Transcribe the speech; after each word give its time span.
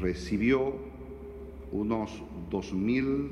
recibió 0.00 0.74
unos 1.72 2.10
2 2.50 2.72
mil 2.72 3.30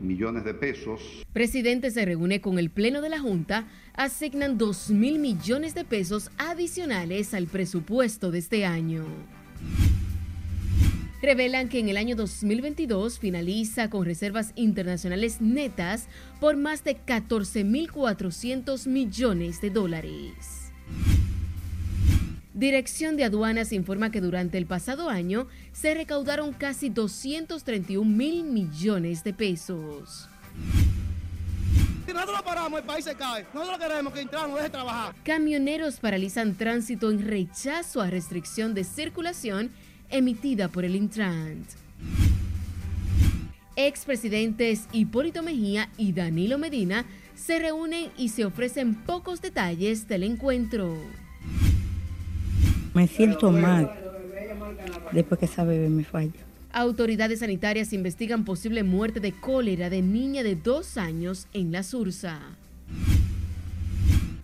millones 0.00 0.44
de 0.44 0.54
pesos. 0.54 1.24
Presidente 1.32 1.90
se 1.90 2.04
reúne 2.04 2.40
con 2.40 2.58
el 2.58 2.70
Pleno 2.70 3.00
de 3.00 3.08
la 3.08 3.18
Junta, 3.18 3.66
asignan 3.94 4.58
2 4.58 4.90
mil 4.90 5.18
millones 5.18 5.74
de 5.74 5.84
pesos 5.84 6.30
adicionales 6.38 7.34
al 7.34 7.46
presupuesto 7.46 8.30
de 8.30 8.38
este 8.38 8.64
año. 8.64 9.04
Revelan 11.22 11.70
que 11.70 11.78
en 11.78 11.88
el 11.88 11.96
año 11.96 12.16
2022 12.16 13.18
finaliza 13.18 13.88
con 13.88 14.04
reservas 14.04 14.52
internacionales 14.56 15.40
netas 15.40 16.06
por 16.38 16.56
más 16.56 16.84
de 16.84 16.98
14.400 16.98 18.86
millones 18.88 19.62
de 19.62 19.70
dólares. 19.70 20.64
Dirección 22.54 23.16
de 23.16 23.24
Aduanas 23.24 23.72
informa 23.72 24.12
que 24.12 24.20
durante 24.20 24.58
el 24.58 24.66
pasado 24.66 25.10
año 25.10 25.48
se 25.72 25.92
recaudaron 25.92 26.52
casi 26.52 26.88
231 26.88 28.08
mil 28.08 28.44
millones 28.44 29.24
de 29.24 29.34
pesos. 29.34 30.28
Si 32.06 32.12
nosotros 32.12 32.38
lo 32.38 32.44
paramos, 32.44 32.78
el 32.78 32.86
país 32.86 33.04
se 33.04 33.16
cae. 33.16 33.44
Nosotros 33.52 33.76
queremos 33.80 34.12
que 34.12 34.20
entramos, 34.20 34.56
deje 34.56 34.70
trabajar. 34.70 35.16
Camioneros 35.24 35.98
paralizan 35.98 36.54
tránsito 36.54 37.10
en 37.10 37.26
rechazo 37.26 38.00
a 38.00 38.08
restricción 38.08 38.72
de 38.72 38.84
circulación 38.84 39.72
emitida 40.08 40.68
por 40.68 40.84
el 40.84 40.94
Intrant. 40.94 41.68
Expresidentes 43.74 44.84
Hipólito 44.92 45.42
Mejía 45.42 45.88
y 45.96 46.12
Danilo 46.12 46.58
Medina 46.58 47.04
se 47.34 47.58
reúnen 47.58 48.12
y 48.16 48.28
se 48.28 48.44
ofrecen 48.44 48.94
pocos 48.94 49.42
detalles 49.42 50.06
del 50.06 50.22
encuentro. 50.22 50.96
Me 52.94 53.08
siento 53.08 53.50
mal 53.50 53.90
después 55.12 55.38
que 55.38 55.46
esa 55.46 55.64
bebé 55.64 55.88
me 55.88 56.04
falla. 56.04 56.32
Autoridades 56.72 57.40
sanitarias 57.40 57.92
investigan 57.92 58.44
posible 58.44 58.82
muerte 58.82 59.20
de 59.20 59.32
cólera 59.32 59.90
de 59.90 60.00
niña 60.02 60.42
de 60.42 60.54
dos 60.56 60.96
años 60.96 61.46
en 61.52 61.72
la 61.72 61.82
Sursa. 61.82 62.40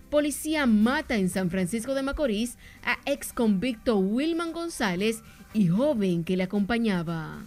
Policía 0.09 0.65
mata 0.65 1.15
en 1.15 1.29
San 1.29 1.49
Francisco 1.49 1.93
de 1.93 2.03
Macorís 2.03 2.57
a 2.83 2.97
ex 3.05 3.31
convicto 3.31 3.97
Wilman 3.97 4.51
González 4.51 5.23
y 5.53 5.67
joven 5.67 6.25
que 6.25 6.35
le 6.35 6.43
acompañaba. 6.43 7.43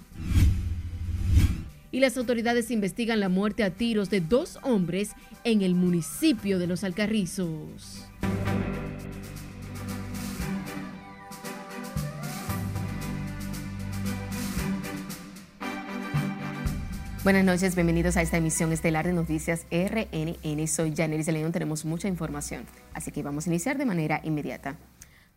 Y 1.93 2.01
las 2.01 2.17
autoridades 2.17 2.71
investigan 2.71 3.21
la 3.21 3.29
muerte 3.29 3.63
a 3.63 3.71
tiros 3.71 4.09
de 4.09 4.21
dos 4.21 4.59
hombres 4.63 5.13
en 5.45 5.61
el 5.61 5.75
municipio 5.75 6.59
de 6.59 6.67
Los 6.67 6.83
Alcarrizos. 6.83 8.05
Buenas 17.25 17.43
noches, 17.43 17.75
bienvenidos 17.75 18.19
a 18.19 18.21
esta 18.21 18.37
emisión 18.37 18.71
estelar 18.71 19.07
de 19.07 19.15
Noticias 19.15 19.65
RNN. 19.71 20.69
Soy 20.69 20.95
Janelis 20.95 21.27
León, 21.29 21.53
tenemos 21.53 21.87
mucha 21.87 22.07
información, 22.07 22.67
así 22.93 23.13
que 23.13 23.23
vamos 23.23 23.47
a 23.47 23.49
iniciar 23.49 23.79
de 23.79 23.87
manera 23.87 24.21
inmediata. 24.25 24.77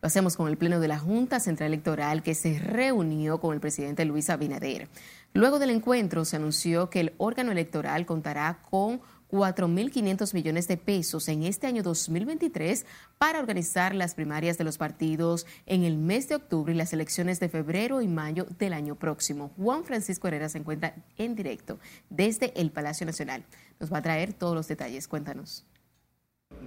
Lo 0.02 0.08
hacemos 0.08 0.36
con 0.36 0.48
el 0.48 0.58
Pleno 0.58 0.80
de 0.80 0.88
la 0.88 0.98
Junta 0.98 1.40
Central 1.40 1.68
Electoral 1.68 2.22
que 2.22 2.34
se 2.34 2.58
reunió 2.58 3.40
con 3.40 3.54
el 3.54 3.60
presidente 3.60 4.04
Luis 4.04 4.28
Abinader. 4.28 4.86
Luego 5.32 5.58
del 5.58 5.70
encuentro 5.70 6.26
se 6.26 6.36
anunció 6.36 6.90
que 6.90 7.00
el 7.00 7.14
órgano 7.16 7.52
electoral 7.52 8.04
contará 8.04 8.58
con 8.68 9.00
4.500 9.30 10.34
millones 10.34 10.68
de 10.68 10.76
pesos 10.76 11.28
en 11.28 11.42
este 11.42 11.66
año 11.66 11.82
2023 11.82 12.86
para 13.18 13.38
organizar 13.38 13.94
las 13.94 14.14
primarias 14.14 14.58
de 14.58 14.64
los 14.64 14.78
partidos 14.78 15.46
en 15.66 15.84
el 15.84 15.98
mes 15.98 16.28
de 16.28 16.36
octubre 16.36 16.72
y 16.72 16.76
las 16.76 16.92
elecciones 16.92 17.40
de 17.40 17.48
febrero 17.48 18.00
y 18.00 18.08
mayo 18.08 18.46
del 18.58 18.72
año 18.72 18.94
próximo. 18.94 19.52
Juan 19.56 19.84
Francisco 19.84 20.28
Herrera 20.28 20.48
se 20.48 20.58
encuentra 20.58 20.94
en 21.16 21.34
directo 21.34 21.78
desde 22.10 22.52
el 22.60 22.70
Palacio 22.70 23.06
Nacional. 23.06 23.44
Nos 23.80 23.92
va 23.92 23.98
a 23.98 24.02
traer 24.02 24.32
todos 24.32 24.54
los 24.54 24.68
detalles. 24.68 25.08
Cuéntanos. 25.08 25.64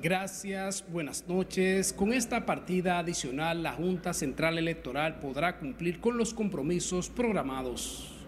Gracias, 0.01 0.85
buenas 0.91 1.28
noches. 1.28 1.91
Con 1.93 2.13
esta 2.13 2.45
partida 2.45 2.99
adicional, 2.99 3.63
la 3.63 3.73
Junta 3.73 4.13
Central 4.13 4.57
Electoral 4.57 5.19
podrá 5.19 5.57
cumplir 5.57 5.99
con 5.99 6.17
los 6.17 6.33
compromisos 6.33 7.09
programados. 7.09 8.23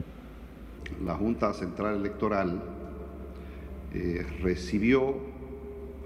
La 1.03 1.15
Junta 1.15 1.53
Central 1.53 1.95
Electoral 1.95 2.61
eh, 3.93 4.25
recibió 4.41 5.17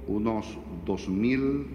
unos 0.08 0.58
2 0.86 1.10
mil 1.10 1.66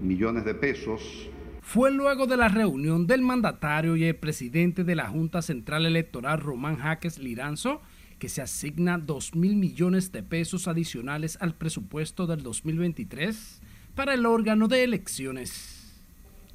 millones 0.00 0.44
de 0.44 0.54
pesos. 0.54 1.28
Fue 1.62 1.90
luego 1.90 2.26
de 2.26 2.36
la 2.36 2.48
reunión 2.48 3.06
del 3.06 3.22
mandatario 3.22 3.96
y 3.96 4.04
el 4.04 4.16
presidente 4.16 4.84
de 4.84 4.94
la 4.94 5.08
Junta 5.08 5.42
Central 5.42 5.84
Electoral, 5.84 6.40
Román 6.40 6.76
Jaques 6.76 7.18
Liranzo, 7.18 7.82
que 8.18 8.28
se 8.28 8.40
asigna 8.40 8.98
2 8.98 9.34
mil 9.34 9.56
millones 9.56 10.12
de 10.12 10.22
pesos 10.22 10.68
adicionales 10.68 11.36
al 11.40 11.54
presupuesto 11.54 12.26
del 12.26 12.42
2023 12.42 13.60
para 13.94 14.14
el 14.14 14.26
órgano 14.26 14.68
de 14.68 14.84
elecciones. 14.84 16.04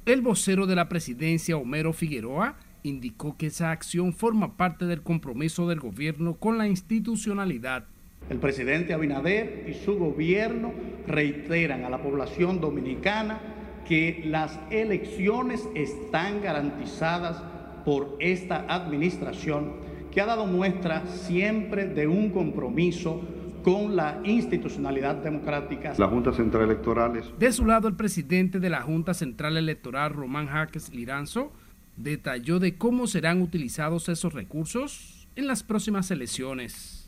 El 0.06 0.22
vocero 0.22 0.66
de 0.66 0.76
la 0.76 0.88
presidencia, 0.88 1.56
Homero 1.56 1.92
Figueroa, 1.92 2.56
indicó 2.82 3.36
que 3.36 3.46
esa 3.46 3.70
acción 3.70 4.12
forma 4.12 4.56
parte 4.56 4.86
del 4.86 5.02
compromiso 5.02 5.68
del 5.68 5.78
gobierno 5.78 6.38
con 6.38 6.58
la 6.58 6.66
institucionalidad 6.66 7.86
el 8.30 8.38
presidente 8.38 8.94
Abinader 8.94 9.66
y 9.68 9.74
su 9.74 9.98
gobierno 9.98 10.72
reiteran 11.06 11.84
a 11.84 11.90
la 11.90 12.02
población 12.02 12.60
dominicana 12.60 13.40
que 13.86 14.22
las 14.26 14.58
elecciones 14.70 15.68
están 15.74 16.40
garantizadas 16.40 17.42
por 17.84 18.16
esta 18.20 18.64
administración 18.68 19.72
que 20.10 20.20
ha 20.20 20.26
dado 20.26 20.46
muestra 20.46 21.06
siempre 21.06 21.86
de 21.86 22.06
un 22.06 22.30
compromiso 22.30 23.20
con 23.62 23.96
la 23.96 24.20
institucionalidad 24.24 25.16
democrática. 25.16 25.94
La 25.96 26.08
Junta 26.08 26.32
Central 26.32 26.64
Electoral 26.64 27.16
es... 27.16 27.30
De 27.38 27.52
su 27.52 27.64
lado, 27.64 27.88
el 27.88 27.94
presidente 27.94 28.60
de 28.60 28.70
la 28.70 28.82
Junta 28.82 29.14
Central 29.14 29.56
Electoral, 29.56 30.12
Román 30.12 30.48
Jaques 30.48 30.92
Liranzo, 30.92 31.52
detalló 31.96 32.58
de 32.58 32.76
cómo 32.76 33.06
serán 33.06 33.40
utilizados 33.40 34.08
esos 34.08 34.32
recursos 34.32 35.28
en 35.36 35.46
las 35.46 35.62
próximas 35.62 36.10
elecciones. 36.10 37.01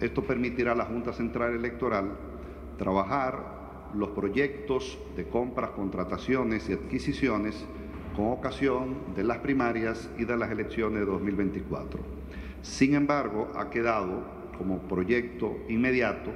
Esto 0.00 0.22
permitirá 0.22 0.72
a 0.72 0.76
la 0.76 0.84
Junta 0.84 1.12
Central 1.12 1.54
Electoral 1.54 2.12
trabajar 2.78 3.90
los 3.94 4.10
proyectos 4.10 4.98
de 5.16 5.28
compras, 5.28 5.70
contrataciones 5.70 6.68
y 6.68 6.72
adquisiciones 6.72 7.64
con 8.16 8.26
ocasión 8.26 8.96
de 9.14 9.24
las 9.24 9.38
primarias 9.38 10.10
y 10.18 10.24
de 10.24 10.36
las 10.36 10.50
elecciones 10.50 11.00
de 11.00 11.06
2024. 11.06 12.00
Sin 12.62 12.94
embargo, 12.94 13.50
ha 13.56 13.70
quedado 13.70 14.24
como 14.56 14.78
proyecto 14.82 15.56
inmediato 15.68 16.30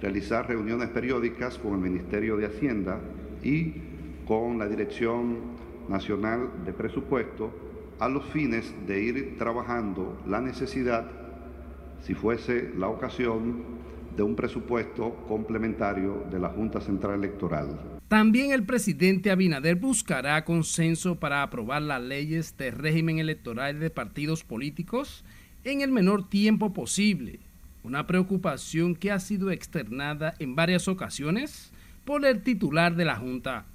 realizar 0.00 0.48
reuniones 0.48 0.88
periódicas 0.90 1.58
con 1.58 1.74
el 1.74 1.78
Ministerio 1.78 2.36
de 2.36 2.46
Hacienda 2.46 3.00
y 3.42 3.74
con 4.26 4.58
la 4.58 4.68
Dirección 4.68 5.38
Nacional 5.88 6.50
de 6.64 6.72
Presupuesto 6.72 7.50
a 7.98 8.08
los 8.08 8.24
fines 8.26 8.72
de 8.86 9.00
ir 9.00 9.38
trabajando 9.38 10.20
la 10.26 10.40
necesidad 10.40 11.17
si 12.02 12.14
fuese 12.14 12.72
la 12.76 12.88
ocasión 12.88 13.62
de 14.16 14.22
un 14.22 14.34
presupuesto 14.34 15.14
complementario 15.28 16.26
de 16.30 16.40
la 16.40 16.48
Junta 16.48 16.80
Central 16.80 17.14
Electoral. 17.14 17.78
También 18.08 18.52
el 18.52 18.64
presidente 18.64 19.30
Abinader 19.30 19.76
buscará 19.76 20.44
consenso 20.44 21.16
para 21.16 21.42
aprobar 21.42 21.82
las 21.82 22.02
leyes 22.02 22.56
de 22.56 22.70
régimen 22.70 23.18
electoral 23.18 23.78
de 23.78 23.90
partidos 23.90 24.44
políticos 24.44 25.24
en 25.64 25.82
el 25.82 25.92
menor 25.92 26.28
tiempo 26.28 26.72
posible, 26.72 27.38
una 27.84 28.06
preocupación 28.06 28.96
que 28.96 29.12
ha 29.12 29.20
sido 29.20 29.50
externada 29.50 30.34
en 30.38 30.56
varias 30.56 30.88
ocasiones 30.88 31.70
por 32.04 32.24
el 32.24 32.42
titular 32.42 32.96
de 32.96 33.04
la 33.04 33.16
Junta. 33.16 33.66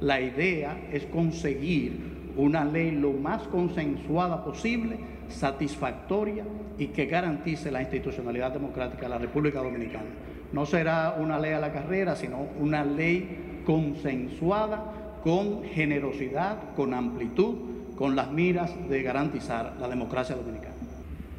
La 0.00 0.20
idea 0.20 0.78
es 0.92 1.04
conseguir 1.06 1.92
una 2.36 2.64
ley 2.64 2.90
lo 2.90 3.12
más 3.12 3.42
consensuada 3.48 4.44
posible 4.44 4.98
satisfactoria 5.30 6.44
y 6.78 6.88
que 6.88 7.06
garantice 7.06 7.70
la 7.70 7.80
institucionalidad 7.80 8.52
democrática 8.52 9.02
de 9.02 9.08
la 9.08 9.18
República 9.18 9.62
Dominicana. 9.62 10.08
No 10.52 10.66
será 10.66 11.16
una 11.18 11.38
ley 11.38 11.52
a 11.52 11.60
la 11.60 11.72
carrera, 11.72 12.16
sino 12.16 12.46
una 12.58 12.84
ley 12.84 13.62
consensuada, 13.64 15.20
con 15.22 15.62
generosidad, 15.64 16.74
con 16.74 16.94
amplitud, 16.94 17.56
con 17.96 18.16
las 18.16 18.32
miras 18.32 18.72
de 18.88 19.02
garantizar 19.02 19.76
la 19.78 19.88
democracia 19.88 20.34
dominicana. 20.34 20.74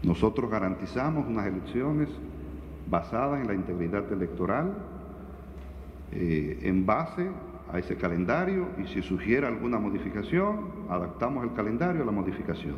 Nosotros 0.03 0.49
garantizamos 0.49 1.27
unas 1.27 1.47
elecciones 1.47 2.09
basadas 2.89 3.41
en 3.41 3.47
la 3.47 3.53
integridad 3.53 4.11
electoral, 4.11 4.73
eh, 6.11 6.59
en 6.63 6.85
base 6.85 7.27
a 7.71 7.79
ese 7.79 7.95
calendario 7.95 8.67
y 8.77 8.87
si 8.87 9.01
sugiere 9.01 9.47
alguna 9.47 9.79
modificación, 9.79 10.71
adaptamos 10.89 11.43
el 11.43 11.53
calendario 11.53 12.03
a 12.03 12.05
la 12.05 12.11
modificación. 12.11 12.75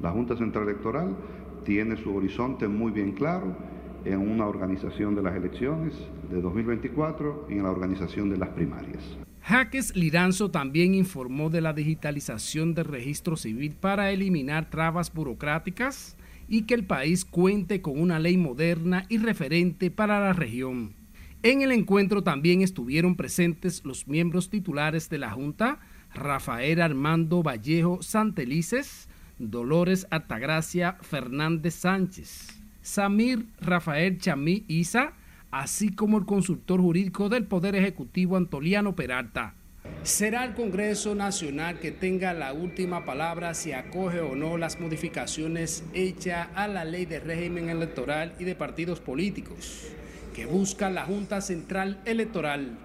La 0.00 0.10
Junta 0.10 0.36
Central 0.36 0.68
Electoral 0.68 1.16
tiene 1.64 1.96
su 1.96 2.14
horizonte 2.14 2.68
muy 2.68 2.92
bien 2.92 3.12
claro 3.12 3.56
en 4.04 4.18
una 4.20 4.46
organización 4.46 5.14
de 5.14 5.22
las 5.22 5.34
elecciones 5.34 5.92
de 6.30 6.40
2024 6.40 7.46
y 7.50 7.54
en 7.54 7.64
la 7.64 7.70
organización 7.70 8.30
de 8.30 8.38
las 8.38 8.50
primarias. 8.50 9.18
Jaques 9.42 9.96
Liranzo 9.96 10.50
también 10.50 10.94
informó 10.94 11.50
de 11.50 11.60
la 11.60 11.72
digitalización 11.72 12.74
del 12.74 12.84
registro 12.84 13.36
civil 13.36 13.74
para 13.74 14.10
eliminar 14.10 14.70
trabas 14.70 15.12
burocráticas 15.12 16.16
y 16.48 16.62
que 16.62 16.74
el 16.74 16.84
país 16.84 17.24
cuente 17.24 17.82
con 17.82 17.98
una 17.98 18.18
ley 18.18 18.36
moderna 18.36 19.04
y 19.08 19.18
referente 19.18 19.90
para 19.90 20.20
la 20.20 20.32
región. 20.32 20.94
En 21.42 21.62
el 21.62 21.72
encuentro 21.72 22.22
también 22.22 22.62
estuvieron 22.62 23.16
presentes 23.16 23.84
los 23.84 24.08
miembros 24.08 24.50
titulares 24.50 25.08
de 25.08 25.18
la 25.18 25.30
Junta, 25.30 25.78
Rafael 26.14 26.80
Armando 26.80 27.42
Vallejo 27.42 28.02
Santelices, 28.02 29.08
Dolores 29.38 30.06
Altagracia 30.10 30.96
Fernández 31.00 31.74
Sánchez, 31.74 32.48
Samir 32.82 33.46
Rafael 33.60 34.18
Chamí 34.18 34.64
Isa, 34.68 35.12
así 35.50 35.90
como 35.90 36.18
el 36.18 36.26
consultor 36.26 36.80
jurídico 36.80 37.28
del 37.28 37.44
Poder 37.44 37.74
Ejecutivo 37.74 38.36
Antoliano 38.36 38.96
Peralta. 38.96 39.54
Será 40.02 40.44
el 40.44 40.54
Congreso 40.54 41.14
Nacional 41.14 41.78
que 41.78 41.90
tenga 41.90 42.32
la 42.32 42.52
última 42.52 43.04
palabra 43.04 43.54
si 43.54 43.72
acoge 43.72 44.20
o 44.20 44.34
no 44.34 44.56
las 44.56 44.80
modificaciones 44.80 45.84
hechas 45.92 46.48
a 46.54 46.68
la 46.68 46.84
ley 46.84 47.06
de 47.06 47.20
régimen 47.20 47.68
electoral 47.68 48.34
y 48.38 48.44
de 48.44 48.54
partidos 48.54 49.00
políticos 49.00 49.88
que 50.34 50.46
busca 50.46 50.88
la 50.88 51.04
Junta 51.04 51.40
Central 51.40 52.00
Electoral. 52.04 52.78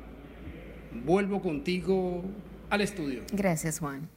Vuelvo 1.05 1.41
contigo 1.41 2.23
al 2.69 2.81
estudio. 2.81 3.21
Gracias, 3.31 3.79
Juan. 3.79 4.09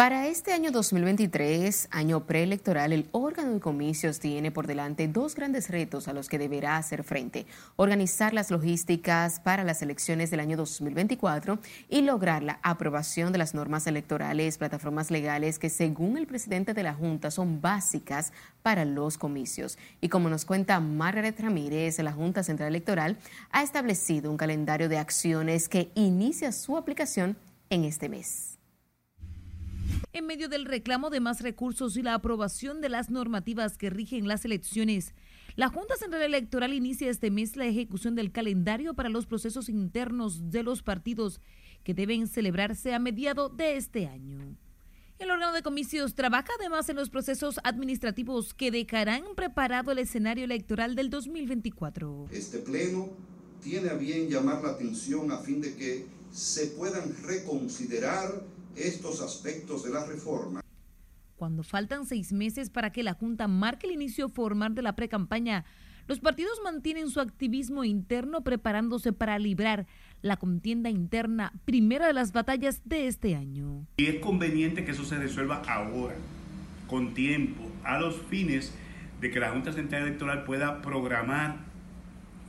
Para 0.00 0.28
este 0.28 0.54
año 0.54 0.70
2023, 0.70 1.88
año 1.90 2.24
preelectoral, 2.24 2.94
el 2.94 3.10
órgano 3.12 3.52
de 3.52 3.60
comicios 3.60 4.18
tiene 4.18 4.50
por 4.50 4.66
delante 4.66 5.08
dos 5.08 5.34
grandes 5.34 5.68
retos 5.68 6.08
a 6.08 6.14
los 6.14 6.30
que 6.30 6.38
deberá 6.38 6.78
hacer 6.78 7.04
frente. 7.04 7.44
Organizar 7.76 8.32
las 8.32 8.50
logísticas 8.50 9.40
para 9.40 9.62
las 9.62 9.82
elecciones 9.82 10.30
del 10.30 10.40
año 10.40 10.56
2024 10.56 11.58
y 11.90 12.00
lograr 12.00 12.42
la 12.42 12.60
aprobación 12.62 13.30
de 13.30 13.36
las 13.36 13.52
normas 13.52 13.86
electorales, 13.86 14.56
plataformas 14.56 15.10
legales 15.10 15.58
que 15.58 15.68
según 15.68 16.16
el 16.16 16.26
presidente 16.26 16.72
de 16.72 16.82
la 16.82 16.94
Junta 16.94 17.30
son 17.30 17.60
básicas 17.60 18.32
para 18.62 18.86
los 18.86 19.18
comicios. 19.18 19.76
Y 20.00 20.08
como 20.08 20.30
nos 20.30 20.46
cuenta 20.46 20.80
Margaret 20.80 21.38
Ramírez, 21.38 21.98
la 21.98 22.12
Junta 22.12 22.42
Central 22.42 22.68
Electoral 22.68 23.18
ha 23.50 23.62
establecido 23.62 24.30
un 24.30 24.38
calendario 24.38 24.88
de 24.88 24.96
acciones 24.96 25.68
que 25.68 25.90
inicia 25.94 26.52
su 26.52 26.78
aplicación 26.78 27.36
en 27.68 27.84
este 27.84 28.08
mes. 28.08 28.49
En 30.12 30.26
medio 30.26 30.48
del 30.48 30.64
reclamo 30.64 31.08
de 31.08 31.20
más 31.20 31.40
recursos 31.40 31.96
y 31.96 32.02
la 32.02 32.14
aprobación 32.14 32.80
de 32.80 32.88
las 32.88 33.10
normativas 33.10 33.78
que 33.78 33.90
rigen 33.90 34.26
las 34.26 34.44
elecciones, 34.44 35.14
la 35.54 35.68
Junta 35.68 35.94
Central 35.96 36.22
Electoral 36.22 36.72
inicia 36.72 37.08
este 37.08 37.30
mes 37.30 37.54
la 37.54 37.66
ejecución 37.66 38.16
del 38.16 38.32
calendario 38.32 38.94
para 38.94 39.08
los 39.08 39.26
procesos 39.26 39.68
internos 39.68 40.50
de 40.50 40.64
los 40.64 40.82
partidos 40.82 41.40
que 41.84 41.94
deben 41.94 42.26
celebrarse 42.26 42.92
a 42.92 42.98
mediado 42.98 43.50
de 43.50 43.76
este 43.76 44.08
año. 44.08 44.56
El 45.20 45.30
órgano 45.30 45.52
de 45.52 45.62
comicios 45.62 46.16
trabaja 46.16 46.48
además 46.58 46.88
en 46.88 46.96
los 46.96 47.08
procesos 47.08 47.60
administrativos 47.62 48.52
que 48.52 48.72
dejarán 48.72 49.22
preparado 49.36 49.92
el 49.92 49.98
escenario 49.98 50.42
electoral 50.42 50.96
del 50.96 51.10
2024. 51.10 52.26
Este 52.32 52.58
pleno 52.58 53.10
tiene 53.62 53.90
a 53.90 53.94
bien 53.94 54.28
llamar 54.28 54.60
la 54.64 54.70
atención 54.70 55.30
a 55.30 55.38
fin 55.38 55.60
de 55.60 55.76
que 55.76 56.06
se 56.32 56.66
puedan 56.68 57.14
reconsiderar 57.22 58.42
estos 58.76 59.20
aspectos 59.20 59.84
de 59.84 59.90
la 59.90 60.06
reforma. 60.06 60.60
Cuando 61.36 61.62
faltan 61.62 62.04
seis 62.04 62.32
meses 62.32 62.68
para 62.70 62.92
que 62.92 63.02
la 63.02 63.14
Junta 63.14 63.48
marque 63.48 63.86
el 63.86 63.94
inicio 63.94 64.28
formal 64.28 64.74
de 64.74 64.82
la 64.82 64.94
precampaña, 64.94 65.64
los 66.06 66.20
partidos 66.20 66.60
mantienen 66.64 67.08
su 67.08 67.20
activismo 67.20 67.84
interno 67.84 68.42
preparándose 68.42 69.12
para 69.12 69.38
librar 69.38 69.86
la 70.22 70.36
contienda 70.36 70.90
interna, 70.90 71.52
primera 71.64 72.06
de 72.06 72.12
las 72.12 72.32
batallas 72.32 72.82
de 72.84 73.06
este 73.06 73.36
año. 73.36 73.86
Y 73.96 74.06
es 74.06 74.20
conveniente 74.20 74.84
que 74.84 74.90
eso 74.90 75.04
se 75.04 75.18
resuelva 75.18 75.62
ahora, 75.66 76.16
con 76.88 77.14
tiempo, 77.14 77.62
a 77.84 77.98
los 77.98 78.16
fines 78.28 78.74
de 79.20 79.30
que 79.30 79.40
la 79.40 79.50
Junta 79.50 79.72
Central 79.72 80.02
Electoral 80.02 80.44
pueda 80.44 80.82
programar 80.82 81.58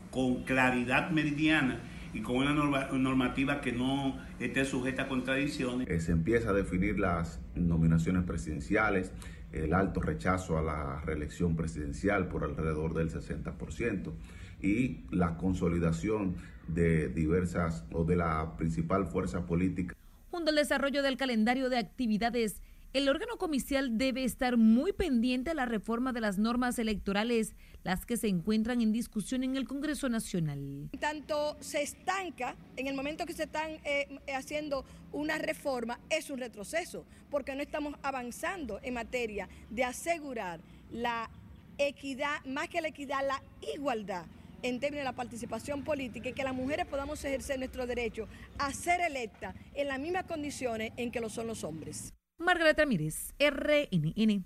con 0.10 0.44
claridad 0.44 1.12
meridiana 1.12 1.80
y 2.14 2.22
con 2.22 2.38
una 2.38 2.54
normativa 2.54 3.62
que 3.62 3.72
no 3.72 4.18
esté 4.40 4.66
sujeta 4.66 5.04
a 5.04 5.08
contradicciones. 5.08 5.90
Eh, 5.90 6.00
se 6.00 6.12
empieza 6.12 6.50
a 6.50 6.54
definir 6.54 7.00
las 7.00 7.40
nominaciones 7.56 8.24
presidenciales, 8.24 9.12
el 9.52 9.74
alto 9.74 10.02
rechazo 10.02 10.58
a 10.58 10.62
la 10.62 11.02
reelección 11.02 11.56
presidencial 11.56 12.28
por 12.28 12.44
alrededor 12.44 12.94
del 12.94 13.10
60% 13.10 14.14
y 14.62 15.02
la 15.12 15.38
consolidación 15.38 16.36
de 16.68 17.10
diversas 17.10 17.86
o 17.92 18.04
de 18.04 18.16
la 18.16 18.56
principal 18.58 19.08
fuerza 19.08 19.46
política. 19.46 19.96
Junto 20.30 20.50
al 20.50 20.56
desarrollo 20.56 21.04
del 21.04 21.18
calendario 21.18 21.70
de 21.70 21.78
actividades 21.78 22.62
el 22.94 23.08
órgano 23.08 23.38
comicial 23.38 23.98
debe 23.98 24.24
estar 24.24 24.58
muy 24.58 24.92
pendiente 24.92 25.52
a 25.52 25.54
la 25.54 25.66
reforma 25.66 26.12
de 26.12 26.20
las 26.20 26.38
normas 26.38 26.78
electorales, 26.78 27.56
las 27.84 28.06
que 28.06 28.18
se 28.18 28.28
encuentran 28.28 28.82
en 28.82 28.92
discusión 28.92 29.44
en 29.44 29.56
el 29.56 29.66
Congreso 29.66 30.10
Nacional. 30.10 30.90
Tanto 31.00 31.56
se 31.62 31.82
estanca 31.82 32.56
en 32.76 32.88
el 32.88 32.96
momento 32.96 33.26
que 33.26 33.34
se 33.34 33.44
están 33.44 33.72
eh, 33.86 34.08
haciendo 34.36 34.86
una 35.14 35.38
reforma, 35.38 36.00
es 36.10 36.30
un 36.30 36.40
retroceso, 36.40 37.06
porque 37.30 37.56
no 37.56 37.62
estamos 37.62 37.96
avanzando 38.04 38.80
en 38.84 38.96
materia 38.96 39.48
de 39.70 39.86
asegurar 39.86 40.60
la 40.92 41.30
equidad, 41.78 42.44
más 42.46 42.68
que 42.68 42.82
la 42.82 42.90
equidad, 42.90 43.26
la 43.26 43.42
igualdad 43.74 44.26
en 44.64 44.80
términos 44.80 45.02
de 45.02 45.06
la 45.06 45.16
participación 45.16 45.84
política 45.84 46.30
y 46.30 46.34
que 46.34 46.44
las 46.44 46.54
mujeres 46.54 46.86
podamos 46.86 47.24
ejercer 47.24 47.58
nuestro 47.58 47.88
derecho 47.88 48.28
a 48.60 48.72
ser 48.74 49.02
electas 49.02 49.56
en 49.74 49.88
las 49.88 50.00
mismas 50.00 50.26
condiciones 50.26 50.92
en 50.98 51.10
que 51.10 51.20
lo 51.20 51.30
son 51.30 51.48
los 51.48 51.64
hombres. 51.64 52.14
Margaret 52.42 52.78
Ramírez, 52.78 53.34
RNN. 53.40 54.46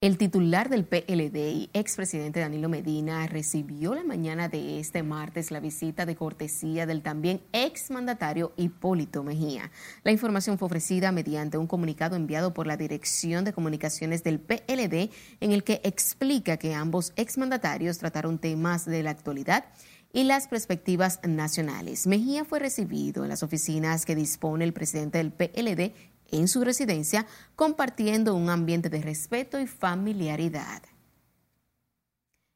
El 0.00 0.18
titular 0.18 0.68
del 0.68 0.84
PLD 0.84 1.36
y 1.36 1.70
expresidente 1.74 2.40
Danilo 2.40 2.68
Medina 2.68 3.24
recibió 3.28 3.94
la 3.94 4.02
mañana 4.02 4.48
de 4.48 4.80
este 4.80 5.04
martes 5.04 5.52
la 5.52 5.60
visita 5.60 6.06
de 6.06 6.16
cortesía 6.16 6.86
del 6.86 7.02
también 7.02 7.40
exmandatario 7.52 8.52
Hipólito 8.56 9.22
Mejía. 9.22 9.70
La 10.02 10.10
información 10.10 10.58
fue 10.58 10.66
ofrecida 10.66 11.12
mediante 11.12 11.56
un 11.56 11.68
comunicado 11.68 12.16
enviado 12.16 12.52
por 12.52 12.66
la 12.66 12.76
Dirección 12.76 13.44
de 13.44 13.52
Comunicaciones 13.52 14.24
del 14.24 14.40
PLD 14.40 15.10
en 15.40 15.52
el 15.52 15.62
que 15.62 15.80
explica 15.84 16.56
que 16.56 16.74
ambos 16.74 17.12
exmandatarios 17.14 17.98
trataron 17.98 18.38
temas 18.38 18.84
de 18.86 19.04
la 19.04 19.10
actualidad 19.10 19.66
y 20.12 20.24
las 20.24 20.46
perspectivas 20.46 21.20
nacionales. 21.26 22.06
Mejía 22.06 22.44
fue 22.44 22.58
recibido 22.58 23.22
en 23.22 23.30
las 23.30 23.42
oficinas 23.42 24.04
que 24.04 24.14
dispone 24.14 24.64
el 24.64 24.72
presidente 24.72 25.18
del 25.18 25.32
PLD 25.32 25.92
en 26.32 26.48
su 26.48 26.64
residencia, 26.64 27.26
compartiendo 27.54 28.34
un 28.34 28.50
ambiente 28.50 28.90
de 28.90 29.00
respeto 29.00 29.60
y 29.60 29.68
familiaridad. 29.68 30.82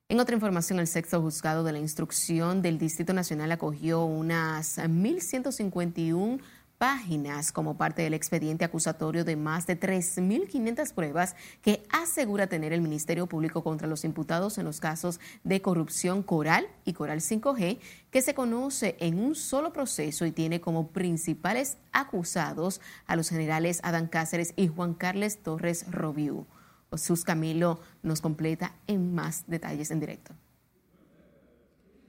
En 0.08 0.20
otra 0.20 0.34
información, 0.34 0.78
el 0.78 0.86
sexto 0.86 1.20
juzgado 1.20 1.64
de 1.64 1.72
la 1.72 1.78
instrucción 1.78 2.62
del 2.62 2.78
Distrito 2.78 3.12
Nacional 3.12 3.52
acogió 3.52 4.04
unas 4.04 4.78
1.151 4.78 6.40
páginas 6.78 7.52
como 7.52 7.76
parte 7.76 8.02
del 8.02 8.14
expediente 8.14 8.64
acusatorio 8.64 9.24
de 9.24 9.36
más 9.36 9.66
de 9.66 9.78
3.500 9.78 10.92
pruebas 10.92 11.36
que 11.62 11.82
asegura 11.90 12.46
tener 12.46 12.72
el 12.72 12.80
Ministerio 12.80 13.26
Público 13.26 13.62
contra 13.62 13.88
los 13.88 14.04
imputados 14.04 14.58
en 14.58 14.64
los 14.64 14.80
casos 14.80 15.20
de 15.44 15.62
corrupción 15.62 16.22
Coral 16.22 16.66
y 16.84 16.92
Coral 16.92 17.20
5G, 17.20 17.78
que 18.10 18.22
se 18.22 18.34
conoce 18.34 18.96
en 19.00 19.18
un 19.18 19.34
solo 19.34 19.72
proceso 19.72 20.26
y 20.26 20.32
tiene 20.32 20.60
como 20.60 20.88
principales 20.88 21.78
acusados 21.92 22.80
a 23.06 23.16
los 23.16 23.28
generales 23.28 23.80
Adán 23.82 24.08
Cáceres 24.08 24.52
y 24.56 24.68
Juan 24.68 24.94
Carles 24.94 25.42
Torres 25.42 25.86
Robiú. 25.90 26.46
Sus 26.94 27.24
Camilo 27.24 27.80
nos 28.02 28.20
completa 28.20 28.74
en 28.86 29.14
más 29.14 29.44
detalles 29.46 29.90
en 29.90 30.00
directo. 30.00 30.34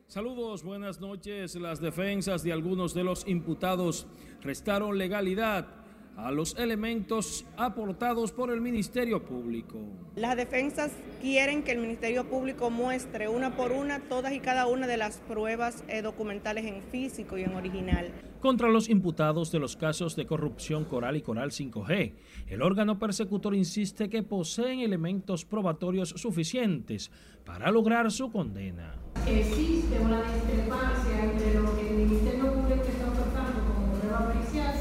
Saludos, 0.09 0.63
buenas 0.63 1.01
noches. 1.01 1.55
Las 1.55 1.81
defensas 1.81 2.41
de 2.41 2.53
algunos 2.53 2.93
de 2.93 3.03
los 3.03 3.27
imputados 3.27 4.07
restaron 4.41 4.97
legalidad 4.97 5.67
a 6.15 6.31
los 6.31 6.55
elementos 6.57 7.45
aportados 7.57 8.31
por 8.31 8.49
el 8.49 8.61
Ministerio 8.61 9.25
Público. 9.25 9.77
Las 10.15 10.37
defensas 10.37 10.93
quieren 11.19 11.61
que 11.61 11.73
el 11.73 11.79
Ministerio 11.79 12.23
Público 12.23 12.69
muestre 12.69 13.27
una 13.27 13.57
por 13.57 13.73
una 13.73 13.99
todas 13.99 14.31
y 14.31 14.39
cada 14.39 14.65
una 14.67 14.87
de 14.87 14.95
las 14.95 15.17
pruebas 15.17 15.83
eh, 15.89 16.01
documentales 16.01 16.63
en 16.63 16.81
físico 16.83 17.37
y 17.37 17.43
en 17.43 17.53
original. 17.55 18.13
Contra 18.39 18.69
los 18.69 18.87
imputados 18.87 19.51
de 19.51 19.57
los 19.57 19.75
casos 19.75 20.15
de 20.15 20.27
corrupción 20.27 20.85
Coral 20.85 21.17
y 21.17 21.21
Coral 21.21 21.49
5G, 21.49 22.13
el 22.47 22.61
órgano 22.61 22.99
persecutor 22.99 23.55
insiste 23.55 24.09
que 24.09 24.21
poseen 24.21 24.81
elementos 24.81 25.43
probatorios 25.43 26.09
suficientes 26.09 27.09
para 27.43 27.71
lograr 27.71 28.11
su 28.11 28.31
condena. 28.31 28.93
Existe 29.27 29.99
una 29.99 30.21
discrepancia 30.21 31.25
entre 31.25 31.53
lo 31.55 31.75
que 31.75 31.89
el 31.89 31.95
Ministerio 31.95 32.53
Público 32.53 32.83
está 32.83 33.09
ofertando 33.09 33.73
como 33.73 33.93
prueba 33.93 34.31
pericial 34.31 34.75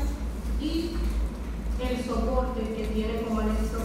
y 0.60 0.90
el 1.82 2.04
soporte 2.04 2.60
que 2.76 2.84
tiene 2.92 3.22
como 3.22 3.40
anexo 3.40 3.78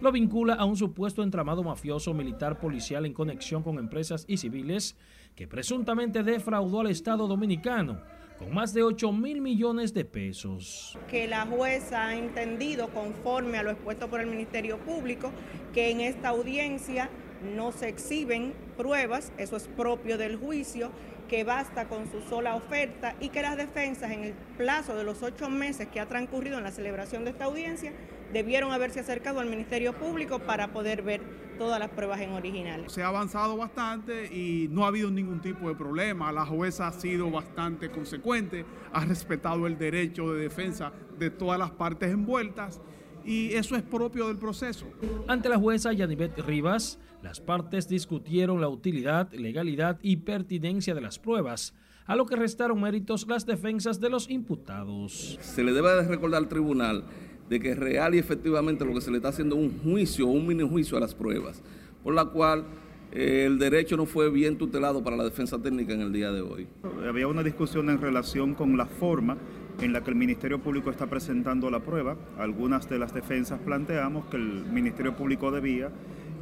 lo 0.00 0.12
vincula 0.12 0.52
a 0.52 0.66
un 0.66 0.76
supuesto 0.76 1.22
entramado 1.22 1.62
mafioso 1.62 2.12
militar 2.12 2.58
policial 2.58 3.06
en 3.06 3.14
conexión 3.14 3.62
con 3.62 3.78
empresas 3.78 4.26
y 4.28 4.36
civiles 4.36 4.98
que 5.34 5.48
presuntamente 5.48 6.22
defraudó 6.22 6.80
al 6.80 6.88
Estado 6.88 7.26
dominicano 7.26 8.02
con 8.38 8.52
más 8.52 8.74
de 8.74 8.82
8 8.82 9.12
mil 9.12 9.40
millones 9.40 9.94
de 9.94 10.04
pesos. 10.04 10.98
Que 11.08 11.28
la 11.28 11.46
jueza 11.46 12.08
ha 12.08 12.16
entendido, 12.16 12.88
conforme 12.88 13.58
a 13.58 13.62
lo 13.62 13.70
expuesto 13.70 14.08
por 14.08 14.20
el 14.20 14.26
Ministerio 14.26 14.78
Público, 14.78 15.30
que 15.72 15.90
en 15.90 16.00
esta 16.00 16.28
audiencia 16.28 17.10
no 17.54 17.72
se 17.72 17.88
exhiben 17.88 18.54
pruebas, 18.76 19.32
eso 19.38 19.56
es 19.56 19.68
propio 19.68 20.18
del 20.18 20.36
juicio, 20.36 20.90
que 21.28 21.44
basta 21.44 21.88
con 21.88 22.10
su 22.10 22.20
sola 22.22 22.54
oferta 22.54 23.14
y 23.20 23.30
que 23.30 23.42
las 23.42 23.56
defensas 23.56 24.10
en 24.10 24.24
el 24.24 24.34
plazo 24.56 24.94
de 24.94 25.04
los 25.04 25.22
ocho 25.22 25.48
meses 25.48 25.88
que 25.88 26.00
ha 26.00 26.06
transcurrido 26.06 26.58
en 26.58 26.64
la 26.64 26.70
celebración 26.70 27.24
de 27.24 27.30
esta 27.30 27.44
audiencia 27.44 27.92
debieron 28.34 28.72
haberse 28.72 29.00
acercado 29.00 29.38
al 29.38 29.48
Ministerio 29.48 29.92
Público 29.94 30.40
para 30.40 30.72
poder 30.72 31.02
ver 31.02 31.22
todas 31.56 31.78
las 31.78 31.88
pruebas 31.90 32.20
en 32.20 32.32
original. 32.32 32.84
Se 32.88 33.00
ha 33.02 33.06
avanzado 33.06 33.56
bastante 33.56 34.26
y 34.26 34.66
no 34.70 34.84
ha 34.84 34.88
habido 34.88 35.08
ningún 35.08 35.40
tipo 35.40 35.68
de 35.68 35.76
problema. 35.76 36.32
La 36.32 36.44
jueza 36.44 36.88
ha 36.88 36.92
sido 36.92 37.30
bastante 37.30 37.90
consecuente, 37.90 38.66
ha 38.92 39.04
respetado 39.04 39.68
el 39.68 39.78
derecho 39.78 40.32
de 40.32 40.42
defensa 40.42 40.92
de 41.16 41.30
todas 41.30 41.60
las 41.60 41.70
partes 41.70 42.10
envueltas 42.10 42.80
y 43.24 43.54
eso 43.54 43.76
es 43.76 43.82
propio 43.82 44.26
del 44.26 44.36
proceso. 44.36 44.86
Ante 45.28 45.48
la 45.48 45.56
jueza 45.56 45.92
Yanivet 45.92 46.36
Rivas, 46.40 46.98
las 47.22 47.40
partes 47.40 47.88
discutieron 47.88 48.60
la 48.60 48.68
utilidad, 48.68 49.32
legalidad 49.32 50.00
y 50.02 50.16
pertinencia 50.16 50.92
de 50.92 51.00
las 51.00 51.20
pruebas, 51.20 51.72
a 52.06 52.16
lo 52.16 52.26
que 52.26 52.36
restaron 52.36 52.82
méritos 52.82 53.28
las 53.28 53.46
defensas 53.46 54.00
de 54.00 54.10
los 54.10 54.28
imputados. 54.28 55.38
Se 55.40 55.62
le 55.62 55.72
debe 55.72 55.90
de 55.90 56.08
recordar 56.08 56.42
al 56.42 56.48
tribunal 56.48 57.04
de 57.48 57.60
que 57.60 57.74
real 57.74 58.14
y 58.14 58.18
efectivamente 58.18 58.84
lo 58.84 58.94
que 58.94 59.00
se 59.00 59.10
le 59.10 59.18
está 59.18 59.28
haciendo 59.28 59.56
es 59.56 59.62
un 59.62 59.78
juicio, 59.80 60.26
un 60.26 60.46
mini 60.46 60.68
juicio 60.68 60.96
a 60.96 61.00
las 61.00 61.14
pruebas, 61.14 61.62
por 62.02 62.14
la 62.14 62.24
cual 62.26 62.64
eh, 63.12 63.44
el 63.46 63.58
derecho 63.58 63.96
no 63.96 64.06
fue 64.06 64.30
bien 64.30 64.58
tutelado 64.58 65.02
para 65.04 65.16
la 65.16 65.24
defensa 65.24 65.60
técnica 65.60 65.92
en 65.92 66.00
el 66.00 66.12
día 66.12 66.32
de 66.32 66.40
hoy. 66.40 66.66
Había 67.06 67.28
una 67.28 67.42
discusión 67.42 67.90
en 67.90 68.00
relación 68.00 68.54
con 68.54 68.76
la 68.76 68.86
forma 68.86 69.36
en 69.80 69.92
la 69.92 70.02
que 70.02 70.10
el 70.10 70.16
Ministerio 70.16 70.60
Público 70.60 70.90
está 70.90 71.06
presentando 71.06 71.70
la 71.70 71.80
prueba. 71.80 72.16
Algunas 72.38 72.88
de 72.88 72.98
las 72.98 73.12
defensas 73.12 73.60
planteamos 73.60 74.26
que 74.26 74.36
el 74.36 74.64
Ministerio 74.66 75.16
Público 75.16 75.50
debía 75.50 75.90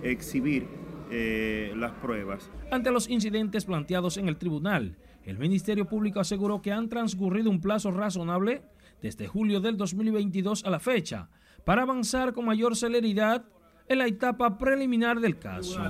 exhibir 0.02 0.66
eh, 1.10 1.72
las 1.76 1.92
pruebas. 1.92 2.50
Ante 2.70 2.90
los 2.90 3.08
incidentes 3.08 3.64
planteados 3.64 4.16
en 4.16 4.28
el 4.28 4.36
tribunal, 4.36 4.96
el 5.24 5.38
Ministerio 5.38 5.86
Público 5.86 6.20
aseguró 6.20 6.62
que 6.62 6.72
han 6.72 6.88
transcurrido 6.88 7.50
un 7.50 7.60
plazo 7.60 7.90
razonable 7.90 8.62
desde 9.02 9.26
julio 9.26 9.60
del 9.60 9.76
2022 9.76 10.64
a 10.64 10.70
la 10.70 10.80
fecha 10.80 11.28
para 11.64 11.82
avanzar 11.82 12.32
con 12.32 12.46
mayor 12.46 12.76
celeridad 12.76 13.44
en 13.88 13.98
la 13.98 14.06
etapa 14.06 14.56
preliminar 14.56 15.20
del 15.20 15.38
caso. 15.38 15.80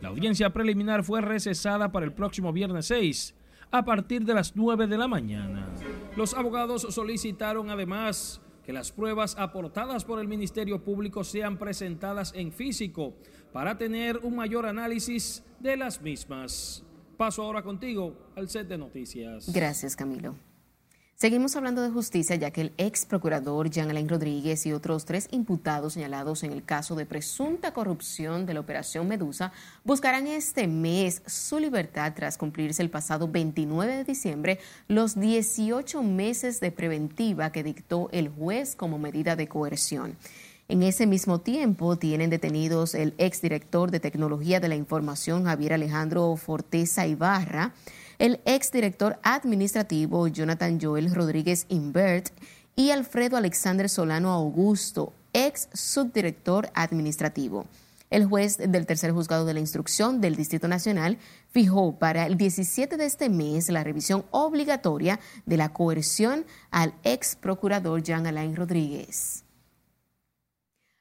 La 0.00 0.08
audiencia 0.08 0.52
preliminar 0.52 1.04
fue 1.04 1.20
recesada 1.20 1.90
para 1.90 2.06
el 2.06 2.12
próximo 2.12 2.52
viernes 2.52 2.86
6 2.86 3.34
a 3.70 3.84
partir 3.84 4.24
de 4.24 4.34
las 4.34 4.56
9 4.56 4.86
de 4.86 4.96
la 4.96 5.08
mañana. 5.08 5.66
Los 6.16 6.34
abogados 6.34 6.86
solicitaron 6.90 7.70
además 7.70 8.40
que 8.64 8.72
las 8.72 8.92
pruebas 8.92 9.36
aportadas 9.38 10.04
por 10.04 10.20
el 10.20 10.28
Ministerio 10.28 10.84
Público 10.84 11.24
sean 11.24 11.58
presentadas 11.58 12.32
en 12.34 12.52
físico 12.52 13.14
para 13.52 13.78
tener 13.78 14.18
un 14.18 14.36
mayor 14.36 14.66
análisis 14.66 15.42
de 15.58 15.76
las 15.76 16.00
mismas. 16.00 16.84
Paso 17.16 17.42
ahora 17.42 17.62
contigo 17.62 18.30
al 18.36 18.48
set 18.48 18.68
de 18.68 18.78
noticias. 18.78 19.52
Gracias, 19.52 19.96
Camilo. 19.96 20.36
Seguimos 21.20 21.56
hablando 21.56 21.82
de 21.82 21.90
justicia 21.90 22.36
ya 22.36 22.52
que 22.52 22.60
el 22.60 22.72
ex 22.78 23.04
procurador 23.04 23.68
Jean 23.68 23.90
Alain 23.90 24.08
Rodríguez 24.08 24.64
y 24.66 24.72
otros 24.72 25.04
tres 25.04 25.26
imputados 25.32 25.94
señalados 25.94 26.44
en 26.44 26.52
el 26.52 26.62
caso 26.62 26.94
de 26.94 27.06
presunta 27.06 27.72
corrupción 27.72 28.46
de 28.46 28.54
la 28.54 28.60
Operación 28.60 29.08
Medusa 29.08 29.50
buscarán 29.82 30.28
este 30.28 30.68
mes 30.68 31.20
su 31.26 31.58
libertad 31.58 32.12
tras 32.14 32.38
cumplirse 32.38 32.82
el 32.82 32.90
pasado 32.90 33.26
29 33.26 33.96
de 33.96 34.04
diciembre 34.04 34.60
los 34.86 35.18
18 35.18 36.04
meses 36.04 36.60
de 36.60 36.70
preventiva 36.70 37.50
que 37.50 37.64
dictó 37.64 38.08
el 38.12 38.28
juez 38.28 38.76
como 38.76 38.96
medida 38.96 39.34
de 39.34 39.48
coerción. 39.48 40.16
En 40.68 40.84
ese 40.84 41.06
mismo 41.08 41.40
tiempo 41.40 41.96
tienen 41.96 42.30
detenidos 42.30 42.94
el 42.94 43.14
exdirector 43.18 43.90
de 43.90 43.98
Tecnología 43.98 44.60
de 44.60 44.68
la 44.68 44.76
Información 44.76 45.46
Javier 45.46 45.72
Alejandro 45.72 46.36
Forteza 46.36 47.08
Ibarra, 47.08 47.72
el 48.18 48.40
exdirector 48.44 49.18
administrativo 49.22 50.26
Jonathan 50.28 50.78
Joel 50.80 51.14
Rodríguez 51.14 51.66
Invert 51.68 52.30
y 52.74 52.90
Alfredo 52.90 53.36
Alexander 53.36 53.88
Solano 53.88 54.32
Augusto, 54.32 55.12
ex 55.32 55.68
subdirector 55.72 56.70
administrativo. 56.74 57.66
El 58.10 58.24
juez 58.24 58.56
del 58.56 58.86
tercer 58.86 59.12
juzgado 59.12 59.44
de 59.44 59.54
la 59.54 59.60
instrucción 59.60 60.20
del 60.20 60.34
Distrito 60.34 60.66
Nacional 60.66 61.18
fijó 61.50 61.98
para 61.98 62.26
el 62.26 62.36
17 62.36 62.96
de 62.96 63.04
este 63.04 63.28
mes 63.28 63.68
la 63.68 63.84
revisión 63.84 64.24
obligatoria 64.30 65.20
de 65.44 65.56
la 65.58 65.68
coerción 65.72 66.46
al 66.70 66.94
ex 67.04 67.36
procurador 67.36 68.02
Jean 68.02 68.26
Alain 68.26 68.56
Rodríguez. 68.56 69.44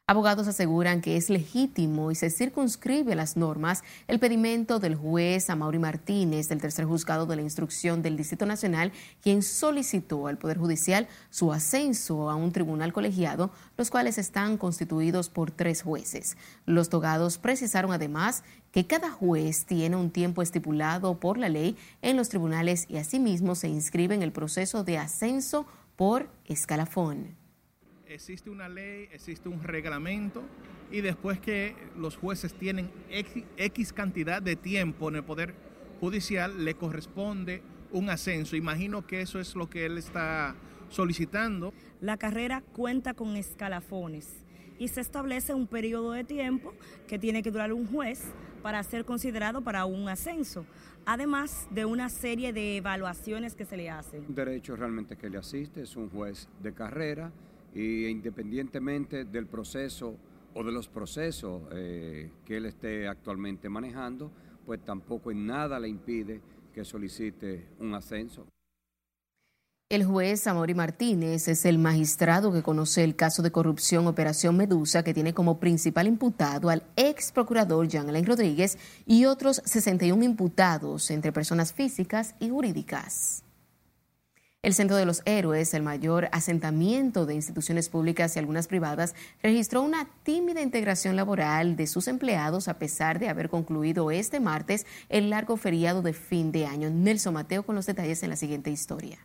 Abogados 0.10 0.48
aseguran 0.48 1.02
que 1.02 1.18
es 1.18 1.30
legítimo 1.30 2.12
y 2.12 2.16
se 2.16 2.30
circunscribe 2.30 3.12
a 3.12 3.16
las 3.18 3.36
normas 3.36 3.84
el 4.08 4.20
pedimento 4.20 4.80
del 4.80 4.96
juez 4.96 5.50
Amaury 5.50 5.80
Martínez 5.80 6.48
del 6.48 6.62
tercer 6.62 6.86
juzgado 6.86 7.26
de 7.26 7.36
la 7.36 7.42
instrucción 7.42 8.02
del 8.02 8.16
Distrito 8.16 8.46
Nacional, 8.46 8.94
quien 9.22 9.44
solicitó 9.44 10.28
al 10.28 10.38
Poder 10.38 10.60
Judicial 10.60 11.10
su 11.30 11.52
ascenso 11.52 12.30
a 12.30 12.36
un 12.36 12.54
tribunal 12.54 12.94
colegiado, 12.94 13.52
los 13.76 13.90
cuales 13.90 14.18
están 14.18 14.58
constituidos 14.58 15.28
por 15.28 15.52
tres 15.52 15.82
jueces. 15.82 16.38
Los 16.66 16.88
togados 16.88 17.38
precisaron 17.38 17.92
además 17.92 18.46
que 18.72 18.88
cada 18.88 19.12
juez 19.12 19.66
tiene 19.66 19.98
un 19.98 20.12
tiempo 20.12 20.42
estipulado 20.42 21.20
por 21.20 21.38
la 21.38 21.50
ley 21.50 21.76
en 22.02 22.16
los 22.16 22.30
tribunales 22.30 22.86
y 22.88 22.96
asimismo 22.96 23.56
se 23.56 23.68
inscribe 23.68 24.16
en 24.16 24.24
el 24.24 24.32
proceso 24.32 24.86
de 24.86 25.00
ascenso 25.00 25.66
por 25.98 26.30
escalafón 26.46 27.36
existe 28.10 28.50
una 28.50 28.70
ley, 28.70 29.10
existe 29.12 29.50
un 29.50 29.64
reglamento 29.64 30.44
y 30.92 31.02
después 31.02 31.40
que 31.40 31.76
los 31.98 32.16
jueces 32.18 32.54
tienen 32.54 32.90
X, 33.58 33.94
cantidad 33.94 34.42
de 34.42 34.56
tiempo 34.56 35.10
en 35.10 35.18
el 35.18 35.24
Poder 35.24 35.54
Judicial, 36.00 36.64
le 36.64 36.76
corresponde 36.76 37.62
un 37.92 38.10
ascenso. 38.10 38.56
Imagino 38.56 39.06
que 39.06 39.22
eso 39.22 39.40
es 39.40 39.56
lo 39.56 39.70
que 39.70 39.86
él 39.86 39.98
está 39.98 40.56
solicitando. 40.90 41.74
La 42.02 42.18
carrera 42.18 42.62
cuenta 42.62 43.14
con 43.14 43.36
escalafones 43.36 44.46
y 44.80 44.90
se 44.90 45.02
establece 45.02 45.54
un 45.54 45.68
periodo 45.68 46.12
de 46.12 46.24
tiempo 46.24 46.74
que 47.08 47.18
tiene 47.18 47.42
que 47.42 47.52
durar 47.52 47.74
un 47.74 47.88
juez 47.88 48.32
para 48.62 48.82
ser 48.84 49.06
considerado 49.06 49.62
para 49.62 49.86
un 49.86 50.08
ascenso, 50.08 50.66
además 51.06 51.68
de 51.72 51.86
una 51.86 52.10
serie 52.10 52.54
de 52.54 52.78
evaluaciones 52.78 53.56
que 53.56 53.66
se 53.66 53.76
le 53.76 53.90
hacen. 53.90 54.24
Un 54.28 54.36
derecho 54.36 54.76
realmente 54.76 55.16
que 55.16 55.30
le 55.30 55.38
asiste 55.38 55.82
es 55.82 55.96
un 55.96 56.10
juez 56.10 56.48
de 56.62 56.74
carrera 56.74 57.32
y 57.74 58.08
independientemente 58.08 59.26
del 59.26 59.48
proceso 59.48 60.18
o 60.54 60.64
de 60.64 60.72
los 60.72 60.88
procesos 60.88 61.64
eh, 61.72 62.32
que 62.46 62.58
él 62.58 62.66
esté 62.66 63.08
actualmente 63.08 63.70
manejando, 63.70 64.32
pues 64.66 64.84
tampoco 64.84 65.32
en 65.32 65.46
nada 65.46 65.80
le 65.80 65.88
impide 65.88 66.42
que 66.74 66.84
solicite 66.84 67.70
un 67.80 67.94
ascenso. 67.94 68.48
El 69.90 70.04
juez 70.04 70.48
Amori 70.48 70.74
Martínez 70.74 71.48
es 71.48 71.64
el 71.64 71.78
magistrado 71.78 72.52
que 72.52 72.62
conoce 72.62 73.06
el 73.06 73.16
caso 73.16 73.42
de 73.42 73.52
corrupción 73.52 74.06
Operación 74.06 74.58
Medusa, 74.58 75.02
que 75.02 75.14
tiene 75.14 75.34
como 75.34 75.62
principal 75.62 76.08
imputado 76.08 76.70
al 76.70 76.84
ex 76.98 77.32
procurador 77.32 77.88
Jean 77.88 78.10
Alain 78.10 78.26
Rodríguez 78.26 78.78
y 79.06 79.24
otros 79.24 79.62
61 79.64 80.22
imputados 80.26 81.10
entre 81.10 81.32
personas 81.32 81.72
físicas 81.72 82.36
y 82.42 82.50
jurídicas. 82.50 83.47
El 84.68 84.74
Centro 84.74 84.98
de 84.98 85.06
los 85.06 85.22
Héroes, 85.24 85.74
el 85.74 85.82
mayor 85.82 86.28
asentamiento 86.34 87.26
de 87.26 87.34
instituciones 87.34 87.88
públicas 87.88 88.36
y 88.36 88.40
algunas 88.40 88.68
privadas, 88.68 89.16
registró 89.42 89.82
una 89.82 90.10
tímida 90.24 90.62
integración 90.62 91.16
laboral 91.16 91.78
de 91.78 91.88
sus 91.88 92.10
empleados 92.10 92.68
a 92.68 92.78
pesar 92.78 93.18
de 93.18 93.30
haber 93.30 93.48
concluido 93.48 94.12
este 94.12 94.42
martes 94.42 94.86
el 95.08 95.30
largo 95.30 95.56
feriado 95.56 96.02
de 96.02 96.12
fin 96.12 96.52
de 96.52 96.66
año. 96.66 96.90
Nelson 96.90 97.36
Mateo 97.36 97.64
con 97.64 97.76
los 97.76 97.86
detalles 97.86 98.22
en 98.24 98.30
la 98.30 98.36
siguiente 98.36 98.70
historia. 98.70 99.20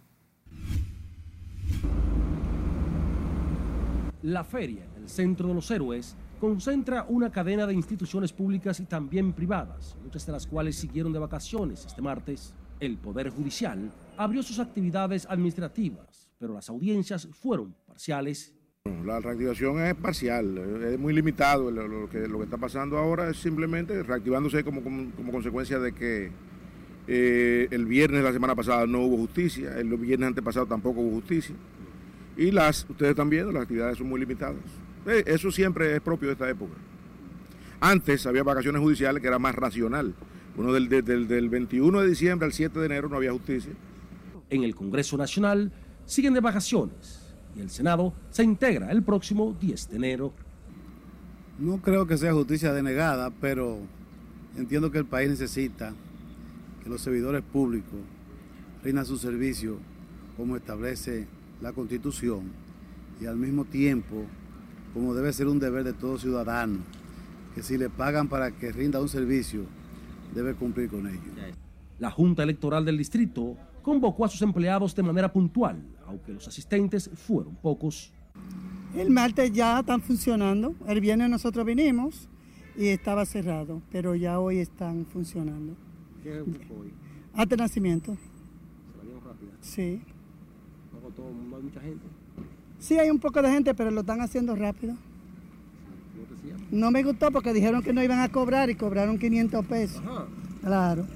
La 4.22 4.44
feria, 4.44 4.86
el 4.96 5.08
Centro 5.08 5.48
de 5.48 5.54
los 5.54 5.68
Héroes, 5.72 6.14
concentra 6.38 7.04
una 7.08 7.32
cadena 7.32 7.66
de 7.66 7.74
instituciones 7.74 8.32
públicas 8.32 8.78
y 8.78 8.84
también 8.84 9.32
privadas, 9.32 9.96
muchas 10.04 10.24
de 10.24 10.30
las 10.30 10.46
cuales 10.46 10.76
siguieron 10.76 11.12
de 11.12 11.18
vacaciones 11.18 11.84
este 11.84 12.00
martes. 12.00 12.54
El 12.78 12.96
Poder 12.96 13.30
Judicial 13.30 13.92
abrió 14.22 14.42
sus 14.42 14.58
actividades 14.58 15.26
administrativas, 15.28 16.28
pero 16.38 16.54
las 16.54 16.68
audiencias 16.68 17.28
fueron 17.32 17.74
parciales. 17.86 18.52
La 19.04 19.20
reactivación 19.20 19.80
es 19.80 19.94
parcial, 19.94 20.58
es 20.84 20.98
muy 20.98 21.12
limitado. 21.12 21.70
Lo, 21.70 22.08
que, 22.08 22.24
está 22.42 22.56
pasando 22.56 22.98
ahora 22.98 23.30
es 23.30 23.36
simplemente 23.36 24.02
reactivándose 24.02 24.64
como, 24.64 24.82
consecuencia 25.30 25.78
de 25.78 25.92
que 25.92 26.30
eh, 27.06 27.68
el 27.70 27.86
viernes 27.86 28.20
de 28.20 28.24
la 28.24 28.32
semana 28.32 28.54
pasada 28.54 28.86
no 28.86 29.00
hubo 29.02 29.16
justicia, 29.18 29.76
el 29.78 29.88
viernes 29.96 30.28
antepasado 30.28 30.66
tampoco 30.66 31.00
hubo 31.00 31.12
justicia. 31.16 31.54
Y 32.36 32.50
las, 32.50 32.86
ustedes 32.88 33.10
están 33.10 33.28
viendo, 33.28 33.52
las 33.52 33.62
actividades 33.62 33.98
son 33.98 34.08
muy 34.08 34.18
limitadas. 34.20 34.56
Eh, 35.06 35.22
Eso 35.26 35.50
siempre 35.50 35.94
es 35.94 36.00
propio 36.00 36.28
de 36.28 36.32
esta 36.34 36.48
época. 36.48 36.74
Antes 37.80 38.26
había 38.26 38.42
vacaciones 38.42 38.80
judiciales 38.80 39.20
que 39.20 39.28
era 39.28 39.38
más 39.38 39.54
racional. 39.54 40.14
Uno 40.56 40.72
del- 40.72 40.88
del 40.88 41.48
21 41.48 42.00
de 42.00 42.08
diciembre 42.08 42.46
al 42.46 42.52
7 42.52 42.78
de 42.78 42.86
enero 42.86 43.08
no 43.08 43.16
había 43.16 43.32
justicia. 43.32 43.72
En 44.52 44.64
el 44.64 44.74
Congreso 44.74 45.16
Nacional 45.16 45.72
siguen 46.04 46.34
de 46.34 46.40
vacaciones 46.40 47.22
y 47.56 47.60
el 47.60 47.70
Senado 47.70 48.12
se 48.28 48.44
integra 48.44 48.92
el 48.92 49.02
próximo 49.02 49.56
10 49.58 49.88
de 49.88 49.96
enero. 49.96 50.34
No 51.58 51.80
creo 51.80 52.06
que 52.06 52.18
sea 52.18 52.34
justicia 52.34 52.70
denegada, 52.74 53.30
pero 53.30 53.78
entiendo 54.54 54.90
que 54.90 54.98
el 54.98 55.06
país 55.06 55.30
necesita 55.30 55.94
que 56.82 56.90
los 56.90 57.00
servidores 57.00 57.42
públicos 57.42 57.98
rindan 58.84 59.06
su 59.06 59.16
servicio 59.16 59.78
como 60.36 60.56
establece 60.56 61.26
la 61.62 61.72
Constitución 61.72 62.52
y 63.22 63.24
al 63.24 63.36
mismo 63.36 63.64
tiempo 63.64 64.26
como 64.92 65.14
debe 65.14 65.32
ser 65.32 65.48
un 65.48 65.58
deber 65.58 65.84
de 65.84 65.94
todo 65.94 66.18
ciudadano, 66.18 66.80
que 67.54 67.62
si 67.62 67.78
le 67.78 67.88
pagan 67.88 68.28
para 68.28 68.50
que 68.50 68.70
rinda 68.70 69.00
un 69.00 69.08
servicio, 69.08 69.64
debe 70.34 70.52
cumplir 70.52 70.90
con 70.90 71.06
ello. 71.06 71.54
La 71.98 72.10
Junta 72.10 72.42
Electoral 72.42 72.84
del 72.84 72.98
Distrito 72.98 73.56
convocó 73.82 74.24
a 74.24 74.28
sus 74.28 74.42
empleados 74.42 74.94
de 74.94 75.02
manera 75.02 75.32
puntual, 75.32 75.82
aunque 76.06 76.32
los 76.32 76.46
asistentes 76.48 77.10
fueron 77.14 77.54
pocos. 77.56 78.12
El 78.96 79.10
martes 79.10 79.52
ya 79.52 79.80
están 79.80 80.00
funcionando. 80.02 80.74
El 80.86 81.00
viernes 81.00 81.28
nosotros 81.30 81.64
vinimos 81.66 82.28
y 82.76 82.88
estaba 82.88 83.24
cerrado, 83.26 83.82
pero 83.90 84.14
ya 84.14 84.38
hoy 84.38 84.58
están 84.58 85.06
funcionando. 85.06 85.74
¿Qué 86.22 86.40
hoy? 86.40 86.92
Hasta 87.34 87.54
el 87.54 87.60
nacimiento. 87.60 88.14
¿Se 88.14 89.06
la 89.08 89.20
rápida? 89.20 89.50
Sí. 89.60 90.00
¿No 90.92 90.98
agotó- 90.98 91.30
no 91.50 91.56
hay 91.56 91.62
mucha 91.62 91.80
gente? 91.80 92.04
Sí 92.78 92.98
hay 92.98 93.10
un 93.10 93.18
poco 93.18 93.40
de 93.42 93.50
gente, 93.50 93.74
pero 93.74 93.90
lo 93.90 94.00
están 94.00 94.20
haciendo 94.20 94.54
rápido. 94.56 94.92
¿No 94.94 94.98
te? 96.68 96.76
No 96.76 96.90
me 96.90 97.02
gustó 97.02 97.30
porque 97.30 97.52
dijeron 97.52 97.82
que 97.82 97.92
no 97.92 98.02
iban 98.02 98.20
a 98.20 98.28
cobrar 98.30 98.68
y 98.70 98.74
cobraron 98.74 99.18
500 99.18 99.64
pesos. 99.66 100.02
Claro. 100.62 101.06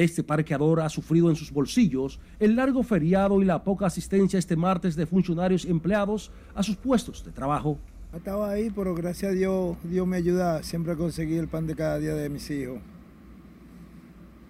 Este 0.00 0.24
parqueador 0.24 0.80
ha 0.80 0.88
sufrido 0.88 1.28
en 1.28 1.36
sus 1.36 1.52
bolsillos 1.52 2.20
el 2.38 2.56
largo 2.56 2.82
feriado 2.82 3.42
y 3.42 3.44
la 3.44 3.62
poca 3.62 3.84
asistencia 3.84 4.38
este 4.38 4.56
martes 4.56 4.96
de 4.96 5.04
funcionarios 5.04 5.66
empleados 5.66 6.32
a 6.54 6.62
sus 6.62 6.76
puestos 6.76 7.22
de 7.22 7.32
trabajo. 7.32 7.76
Estaba 8.14 8.48
ahí, 8.48 8.70
pero 8.74 8.94
gracias 8.94 9.32
a 9.32 9.34
Dios, 9.34 9.76
Dios 9.84 10.06
me 10.06 10.16
ayuda 10.16 10.62
siempre 10.62 10.94
a 10.94 10.96
conseguir 10.96 11.38
el 11.38 11.48
pan 11.48 11.66
de 11.66 11.76
cada 11.76 11.98
día 11.98 12.14
de 12.14 12.30
mis 12.30 12.50
hijos. 12.50 12.78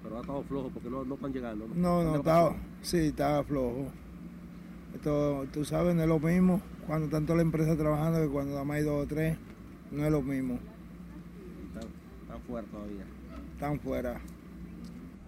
Pero 0.05 0.19
ha 0.19 0.21
estado 0.21 0.45
flojo 0.45 0.71
porque 0.73 0.89
no, 0.89 1.05
no 1.05 1.17
están 1.17 1.33
llegando. 1.33 1.67
No, 1.75 2.05
no, 2.05 2.15
estaba, 2.15 2.55
sí, 2.81 2.99
estaba 2.99 3.43
flojo. 3.43 3.89
Esto, 4.95 5.47
tú 5.53 5.65
sabes, 5.65 5.97
no 5.97 6.03
es 6.03 6.09
lo 6.09 6.21
mismo 6.21 6.63
cuando 6.87 7.09
tanto 7.09 7.35
la 7.35 7.43
empresa 7.43 7.77
trabajando 7.77 8.21
que 8.21 8.29
cuando 8.29 8.53
nada 8.53 8.65
más 8.65 8.77
hay 8.77 8.85
dos 8.85 9.03
o 9.03 9.07
tres. 9.09 9.37
No 9.91 10.05
es 10.05 10.13
lo 10.13 10.23
mismo. 10.23 10.61
Están, 11.75 11.91
están 12.23 12.41
fuera 12.43 12.69
todavía. 12.69 13.05
Están 13.57 13.81
fuera. 13.81 14.21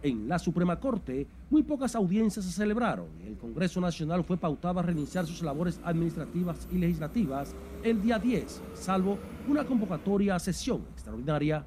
En 0.02 0.28
la 0.28 0.40
Suprema 0.40 0.80
Corte, 0.80 1.28
muy 1.48 1.62
pocas 1.62 1.94
audiencias 1.94 2.44
se 2.44 2.50
celebraron. 2.50 3.06
El 3.24 3.36
Congreso 3.36 3.80
Nacional 3.80 4.24
fue 4.24 4.36
pautado 4.36 4.80
a 4.80 4.82
reiniciar 4.82 5.26
sus 5.26 5.42
labores 5.42 5.80
administrativas 5.84 6.66
y 6.72 6.78
legislativas 6.78 7.54
el 7.84 8.02
día 8.02 8.18
10, 8.18 8.62
salvo 8.74 9.16
una 9.46 9.64
convocatoria 9.64 10.34
a 10.34 10.40
sesión 10.40 10.84
extraordinaria. 10.92 11.64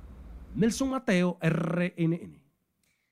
Nelson 0.54 0.90
Mateo, 0.90 1.38
RNN. 1.42 2.42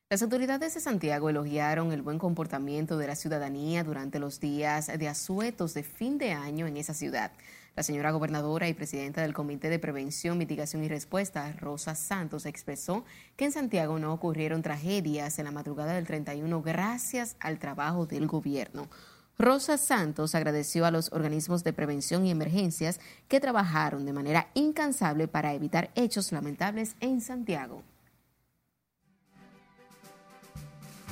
Las 0.10 0.22
autoridades 0.22 0.74
de 0.74 0.82
Santiago 0.82 1.30
elogiaron 1.30 1.94
el 1.94 2.01
buen 2.01 2.20
comportamiento 2.20 2.98
de 2.98 3.08
la 3.08 3.15
ciudadanía 3.15 3.86
durante 3.86 4.20
los 4.20 4.42
días 4.42 4.88
de 4.88 5.08
asuetos 5.08 5.74
de 5.74 5.84
fin 5.84 6.18
de 6.18 6.34
año 6.34 6.68
en 6.68 6.75
esa 6.75 6.94
ciudad. 6.94 7.32
La 7.75 7.82
señora 7.82 8.12
gobernadora 8.12 8.68
y 8.68 8.75
presidenta 8.75 9.24
del 9.24 9.34
Comité 9.34 9.68
de 9.68 9.80
Prevención, 9.80 10.38
Mitigación 10.38 10.84
y 10.84 10.88
Respuesta, 10.88 11.51
Rosa 11.53 11.96
Santos, 11.96 12.46
expresó 12.46 13.03
que 13.36 13.46
en 13.46 13.51
Santiago 13.51 13.98
no 13.98 14.13
ocurrieron 14.13 14.62
tragedias 14.62 15.39
en 15.39 15.46
la 15.46 15.51
madrugada 15.51 15.94
del 15.94 16.06
31 16.06 16.62
gracias 16.62 17.36
al 17.39 17.58
trabajo 17.58 18.06
del 18.06 18.27
gobierno. 18.27 18.88
Rosa 19.39 19.80
Santos 19.80 20.36
agradeció 20.36 20.86
a 20.86 20.92
los 20.92 21.12
organismos 21.12 21.63
de 21.63 21.74
prevención 21.74 22.27
y 22.27 22.32
emergencias 22.32 23.00
que 23.27 23.40
trabajaron 23.40 24.05
de 24.05 24.14
manera 24.14 24.50
incansable 24.53 25.27
para 25.27 25.55
evitar 25.55 25.90
hechos 25.96 26.31
lamentables 26.31 26.96
en 27.00 27.22
Santiago. 27.22 27.81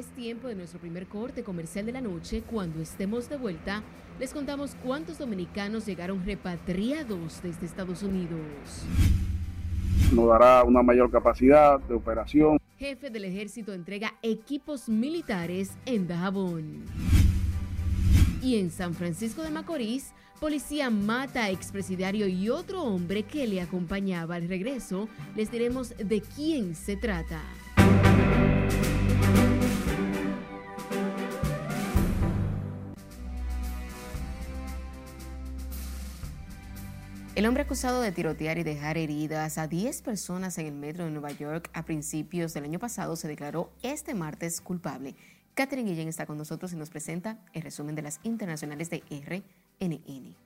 Es 0.00 0.06
tiempo 0.12 0.48
de 0.48 0.54
nuestro 0.54 0.80
primer 0.80 1.06
corte 1.08 1.42
comercial 1.42 1.84
de 1.84 1.92
la 1.92 2.00
noche. 2.00 2.42
Cuando 2.50 2.80
estemos 2.80 3.28
de 3.28 3.36
vuelta, 3.36 3.82
les 4.18 4.32
contamos 4.32 4.74
cuántos 4.82 5.18
dominicanos 5.18 5.84
llegaron 5.84 6.24
repatriados 6.24 7.42
desde 7.42 7.66
Estados 7.66 8.02
Unidos. 8.02 8.40
nos 10.14 10.26
dará 10.26 10.64
una 10.64 10.82
mayor 10.82 11.10
capacidad 11.10 11.78
de 11.80 11.92
operación. 11.92 12.56
Jefe 12.78 13.10
del 13.10 13.26
ejército 13.26 13.74
entrega 13.74 14.14
equipos 14.22 14.88
militares 14.88 15.72
en 15.84 16.08
Dajabón. 16.08 16.86
Y 18.42 18.58
en 18.58 18.70
San 18.70 18.94
Francisco 18.94 19.42
de 19.42 19.50
Macorís, 19.50 20.14
policía 20.40 20.88
mata 20.88 21.44
a 21.44 21.50
expresidiario 21.50 22.26
y 22.26 22.48
otro 22.48 22.84
hombre 22.84 23.24
que 23.24 23.46
le 23.46 23.60
acompañaba 23.60 24.36
al 24.36 24.48
regreso. 24.48 25.10
Les 25.36 25.50
diremos 25.50 25.94
de 25.98 26.22
quién 26.22 26.74
se 26.74 26.96
trata. 26.96 27.42
El 37.40 37.46
hombre 37.46 37.62
acusado 37.62 38.02
de 38.02 38.12
tirotear 38.12 38.58
y 38.58 38.64
dejar 38.64 38.98
heridas 38.98 39.56
a 39.56 39.66
10 39.66 40.02
personas 40.02 40.58
en 40.58 40.66
el 40.66 40.74
metro 40.74 41.06
de 41.06 41.10
Nueva 41.10 41.32
York 41.32 41.70
a 41.72 41.86
principios 41.86 42.52
del 42.52 42.64
año 42.64 42.78
pasado 42.78 43.16
se 43.16 43.28
declaró 43.28 43.72
este 43.82 44.14
martes 44.14 44.60
culpable. 44.60 45.14
Catherine 45.54 45.88
Guillén 45.88 46.08
está 46.08 46.26
con 46.26 46.36
nosotros 46.36 46.70
y 46.74 46.76
nos 46.76 46.90
presenta 46.90 47.38
el 47.54 47.62
resumen 47.62 47.94
de 47.94 48.02
las 48.02 48.20
internacionales 48.24 48.90
de 48.90 49.02
RNN. 49.08 50.36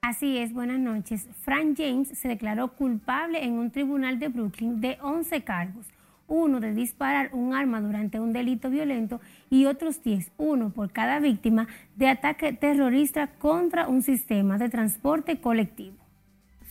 Así 0.00 0.38
es, 0.38 0.52
buenas 0.52 0.80
noches. 0.80 1.28
Frank 1.42 1.76
James 1.78 2.18
se 2.18 2.26
declaró 2.26 2.74
culpable 2.74 3.44
en 3.44 3.52
un 3.52 3.70
tribunal 3.70 4.18
de 4.18 4.26
Brooklyn 4.26 4.80
de 4.80 4.98
11 5.00 5.44
cargos. 5.44 5.86
Uno 6.28 6.60
de 6.60 6.72
disparar 6.72 7.30
un 7.32 7.54
arma 7.54 7.80
durante 7.80 8.20
un 8.20 8.32
delito 8.32 8.70
violento 8.70 9.20
y 9.50 9.64
otros 9.64 10.02
10, 10.02 10.30
uno 10.36 10.70
por 10.70 10.92
cada 10.92 11.18
víctima, 11.18 11.66
de 11.96 12.08
ataque 12.08 12.52
terrorista 12.52 13.26
contra 13.38 13.88
un 13.88 14.02
sistema 14.02 14.58
de 14.58 14.68
transporte 14.68 15.40
colectivo. 15.40 15.96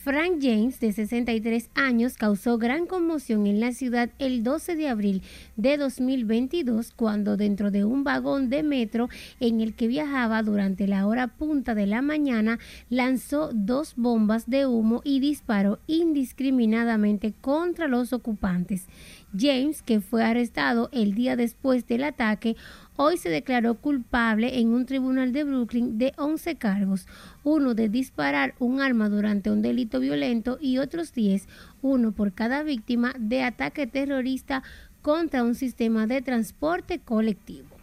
Frank 0.07 0.37
James, 0.41 0.79
de 0.79 0.93
63 0.93 1.69
años, 1.75 2.13
causó 2.15 2.57
gran 2.57 2.85
conmoción 2.85 3.45
en 3.45 3.59
la 3.59 3.73
ciudad 3.73 4.09
el 4.19 4.41
12 4.41 4.77
de 4.77 4.87
abril 4.87 5.21
de 5.57 5.75
2022 5.75 6.93
cuando 6.95 7.35
dentro 7.35 7.71
de 7.71 7.83
un 7.83 8.05
vagón 8.05 8.49
de 8.49 8.63
metro 8.63 9.09
en 9.41 9.59
el 9.59 9.73
que 9.73 9.89
viajaba 9.89 10.43
durante 10.43 10.87
la 10.87 11.07
hora 11.07 11.27
punta 11.27 11.75
de 11.75 11.87
la 11.87 12.01
mañana 12.01 12.57
lanzó 12.89 13.49
dos 13.51 13.95
bombas 13.97 14.49
de 14.49 14.65
humo 14.65 15.01
y 15.03 15.19
disparó 15.19 15.79
indiscriminadamente 15.87 17.33
contra 17.41 17.89
los 17.89 18.13
ocupantes. 18.13 18.85
James, 19.37 19.81
que 19.81 20.01
fue 20.01 20.23
arrestado 20.23 20.89
el 20.91 21.13
día 21.13 21.35
después 21.35 21.87
del 21.87 22.03
ataque, 22.03 22.55
hoy 22.95 23.17
se 23.17 23.29
declaró 23.29 23.75
culpable 23.75 24.59
en 24.59 24.69
un 24.69 24.85
tribunal 24.85 25.31
de 25.31 25.43
Brooklyn 25.43 25.97
de 25.97 26.13
11 26.17 26.55
cargos, 26.55 27.07
uno 27.43 27.73
de 27.73 27.89
disparar 27.89 28.55
un 28.59 28.81
arma 28.81 29.09
durante 29.09 29.51
un 29.51 29.61
delito 29.61 29.99
violento 29.99 30.57
y 30.59 30.79
otros 30.79 31.13
10, 31.13 31.47
uno 31.81 32.11
por 32.11 32.33
cada 32.33 32.63
víctima 32.63 33.13
de 33.19 33.43
ataque 33.43 33.87
terrorista 33.87 34.63
contra 35.01 35.43
un 35.43 35.55
sistema 35.55 36.07
de 36.07 36.21
transporte 36.21 36.99
colectivo. 36.99 37.76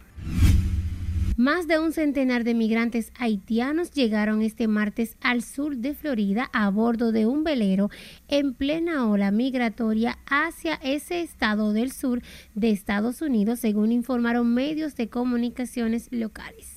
Más 1.37 1.67
de 1.67 1.79
un 1.79 1.91
centenar 1.91 2.45
de 2.45 2.53
migrantes 2.53 3.11
haitianos 3.19 3.91
llegaron 3.91 4.41
este 4.41 4.69
martes 4.69 5.17
al 5.19 5.41
sur 5.41 5.75
de 5.75 5.93
Florida 5.93 6.49
a 6.53 6.69
bordo 6.69 7.11
de 7.11 7.25
un 7.25 7.43
velero 7.43 7.89
en 8.29 8.53
plena 8.53 9.05
ola 9.09 9.31
migratoria 9.31 10.17
hacia 10.27 10.75
ese 10.75 11.19
estado 11.19 11.73
del 11.73 11.91
sur 11.91 12.21
de 12.53 12.69
Estados 12.69 13.21
Unidos, 13.21 13.59
según 13.59 13.91
informaron 13.91 14.53
medios 14.53 14.95
de 14.95 15.09
comunicaciones 15.09 16.07
locales. 16.09 16.74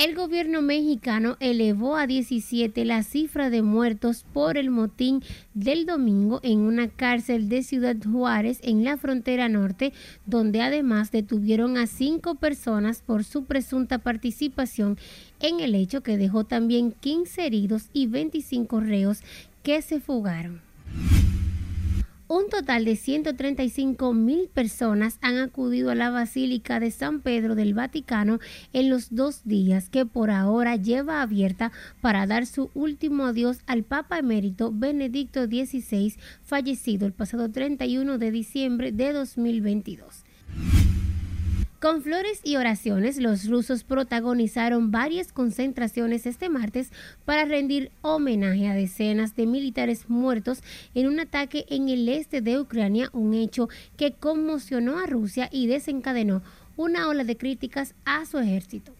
El 0.00 0.14
gobierno 0.14 0.62
mexicano 0.62 1.36
elevó 1.40 1.94
a 1.94 2.06
17 2.06 2.86
la 2.86 3.02
cifra 3.02 3.50
de 3.50 3.60
muertos 3.60 4.24
por 4.32 4.56
el 4.56 4.70
motín 4.70 5.22
del 5.52 5.84
domingo 5.84 6.40
en 6.42 6.60
una 6.60 6.88
cárcel 6.88 7.50
de 7.50 7.62
Ciudad 7.62 7.96
Juárez 8.02 8.60
en 8.62 8.82
la 8.82 8.96
frontera 8.96 9.50
norte, 9.50 9.92
donde 10.24 10.62
además 10.62 11.10
detuvieron 11.10 11.76
a 11.76 11.86
cinco 11.86 12.36
personas 12.36 13.02
por 13.02 13.24
su 13.24 13.44
presunta 13.44 13.98
participación 13.98 14.96
en 15.38 15.60
el 15.60 15.74
hecho 15.74 16.02
que 16.02 16.16
dejó 16.16 16.44
también 16.44 16.92
15 16.92 17.44
heridos 17.44 17.90
y 17.92 18.06
25 18.06 18.80
reos 18.80 19.18
que 19.62 19.82
se 19.82 20.00
fugaron. 20.00 20.62
Un 22.32 22.48
total 22.48 22.84
de 22.84 22.94
135 22.94 24.14
mil 24.14 24.46
personas 24.46 25.18
han 25.20 25.38
acudido 25.38 25.90
a 25.90 25.96
la 25.96 26.10
Basílica 26.10 26.78
de 26.78 26.92
San 26.92 27.22
Pedro 27.22 27.56
del 27.56 27.74
Vaticano 27.74 28.38
en 28.72 28.88
los 28.88 29.12
dos 29.12 29.40
días 29.42 29.88
que 29.88 30.06
por 30.06 30.30
ahora 30.30 30.76
lleva 30.76 31.22
abierta 31.22 31.72
para 32.00 32.28
dar 32.28 32.46
su 32.46 32.70
último 32.72 33.24
adiós 33.24 33.58
al 33.66 33.82
Papa 33.82 34.20
emérito 34.20 34.70
Benedicto 34.72 35.46
XVI, 35.46 36.14
fallecido 36.44 37.04
el 37.04 37.12
pasado 37.12 37.50
31 37.50 38.18
de 38.18 38.30
diciembre 38.30 38.92
de 38.92 39.12
2022. 39.12 40.22
Con 41.80 42.02
flores 42.02 42.42
y 42.44 42.56
oraciones, 42.56 43.16
los 43.16 43.48
rusos 43.48 43.84
protagonizaron 43.84 44.90
varias 44.90 45.32
concentraciones 45.32 46.26
este 46.26 46.50
martes 46.50 46.92
para 47.24 47.46
rendir 47.46 47.90
homenaje 48.02 48.68
a 48.68 48.74
decenas 48.74 49.34
de 49.34 49.46
militares 49.46 50.10
muertos 50.10 50.62
en 50.94 51.06
un 51.08 51.20
ataque 51.20 51.64
en 51.70 51.88
el 51.88 52.06
este 52.10 52.42
de 52.42 52.60
Ucrania, 52.60 53.08
un 53.14 53.32
hecho 53.32 53.70
que 53.96 54.12
conmocionó 54.12 54.98
a 54.98 55.06
Rusia 55.06 55.48
y 55.50 55.68
desencadenó 55.68 56.42
una 56.76 57.08
ola 57.08 57.24
de 57.24 57.38
críticas 57.38 57.94
a 58.04 58.26
su 58.26 58.38
ejército. 58.38 58.92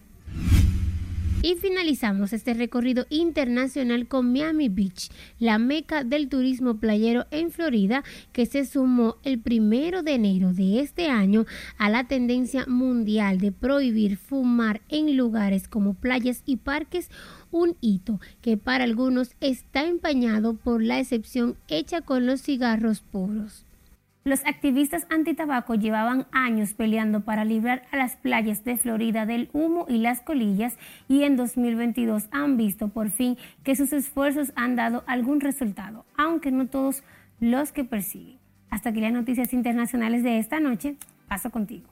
Y 1.42 1.54
finalizamos 1.54 2.34
este 2.34 2.52
recorrido 2.52 3.06
internacional 3.08 4.06
con 4.06 4.30
Miami 4.30 4.68
Beach, 4.68 5.10
la 5.38 5.56
meca 5.56 6.04
del 6.04 6.28
turismo 6.28 6.76
playero 6.76 7.24
en 7.30 7.50
Florida, 7.50 8.04
que 8.34 8.44
se 8.44 8.66
sumó 8.66 9.16
el 9.22 9.40
primero 9.40 10.02
de 10.02 10.16
enero 10.16 10.52
de 10.52 10.80
este 10.80 11.08
año 11.08 11.46
a 11.78 11.88
la 11.88 12.04
tendencia 12.04 12.66
mundial 12.66 13.38
de 13.38 13.52
prohibir 13.52 14.18
fumar 14.18 14.82
en 14.90 15.16
lugares 15.16 15.66
como 15.66 15.94
playas 15.94 16.42
y 16.44 16.58
parques, 16.58 17.08
un 17.50 17.74
hito 17.80 18.20
que 18.42 18.58
para 18.58 18.84
algunos 18.84 19.34
está 19.40 19.86
empañado 19.86 20.56
por 20.56 20.82
la 20.82 21.00
excepción 21.00 21.56
hecha 21.68 22.02
con 22.02 22.26
los 22.26 22.42
cigarros 22.42 23.00
puros. 23.00 23.64
Los 24.22 24.44
activistas 24.44 25.06
antitabaco 25.08 25.74
llevaban 25.74 26.26
años 26.30 26.74
peleando 26.74 27.22
para 27.22 27.46
librar 27.46 27.86
a 27.90 27.96
las 27.96 28.16
playas 28.16 28.64
de 28.64 28.76
Florida 28.76 29.24
del 29.24 29.48
humo 29.54 29.86
y 29.88 29.96
las 29.96 30.20
colillas 30.20 30.76
y 31.08 31.22
en 31.22 31.36
2022 31.36 32.28
han 32.30 32.58
visto 32.58 32.88
por 32.88 33.10
fin 33.10 33.38
que 33.64 33.76
sus 33.76 33.94
esfuerzos 33.94 34.52
han 34.56 34.76
dado 34.76 35.04
algún 35.06 35.40
resultado, 35.40 36.04
aunque 36.18 36.50
no 36.50 36.66
todos 36.68 37.02
los 37.40 37.72
que 37.72 37.84
persiguen. 37.84 38.38
Hasta 38.68 38.90
aquí 38.90 39.00
las 39.00 39.12
noticias 39.12 39.54
internacionales 39.54 40.22
de 40.22 40.38
esta 40.38 40.60
noche. 40.60 40.96
Paso 41.26 41.50
contigo. 41.50 41.88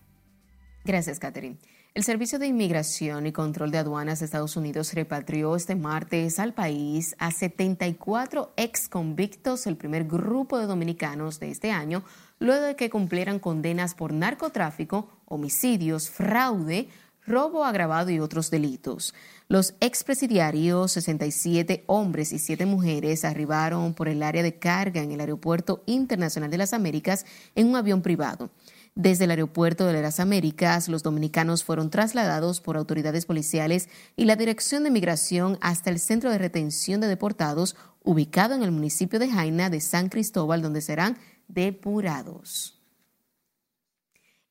Gracias, 0.84 1.18
Catherine. 1.18 1.56
El 1.98 2.04
Servicio 2.04 2.38
de 2.38 2.46
Inmigración 2.46 3.26
y 3.26 3.32
Control 3.32 3.72
de 3.72 3.78
Aduanas 3.78 4.20
de 4.20 4.26
Estados 4.26 4.56
Unidos 4.56 4.94
repatrió 4.94 5.56
este 5.56 5.74
martes 5.74 6.38
al 6.38 6.54
país 6.54 7.16
a 7.18 7.32
74 7.32 8.52
ex 8.56 8.88
convictos, 8.88 9.66
el 9.66 9.76
primer 9.76 10.04
grupo 10.04 10.60
de 10.60 10.66
dominicanos 10.66 11.40
de 11.40 11.50
este 11.50 11.72
año, 11.72 12.04
luego 12.38 12.66
de 12.66 12.76
que 12.76 12.88
cumplieran 12.88 13.40
condenas 13.40 13.94
por 13.94 14.12
narcotráfico, 14.12 15.08
homicidios, 15.24 16.08
fraude, 16.08 16.88
robo 17.26 17.64
agravado 17.64 18.10
y 18.10 18.20
otros 18.20 18.48
delitos. 18.52 19.12
Los 19.48 19.74
expresidiarios, 19.80 20.92
67 20.92 21.82
hombres 21.86 22.32
y 22.32 22.38
7 22.38 22.64
mujeres, 22.64 23.24
arribaron 23.24 23.94
por 23.94 24.06
el 24.06 24.22
área 24.22 24.44
de 24.44 24.56
carga 24.56 25.02
en 25.02 25.10
el 25.10 25.18
Aeropuerto 25.18 25.82
Internacional 25.86 26.48
de 26.48 26.58
las 26.58 26.74
Américas 26.74 27.26
en 27.56 27.66
un 27.66 27.74
avión 27.74 28.02
privado. 28.02 28.50
Desde 28.98 29.26
el 29.26 29.30
aeropuerto 29.30 29.86
de 29.86 30.02
las 30.02 30.18
Américas, 30.18 30.88
los 30.88 31.04
dominicanos 31.04 31.62
fueron 31.62 31.88
trasladados 31.88 32.60
por 32.60 32.76
autoridades 32.76 33.26
policiales 33.26 33.88
y 34.16 34.24
la 34.24 34.34
Dirección 34.34 34.82
de 34.82 34.90
Migración 34.90 35.56
hasta 35.60 35.90
el 35.90 36.00
Centro 36.00 36.32
de 36.32 36.38
Retención 36.38 37.00
de 37.00 37.06
Deportados, 37.06 37.76
ubicado 38.02 38.56
en 38.56 38.64
el 38.64 38.72
municipio 38.72 39.20
de 39.20 39.30
Jaina 39.30 39.70
de 39.70 39.80
San 39.80 40.08
Cristóbal, 40.08 40.62
donde 40.62 40.80
serán 40.80 41.16
depurados. 41.46 42.82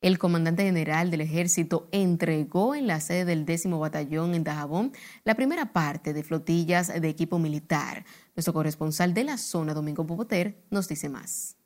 El 0.00 0.16
comandante 0.16 0.62
general 0.62 1.10
del 1.10 1.20
ejército 1.20 1.86
entregó 1.92 2.74
en 2.74 2.86
la 2.86 3.00
sede 3.00 3.26
del 3.26 3.44
décimo 3.44 3.78
batallón 3.78 4.34
en 4.34 4.44
Dajabón 4.44 4.92
la 5.24 5.34
primera 5.34 5.74
parte 5.74 6.14
de 6.14 6.24
flotillas 6.24 6.88
de 6.88 7.08
equipo 7.10 7.38
militar. 7.38 8.06
Nuestro 8.34 8.54
corresponsal 8.54 9.12
de 9.12 9.24
la 9.24 9.36
zona, 9.36 9.74
Domingo 9.74 10.06
Popoter, 10.06 10.64
nos 10.70 10.88
dice 10.88 11.10
más. 11.10 11.58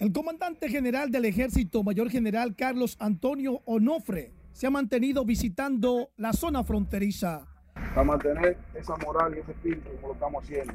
El 0.00 0.12
comandante 0.12 0.68
general 0.68 1.12
del 1.12 1.24
ejército, 1.24 1.84
mayor 1.84 2.10
general 2.10 2.56
Carlos 2.56 2.96
Antonio 2.98 3.62
Onofre, 3.64 4.32
se 4.52 4.66
ha 4.66 4.70
mantenido 4.70 5.24
visitando 5.24 6.10
la 6.16 6.32
zona 6.32 6.64
fronteriza. 6.64 7.46
Para 7.74 8.02
mantener 8.02 8.58
esa 8.74 8.96
moral 8.96 9.36
y 9.36 9.40
ese 9.40 9.52
espíritu 9.52 9.88
como 9.94 10.08
lo 10.08 10.14
estamos 10.14 10.42
haciendo. 10.42 10.72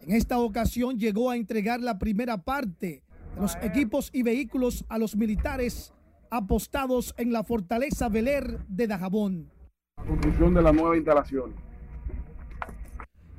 En 0.00 0.12
esta 0.12 0.38
ocasión 0.38 0.98
llegó 0.98 1.30
a 1.30 1.36
entregar 1.36 1.80
la 1.80 1.98
primera 1.98 2.44
parte 2.44 3.02
de 3.34 3.40
los 3.40 3.56
equipos 3.60 4.10
y 4.12 4.22
vehículos 4.22 4.84
a 4.88 4.98
los 4.98 5.16
militares 5.16 5.92
apostados 6.30 7.12
en 7.18 7.32
la 7.32 7.42
fortaleza 7.42 8.08
Beler 8.08 8.60
de 8.68 8.86
Dajabón. 8.86 9.50
La 9.96 10.04
construcción 10.04 10.54
de 10.54 10.62
la 10.62 10.72
nueva 10.72 10.96
instalación. 10.96 11.54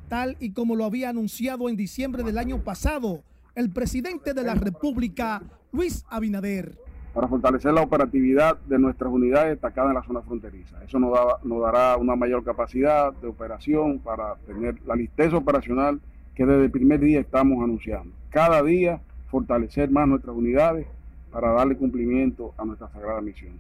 Tal 0.10 0.36
y 0.42 0.52
como 0.52 0.76
lo 0.76 0.84
había 0.84 1.10
anunciado 1.10 1.70
en 1.70 1.78
diciembre 1.78 2.24
del 2.24 2.38
año 2.38 2.64
pasado, 2.64 3.24
el 3.56 3.72
presidente 3.72 4.34
de 4.34 4.44
la 4.44 4.54
República, 4.54 5.42
Luis 5.72 6.06
Abinader. 6.10 6.78
Para 7.14 7.28
fortalecer 7.30 7.74
la 7.74 7.82
operatividad 7.82 8.58
de 8.68 8.78
nuestras 8.78 9.12
unidades 9.12 9.52
destacadas 9.52 9.92
en 9.92 9.96
la 9.96 10.04
zona 10.04 10.22
fronteriza. 10.22 10.84
Eso 10.84 11.00
nos, 11.00 11.18
nos 11.44 11.62
dará 11.62 11.96
una 11.96 12.18
mayor 12.18 12.44
capacidad 12.44 13.14
de 13.14 13.28
operación 13.28 14.00
para 14.00 14.36
tener 14.46 14.76
la 14.86 14.96
listeza 14.96 15.38
operacional 15.38 16.02
que 16.36 16.46
desde 16.46 16.66
el 16.66 16.72
primer 16.72 17.00
día 17.00 17.22
estamos 17.22 17.64
anunciando. 17.64 18.14
Cada 18.30 18.62
día 18.62 19.00
fortalecer 19.32 19.90
más 19.90 20.08
nuestras 20.08 20.36
unidades 20.36 20.86
para 21.32 21.52
darle 21.52 21.78
cumplimiento 21.78 22.54
a 22.58 22.66
nuestra 22.66 22.90
sagrada 22.92 23.22
misión. 23.22 23.54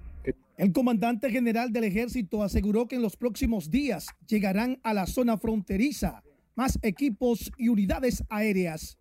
El 0.58 0.72
comandante 0.72 1.30
general 1.30 1.72
del 1.72 1.86
ejército 1.86 2.44
aseguró 2.44 2.88
que 2.88 2.96
en 2.96 3.02
los 3.02 3.16
próximos 3.18 3.70
días 3.70 4.08
llegarán 4.28 4.80
a 4.84 4.94
la 4.94 5.06
zona 5.06 5.38
fronteriza 5.38 6.24
más 6.56 6.80
equipos 6.82 7.52
y 7.58 7.68
unidades 7.68 8.24
aéreas. 8.30 8.98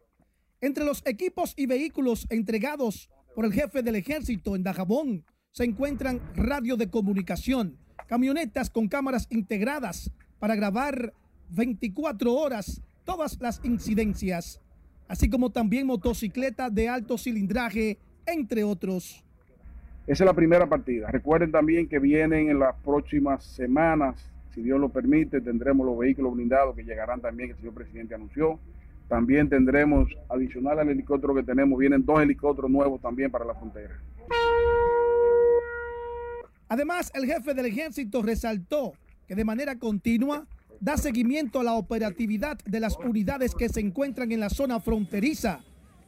Entre 0.64 0.83
los 0.83 1.03
equipos 1.05 1.53
y 1.59 1.66
vehículos 1.66 2.27
entregados 2.31 3.11
por 3.35 3.44
el 3.44 3.53
jefe 3.53 3.83
del 3.83 3.96
ejército 3.96 4.57
en 4.57 4.62
Dajabón 4.62 5.22
se 5.50 5.64
encuentran 5.64 6.22
radio 6.35 6.79
de 6.79 6.88
comunicación, 6.88 7.77
camionetas 8.07 8.70
con 8.70 8.88
cámaras 8.88 9.27
integradas 9.29 10.11
para 10.38 10.57
grabar 10.57 11.12
24 11.50 12.33
horas 12.33 12.81
todas 13.05 13.38
las 13.42 13.61
incidencias, 13.62 14.62
así 15.07 15.29
como 15.29 15.50
también 15.50 15.87
motocicletas 15.87 16.74
de 16.74 16.88
alto 16.88 17.18
cilindraje, 17.18 17.98
entre 18.24 18.64
otros. 18.64 19.22
Esa 20.07 20.24
es 20.24 20.27
la 20.27 20.33
primera 20.33 20.66
partida. 20.66 21.11
Recuerden 21.11 21.53
también 21.53 21.90
que 21.90 21.98
vienen 21.98 22.48
en 22.48 22.59
las 22.59 22.74
próximas 22.77 23.44
semanas, 23.44 24.31
si 24.55 24.62
Dios 24.62 24.81
lo 24.81 24.88
permite, 24.88 25.42
tendremos 25.42 25.85
los 25.85 25.98
vehículos 25.98 26.33
blindados 26.33 26.74
que 26.74 26.85
llegarán 26.85 27.20
también, 27.20 27.50
que 27.50 27.53
el 27.53 27.59
señor 27.59 27.74
presidente 27.74 28.14
anunció. 28.14 28.59
También 29.09 29.49
tendremos, 29.49 30.09
adicional 30.29 30.79
al 30.79 30.88
helicóptero 30.88 31.35
que 31.35 31.43
tenemos, 31.43 31.79
vienen 31.79 32.05
dos 32.05 32.21
helicópteros 32.21 32.71
nuevos 32.71 33.01
también 33.01 33.31
para 33.31 33.45
la 33.45 33.55
frontera. 33.55 34.01
Además, 36.69 37.12
el 37.14 37.27
jefe 37.27 37.55
del 37.55 37.67
ejército 37.67 38.23
resaltó 38.23 38.95
que 39.29 39.35
de 39.35 39.45
manera 39.45 39.79
continua 39.79 40.47
da 40.81 40.97
seguimiento 40.97 41.61
a 41.61 41.64
la 41.64 41.75
operatividad 41.75 42.59
de 42.64 42.81
las 42.81 42.97
unidades 42.99 43.55
que 43.55 43.69
se 43.69 43.81
encuentran 43.81 44.33
en 44.33 44.40
la 44.40 44.51
zona 44.51 44.81
fronteriza, 44.81 45.61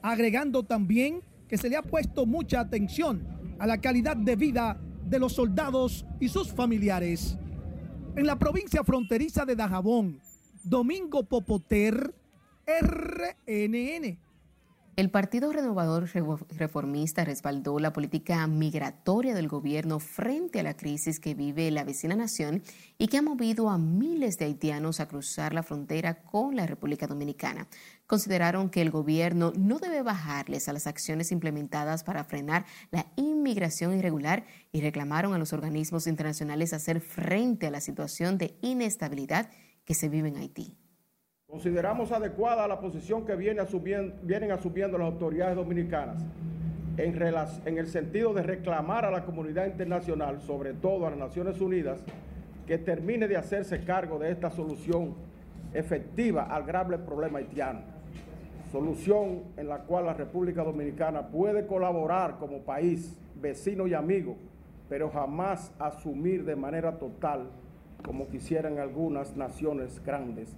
agregando 0.03 0.65
también 0.65 1.21
que 1.49 1.57
se 1.57 1.69
le 1.69 1.77
ha 1.77 1.83
puesto 1.83 2.27
mucha 2.27 2.61
atención 2.61 3.23
a 3.59 3.67
la 3.67 3.81
calidad 3.81 4.17
de 4.17 4.37
vida 4.37 4.79
de 5.05 5.19
los 5.19 5.35
soldados 5.35 6.05
y 6.21 6.29
sus 6.29 6.53
familiares. 6.53 7.39
En 8.17 8.27
la 8.27 8.39
provincia 8.39 8.83
fronteriza 8.83 9.45
de 9.45 9.57
Dajabón, 9.57 10.21
Domingo 10.65 11.23
Popoter, 11.23 12.13
RNN. 12.67 14.19
El 14.97 15.11
Partido 15.11 15.53
Renovador 15.53 16.09
Reformista 16.51 17.23
respaldó 17.23 17.79
la 17.79 17.93
política 17.93 18.45
migratoria 18.49 19.35
del 19.35 19.47
gobierno 19.47 20.01
frente 20.01 20.59
a 20.59 20.63
la 20.65 20.77
crisis 20.77 21.21
que 21.21 21.35
vive 21.35 21.71
la 21.71 21.85
vecina 21.85 22.17
nación 22.17 22.65
y 22.99 23.07
que 23.07 23.19
ha 23.19 23.23
movido 23.23 23.71
a 23.71 23.79
miles 23.79 24.37
de 24.39 24.47
haitianos 24.47 24.99
a 24.99 25.07
cruzar 25.07 25.55
la 25.55 25.63
frontera 25.63 26.23
con 26.25 26.57
la 26.57 26.67
República 26.67 27.07
Dominicana. 27.07 27.69
consideraron 28.09 28.69
que 28.69 28.83
el 28.83 28.91
gobierno 28.91 29.53
no 29.57 29.79
debe 29.79 30.03
bajarles 30.03 30.69
a 30.69 30.73
las 30.73 30.89
acciones 30.89 31.31
implementadas 31.31 32.03
para 32.03 32.25
frenar 32.25 32.65
la 32.91 33.07
inmigración 33.15 33.97
irregular 33.97 34.45
y 34.73 34.81
reclamaron 34.81 35.35
a 35.35 35.39
los 35.39 35.53
organismos 35.53 36.09
internacionales 36.09 36.73
hacer 36.73 37.01
frente 37.01 37.67
a 37.67 37.71
la 37.71 37.81
situación 37.81 38.39
de 38.39 38.57
inestabilidad 38.61 39.51
que 39.85 39.95
se 39.95 40.09
vive 40.09 40.29
en 40.31 40.37
Haití. 40.37 40.77
Consideramos 41.49 42.13
adecuada 42.13 42.69
la 42.69 42.81
posición 42.81 43.25
que 43.25 43.37
vienen 43.37 43.61
asumiendo 44.51 44.99
las 44.99 45.07
autoridades 45.07 45.57
dominicanas 45.57 46.23
en 46.99 47.79
el 47.79 47.87
sentido 47.87 48.35
de 48.35 48.43
reclamar 48.43 49.05
a 49.05 49.11
la 49.11 49.25
comunidad 49.25 49.67
internacional, 49.67 50.41
sobre 50.43 50.75
todo 50.75 51.07
a 51.07 51.11
las 51.11 51.19
Naciones 51.19 51.61
Unidas, 51.61 52.05
que 52.67 52.79
termine 52.79 53.29
de 53.29 53.37
hacerse 53.37 53.85
cargo 53.85 54.19
de 54.19 54.33
esta 54.33 54.51
solución 54.51 55.15
efectiva 55.73 56.43
al 56.45 56.65
grave 56.65 56.99
problema 56.99 57.39
haitiano. 57.39 57.81
Solución 58.73 59.45
en 59.57 59.69
la 59.69 59.79
cual 59.79 60.07
la 60.07 60.15
República 60.15 60.65
Dominicana 60.65 61.29
puede 61.29 61.67
colaborar 61.67 62.39
como 62.39 62.65
país, 62.65 63.17
vecino 63.41 63.87
y 63.87 63.95
amigo, 63.95 64.37
pero 64.89 65.11
jamás 65.11 65.73
asumir 65.79 66.45
de 66.45 66.57
manera 66.57 66.99
total 66.99 67.49
como 68.05 68.29
quisieran 68.29 68.79
algunas 68.79 69.37
naciones 69.37 70.03
grandes 70.05 70.55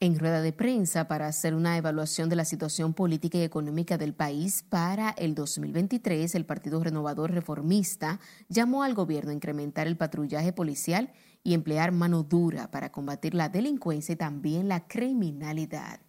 en 0.00 0.18
rueda 0.18 0.40
de 0.40 0.54
prensa 0.54 1.08
para 1.08 1.26
hacer 1.26 1.54
una 1.54 1.76
evaluación 1.76 2.30
de 2.30 2.36
la 2.36 2.46
situación 2.46 2.94
política 2.94 3.36
y 3.36 3.42
económica 3.42 3.98
del 3.98 4.14
país 4.14 4.64
para 4.66 5.10
el 5.10 5.34
2023, 5.34 6.34
el 6.34 6.46
Partido 6.46 6.82
Renovador 6.82 7.32
Reformista 7.32 8.18
llamó 8.48 8.82
al 8.82 8.94
gobierno 8.94 9.30
a 9.30 9.34
incrementar 9.34 9.86
el 9.86 9.98
patrullaje 9.98 10.54
policial 10.54 11.12
y 11.44 11.52
emplear 11.52 11.92
mano 11.92 12.22
dura 12.22 12.70
para 12.70 12.90
combatir 12.90 13.34
la 13.34 13.50
delincuencia 13.50 14.14
y 14.14 14.16
también 14.16 14.68
la 14.68 14.86
criminalidad. 14.88 16.00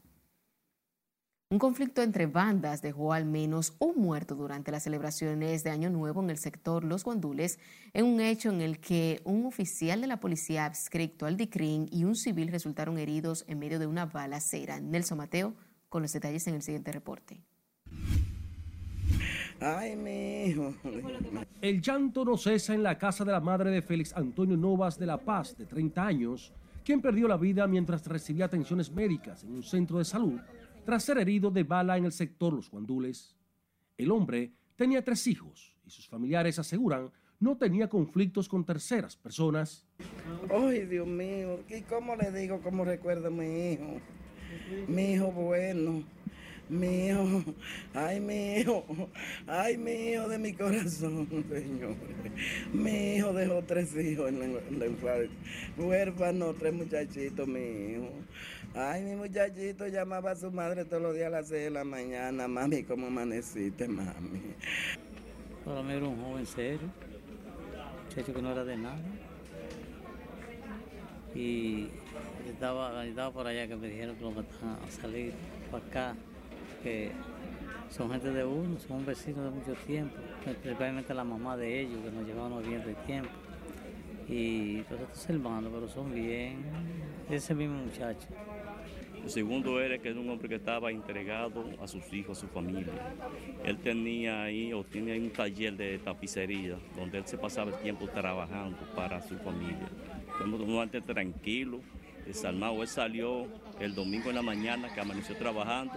Un 1.52 1.60
conflicto 1.60 2.02
entre 2.02 2.28
bandas 2.28 2.82
dejó 2.82 3.12
al 3.12 3.26
menos 3.26 3.76
un 3.78 4.02
muerto 4.02 4.36
durante 4.36 4.72
las 4.72 4.84
celebraciones 4.84 5.66
de 5.66 5.70
Año 5.70 5.90
Nuevo 5.90 6.24
en 6.24 6.30
el 6.30 6.38
sector 6.38 6.86
Los 6.86 7.04
Guandules, 7.04 7.60
en 7.92 8.06
un 8.06 8.22
hecho 8.22 8.52
en 8.52 8.62
el 8.62 8.80
que 8.80 9.20
un 9.26 9.46
oficial 9.46 10.00
de 10.00 10.08
la 10.08 10.22
policía 10.22 10.64
adscrito 10.64 11.26
al 11.26 11.36
DICRIN 11.36 11.90
y 11.92 12.06
un 12.06 12.16
civil 12.16 12.48
resultaron 12.48 12.98
heridos 12.98 13.44
en 13.50 13.60
medio 13.60 13.80
de 13.80 13.86
una 13.86 14.06
balacera. 14.06 14.80
Nelson 14.80 15.18
Mateo 15.18 15.54
con 15.90 16.02
los 16.02 16.14
detalles 16.14 16.48
en 16.48 16.56
el 16.56 16.62
siguiente 16.62 16.94
reporte. 16.94 17.42
Ay, 19.60 19.98
mi 19.98 20.46
hijo. 20.46 20.74
El 21.62 21.82
llanto 21.82 22.24
no 22.24 22.38
cesa 22.38 22.74
en 22.74 22.82
la 22.82 22.98
casa 22.98 23.26
de 23.26 23.34
la 23.34 23.42
madre 23.42 23.72
de 23.72 23.82
Félix 23.82 24.16
Antonio 24.16 24.56
Novas 24.56 24.98
de 24.98 25.06
La 25.06 25.18
Paz, 25.18 25.58
de 25.58 25.66
30 25.66 26.02
años, 26.02 26.54
quien 26.86 27.02
perdió 27.02 27.28
la 27.28 27.36
vida 27.36 27.68
mientras 27.68 28.08
recibía 28.08 28.46
atenciones 28.46 28.90
médicas 28.90 29.44
en 29.44 29.56
un 29.56 29.64
centro 29.64 29.98
de 29.98 30.06
salud 30.06 30.40
tras 30.86 31.04
ser 31.04 31.18
herido 31.18 31.52
de 31.52 31.64
bala 31.64 31.98
en 31.98 32.06
el 32.06 32.12
sector 32.12 32.54
Los 32.54 32.70
Guandules. 32.70 33.36
El 33.98 34.12
hombre 34.12 34.52
tenía 34.76 35.04
tres 35.04 35.28
hijos 35.28 35.76
y 35.86 35.90
sus 35.90 36.08
familiares 36.08 36.60
aseguran 36.60 37.12
no 37.40 37.58
tenía 37.58 37.90
conflictos 37.90 38.48
con 38.48 38.64
terceras 38.64 39.16
personas. 39.16 39.84
Ay, 40.50 40.86
Dios 40.86 41.08
mío, 41.08 41.60
¿y 41.68 41.82
cómo 41.82 42.16
le 42.16 42.32
digo 42.32 42.62
cómo 42.62 42.86
recuerdo 42.86 43.28
a 43.28 43.32
mi 43.32 43.72
hijo? 43.72 44.00
Mi 44.88 45.14
hijo 45.14 45.32
bueno 45.32 46.04
mi 46.72 47.08
hijo, 47.10 47.44
ay 47.94 48.22
mi 48.22 48.60
hijo, 48.60 49.10
ay 49.46 49.78
mi 49.78 49.92
hijo 49.92 50.30
de 50.30 50.38
mi 50.38 50.54
corazón, 50.54 51.28
Señor. 51.50 51.96
Mi 52.72 53.16
hijo 53.16 53.34
dejó 53.34 53.62
tres 53.64 53.94
hijos 53.98 54.30
en 54.30 54.80
la, 54.80 54.86
infancia, 54.86 55.30
huérfano, 55.78 56.54
tres 56.54 56.74
muchachitos, 56.74 57.46
mi 57.46 57.60
hijo. 57.60 58.10
Ay, 58.74 59.04
mi 59.04 59.16
muchachito 59.18 59.86
llamaba 59.88 60.32
a 60.32 60.36
su 60.36 60.50
madre 60.50 60.86
todos 60.86 61.04
los 61.04 61.14
días 61.14 61.28
a 61.28 61.30
las 61.30 61.48
seis 61.50 61.66
de 61.66 61.72
la 61.72 61.84
mañana, 61.84 62.48
mami, 62.48 62.84
¿cómo 62.84 63.08
amaneciste, 63.08 63.86
mami? 63.86 64.54
Para 65.66 65.84
mí 65.84 65.92
era 65.92 66.08
un 66.08 66.24
joven 66.24 66.46
serio, 66.46 66.90
muchacho 68.06 68.34
que 68.34 68.42
no 68.42 68.52
era 68.54 68.64
de 68.64 68.78
nada. 68.78 69.02
Y 71.36 71.90
estaba, 72.48 73.06
estaba 73.06 73.32
por 73.32 73.46
allá 73.46 73.68
que 73.68 73.76
me 73.76 73.90
dijeron 73.90 74.16
que 74.16 74.24
lo 74.24 74.32
mataban 74.32 74.78
a 74.88 74.92
salir 74.92 75.34
para 75.70 75.86
acá 75.86 76.16
que 76.82 77.12
son 77.90 78.10
gente 78.10 78.32
de 78.32 78.46
uno, 78.46 78.80
son 78.80 79.06
vecinos 79.06 79.44
de 79.44 79.50
mucho 79.52 79.74
tiempo, 79.86 80.16
especialmente 80.46 81.14
la 81.14 81.26
mamá 81.26 81.58
de 81.58 81.82
ellos, 81.82 82.00
que 82.06 82.12
nos 82.12 82.26
llevaban 82.26 82.64
bien 82.64 82.86
de 82.86 82.94
tiempo. 83.06 83.30
Y 84.30 84.78
los 84.90 85.02
otros 85.02 85.30
hermanos, 85.30 85.72
pero 85.74 85.90
son 85.90 86.14
bien, 86.14 86.64
ese 87.30 87.54
mismo 87.54 87.76
muchacho. 87.84 88.28
El 89.24 89.30
segundo 89.30 89.80
era 89.80 89.98
que 90.00 90.10
era 90.10 90.20
un 90.20 90.30
hombre 90.30 90.50
que 90.50 90.56
estaba 90.56 90.90
entregado 90.92 91.66
a 91.80 91.88
sus 91.88 92.12
hijos, 92.12 92.38
a 92.38 92.42
su 92.42 92.48
familia. 92.48 92.94
Él 93.64 93.78
tenía 93.78 94.44
ahí, 94.44 94.74
o 94.74 94.84
tiene 94.84 95.18
un 95.20 95.30
taller 95.30 95.78
de 95.78 96.00
tapicería, 96.00 96.78
donde 96.96 97.20
él 97.20 97.28
se 97.28 97.38
pasaba 97.38 97.72
el 97.72 97.82
tiempo 97.82 98.08
trabajando 98.08 98.78
para 98.96 99.22
su 99.22 99.38
familia. 99.38 99.88
Fue 100.38 100.48
un 100.48 100.76
hombre 100.76 101.02
tranquilo, 101.02 101.82
desalmado. 102.26 102.82
Él 102.82 102.88
salió 102.88 103.48
el 103.80 103.94
domingo 103.94 104.30
en 104.30 104.36
la 104.36 104.42
mañana, 104.42 104.94
que 104.94 105.00
amaneció 105.00 105.36
trabajando, 105.36 105.94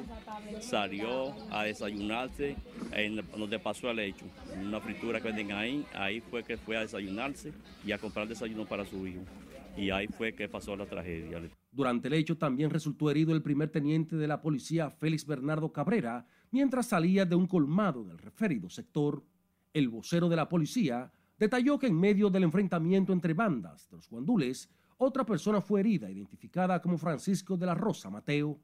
salió 0.61 1.35
a 1.51 1.65
desayunarse 1.65 2.57
en 2.93 3.17
donde 3.37 3.59
pasó 3.59 3.91
el 3.91 4.01
hecho, 4.01 4.27
una 4.61 4.81
fritura 4.81 5.21
que 5.21 5.29
venden 5.29 5.53
ahí, 5.53 5.85
ahí 5.95 6.21
fue 6.21 6.43
que 6.43 6.57
fue 6.57 6.77
a 6.77 6.81
desayunarse 6.81 7.53
y 7.85 7.93
a 7.93 7.99
comprar 7.99 8.29
desayuno 8.29 8.67
para 8.67 8.85
su 8.85 9.07
hijo. 9.07 9.23
Y 9.77 9.91
ahí 9.91 10.07
fue 10.09 10.33
que 10.35 10.49
pasó 10.49 10.77
la 10.77 10.87
tragedia. 10.87 11.41
Durante 11.75 12.07
el 12.07 12.15
hecho 12.15 12.39
también 12.39 12.71
resultó 12.71 13.11
herido 13.11 13.35
el 13.35 13.43
primer 13.43 13.69
teniente 13.69 14.15
de 14.15 14.29
la 14.29 14.41
policía, 14.41 14.91
Félix 14.91 15.27
Bernardo 15.27 15.73
Cabrera, 15.73 16.25
mientras 16.53 16.87
salía 16.87 17.25
de 17.25 17.35
un 17.35 17.49
colmado 17.49 18.03
en 18.03 18.11
el 18.11 18.19
referido 18.19 18.71
sector. 18.71 19.25
El 19.73 19.89
vocero 19.89 20.29
de 20.29 20.37
la 20.37 20.49
policía 20.49 21.11
detalló 21.37 21.77
que 21.77 21.89
en 21.89 21.99
medio 21.99 22.31
del 22.31 22.45
enfrentamiento 22.45 23.13
entre 23.13 23.35
bandas 23.35 23.91
de 23.91 23.97
los 23.97 24.09
guandules, 24.09 24.71
otra 24.99 25.27
persona 25.27 25.61
fue 25.61 25.81
herida, 25.81 26.09
identificada 26.09 26.81
como 26.81 26.97
Francisco 26.97 27.57
de 27.57 27.67
la 27.67 27.75
Rosa 27.75 28.09
Mateo. 28.09 28.57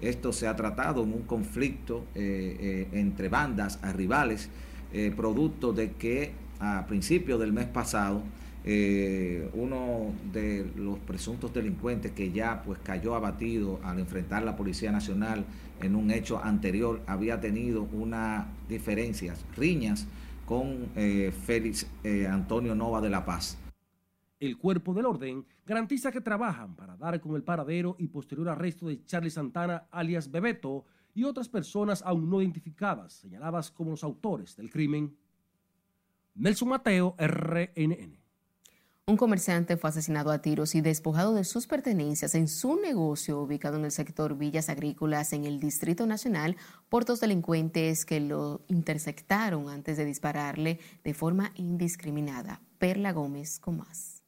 Esto 0.00 0.32
se 0.32 0.46
ha 0.46 0.54
tratado 0.54 1.02
en 1.02 1.12
un 1.12 1.22
conflicto 1.22 2.06
eh, 2.14 2.56
eh, 2.60 2.88
entre 2.92 3.28
bandas 3.28 3.82
a 3.82 3.92
rivales, 3.92 4.50
eh, 4.92 5.12
producto 5.16 5.72
de 5.72 5.94
que 5.94 6.32
a 6.60 6.86
principios 6.86 7.40
del 7.40 7.52
mes 7.52 7.66
pasado 7.66 8.22
uno 8.66 10.12
de 10.32 10.70
los 10.74 10.98
presuntos 10.98 11.54
delincuentes 11.54 12.12
que 12.12 12.32
ya 12.32 12.62
pues 12.64 12.80
cayó 12.80 13.14
abatido 13.14 13.78
al 13.84 14.00
enfrentar 14.00 14.42
la 14.42 14.56
Policía 14.56 14.90
Nacional 14.90 15.44
en 15.80 15.94
un 15.94 16.10
hecho 16.10 16.42
anterior 16.42 17.00
había 17.06 17.40
tenido 17.40 17.82
unas 17.82 18.46
diferencias, 18.68 19.44
riñas 19.56 20.08
con 20.44 20.88
Félix 20.94 21.86
Antonio 22.28 22.74
Nova 22.74 23.00
de 23.00 23.10
la 23.10 23.24
Paz. 23.24 23.56
El 24.38 24.58
cuerpo 24.58 24.92
del 24.92 25.06
orden 25.06 25.46
garantiza 25.64 26.12
que 26.12 26.20
trabajan 26.20 26.74
para 26.76 26.96
dar 26.96 27.20
con 27.20 27.36
el 27.36 27.42
paradero 27.42 27.96
y 27.98 28.08
posterior 28.08 28.48
arresto 28.48 28.88
de 28.88 29.02
Charlie 29.04 29.30
Santana, 29.30 29.86
alias 29.90 30.30
Bebeto, 30.30 30.84
y 31.14 31.24
otras 31.24 31.48
personas 31.48 32.02
aún 32.04 32.28
no 32.28 32.42
identificadas, 32.42 33.14
señaladas 33.14 33.70
como 33.70 33.92
los 33.92 34.04
autores 34.04 34.54
del 34.54 34.68
crimen. 34.68 35.16
Nelson 36.34 36.68
Mateo, 36.68 37.16
RNN. 37.16 38.18
Un 39.08 39.16
comerciante 39.16 39.76
fue 39.76 39.90
asesinado 39.90 40.32
a 40.32 40.42
tiros 40.42 40.74
y 40.74 40.80
despojado 40.80 41.32
de 41.32 41.44
sus 41.44 41.68
pertenencias 41.68 42.34
en 42.34 42.48
su 42.48 42.74
negocio 42.80 43.40
ubicado 43.40 43.76
en 43.76 43.84
el 43.84 43.92
sector 43.92 44.36
Villas 44.36 44.68
Agrícolas 44.68 45.32
en 45.32 45.44
el 45.44 45.60
Distrito 45.60 46.08
Nacional 46.08 46.56
por 46.88 47.04
dos 47.04 47.20
delincuentes 47.20 48.04
que 48.04 48.18
lo 48.18 48.62
interceptaron 48.66 49.68
antes 49.68 49.96
de 49.96 50.04
dispararle 50.04 50.80
de 51.04 51.14
forma 51.14 51.52
indiscriminada. 51.54 52.60
Perla 52.78 53.12
Gómez 53.12 53.60
con 53.60 53.76
más 53.76 54.24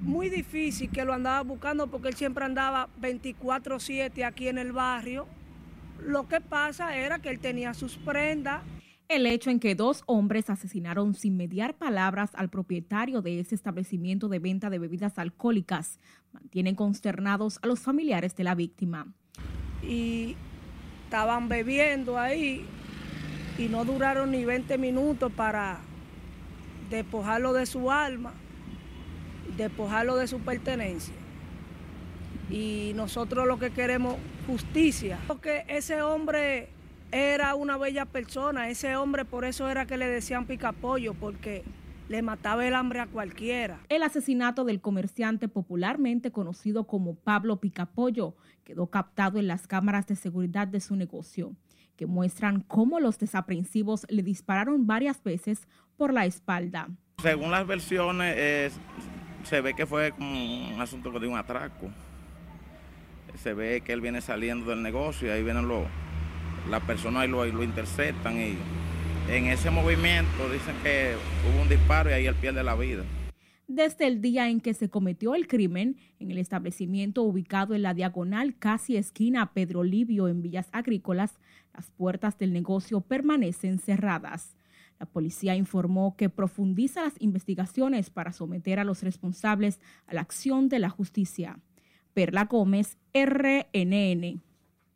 muy 0.00 0.28
difícil 0.28 0.90
que 0.90 1.04
lo 1.04 1.14
andaba 1.14 1.42
buscando 1.42 1.86
porque 1.86 2.08
él 2.08 2.14
siempre 2.14 2.44
andaba 2.44 2.88
24/7 3.00 4.24
aquí 4.24 4.48
en 4.48 4.58
el 4.58 4.72
barrio. 4.72 5.26
Lo 5.98 6.28
que 6.28 6.40
pasa 6.42 6.96
era 6.96 7.18
que 7.18 7.30
él 7.30 7.40
tenía 7.40 7.72
sus 7.72 7.96
prendas. 7.96 8.62
El 9.08 9.26
hecho 9.26 9.50
en 9.50 9.60
que 9.60 9.74
dos 9.74 10.02
hombres 10.06 10.48
asesinaron 10.50 11.14
sin 11.14 11.36
mediar 11.36 11.74
palabras 11.74 12.30
al 12.34 12.48
propietario 12.48 13.20
de 13.22 13.40
ese 13.40 13.54
establecimiento 13.54 14.28
de 14.28 14.38
venta 14.38 14.70
de 14.70 14.78
bebidas 14.78 15.18
alcohólicas 15.18 15.98
mantienen 16.32 16.74
consternados 16.74 17.58
a 17.62 17.66
los 17.66 17.80
familiares 17.80 18.34
de 18.34 18.44
la 18.44 18.54
víctima. 18.54 19.06
Y 19.82 20.36
estaban 21.04 21.48
bebiendo 21.48 22.18
ahí 22.18 22.64
y 23.58 23.68
no 23.68 23.84
duraron 23.84 24.30
ni 24.30 24.44
20 24.44 24.78
minutos 24.78 25.30
para 25.32 25.80
despojarlo 26.90 27.52
de 27.52 27.66
su 27.66 27.90
alma 27.90 28.32
despojarlo 29.56 30.16
de 30.16 30.26
su 30.26 30.40
pertenencia. 30.40 31.14
Y 32.50 32.92
nosotros 32.94 33.46
lo 33.46 33.58
que 33.58 33.70
queremos 33.70 34.16
justicia. 34.46 35.18
Porque 35.26 35.64
ese 35.68 36.02
hombre 36.02 36.68
era 37.14 37.54
una 37.54 37.76
bella 37.76 38.06
persona, 38.06 38.68
ese 38.68 38.96
hombre 38.96 39.24
por 39.24 39.44
eso 39.44 39.68
era 39.68 39.86
que 39.86 39.96
le 39.96 40.08
decían 40.08 40.46
picapollo, 40.46 41.14
porque 41.14 41.62
le 42.08 42.22
mataba 42.22 42.66
el 42.66 42.74
hambre 42.74 42.98
a 42.98 43.06
cualquiera. 43.06 43.78
El 43.88 44.02
asesinato 44.02 44.64
del 44.64 44.80
comerciante 44.80 45.46
popularmente 45.46 46.32
conocido 46.32 46.88
como 46.88 47.14
Pablo 47.14 47.60
Picapollo 47.60 48.34
quedó 48.64 48.88
captado 48.88 49.38
en 49.38 49.46
las 49.46 49.68
cámaras 49.68 50.08
de 50.08 50.16
seguridad 50.16 50.66
de 50.66 50.80
su 50.80 50.96
negocio, 50.96 51.52
que 51.94 52.06
muestran 52.06 52.62
cómo 52.62 52.98
los 52.98 53.16
desaprensivos 53.20 54.06
le 54.08 54.24
dispararon 54.24 54.88
varias 54.88 55.22
veces 55.22 55.68
por 55.96 56.12
la 56.12 56.26
espalda. 56.26 56.88
Según 57.22 57.52
las 57.52 57.64
versiones, 57.64 58.72
se 59.44 59.60
ve 59.60 59.74
que 59.74 59.86
fue 59.86 60.10
como 60.10 60.74
un 60.74 60.80
asunto 60.80 61.12
de 61.12 61.28
un 61.28 61.38
atraco. 61.38 61.90
Se 63.36 63.54
ve 63.54 63.82
que 63.82 63.92
él 63.92 64.00
viene 64.00 64.20
saliendo 64.20 64.70
del 64.70 64.82
negocio 64.82 65.28
y 65.28 65.30
ahí 65.30 65.44
vienen 65.44 65.68
los, 65.68 65.84
las 66.70 66.82
personas 66.82 67.28
lo, 67.28 67.44
lo 67.44 67.62
interceptan 67.62 68.38
y 68.38 68.56
en 69.28 69.46
ese 69.46 69.70
movimiento 69.70 70.50
dicen 70.52 70.74
que 70.82 71.14
hubo 71.48 71.62
un 71.62 71.68
disparo 71.68 72.10
y 72.10 72.12
ahí 72.12 72.26
él 72.26 72.34
pierde 72.34 72.62
la 72.62 72.74
vida. 72.74 73.04
Desde 73.66 74.06
el 74.06 74.20
día 74.20 74.50
en 74.50 74.60
que 74.60 74.74
se 74.74 74.90
cometió 74.90 75.34
el 75.34 75.46
crimen, 75.46 75.96
en 76.18 76.30
el 76.30 76.36
establecimiento 76.36 77.22
ubicado 77.22 77.74
en 77.74 77.80
la 77.80 77.94
diagonal 77.94 78.56
casi 78.58 78.98
esquina 78.98 79.54
Pedro 79.54 79.82
Livio 79.82 80.28
en 80.28 80.42
Villas 80.42 80.68
Agrícolas, 80.72 81.38
las 81.72 81.90
puertas 81.90 82.36
del 82.38 82.52
negocio 82.52 83.00
permanecen 83.00 83.78
cerradas. 83.78 84.54
La 85.00 85.06
policía 85.06 85.56
informó 85.56 86.14
que 86.16 86.28
profundiza 86.28 87.04
las 87.04 87.14
investigaciones 87.20 88.10
para 88.10 88.32
someter 88.32 88.78
a 88.78 88.84
los 88.84 89.02
responsables 89.02 89.80
a 90.06 90.14
la 90.14 90.20
acción 90.20 90.68
de 90.68 90.78
la 90.78 90.90
justicia. 90.90 91.58
Perla 92.12 92.44
Gómez, 92.44 92.98
RNN. 93.14 94.42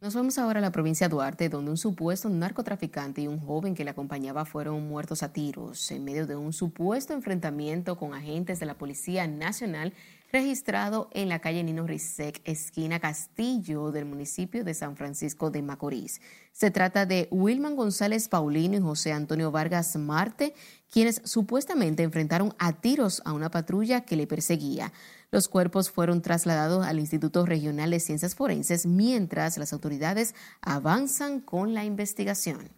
Nos 0.01 0.15
vamos 0.15 0.39
ahora 0.39 0.61
a 0.61 0.63
la 0.63 0.71
provincia 0.71 1.09
de 1.09 1.13
Duarte, 1.13 1.49
donde 1.49 1.73
un 1.73 1.77
supuesto 1.77 2.29
narcotraficante 2.29 3.23
y 3.23 3.27
un 3.27 3.41
joven 3.41 3.75
que 3.75 3.83
le 3.83 3.91
acompañaba 3.91 4.45
fueron 4.45 4.87
muertos 4.87 5.25
a 5.25 5.33
tiros 5.33 5.91
en 5.91 6.05
medio 6.05 6.25
de 6.25 6.37
un 6.37 6.53
supuesto 6.53 7.15
enfrentamiento 7.15 7.99
con 7.99 8.15
agentes 8.15 8.61
de 8.61 8.67
la 8.67 8.79
Policía 8.79 9.27
Nacional 9.27 9.93
registrado 10.31 11.09
en 11.13 11.29
la 11.29 11.41
calle 11.41 11.65
Nino 11.65 11.85
Rizek, 11.85 12.43
esquina 12.45 13.01
Castillo 13.01 13.91
del 13.91 14.05
municipio 14.05 14.63
de 14.63 14.75
San 14.75 14.95
Francisco 14.95 15.51
de 15.51 15.63
Macorís. 15.63 16.21
Se 16.53 16.71
trata 16.71 17.05
de 17.05 17.27
Wilman 17.33 17.75
González 17.75 18.29
Paulino 18.29 18.77
y 18.77 18.81
José 18.81 19.13
Antonio 19.13 19.51
Vargas 19.51 19.97
Marte, 19.97 20.55
quienes 20.91 21.21
supuestamente 21.25 22.03
enfrentaron 22.03 22.55
a 22.59 22.73
tiros 22.73 23.23
a 23.25 23.33
una 23.33 23.51
patrulla 23.51 24.03
que 24.03 24.17
le 24.17 24.27
perseguía. 24.27 24.93
Los 25.31 25.49
cuerpos 25.49 25.91
fueron 25.91 26.23
trasladados 26.23 26.87
al 26.87 26.99
Instituto 26.99 27.45
Regional 27.45 27.91
de 27.91 28.01
Ciencias 28.01 28.35
Forenses 28.35 28.87
mientras 28.87 29.59
las 29.59 29.73
autoridades 29.73 30.35
avanzan 30.63 31.41
con 31.41 31.75
la 31.75 31.85
investigación. 31.85 32.71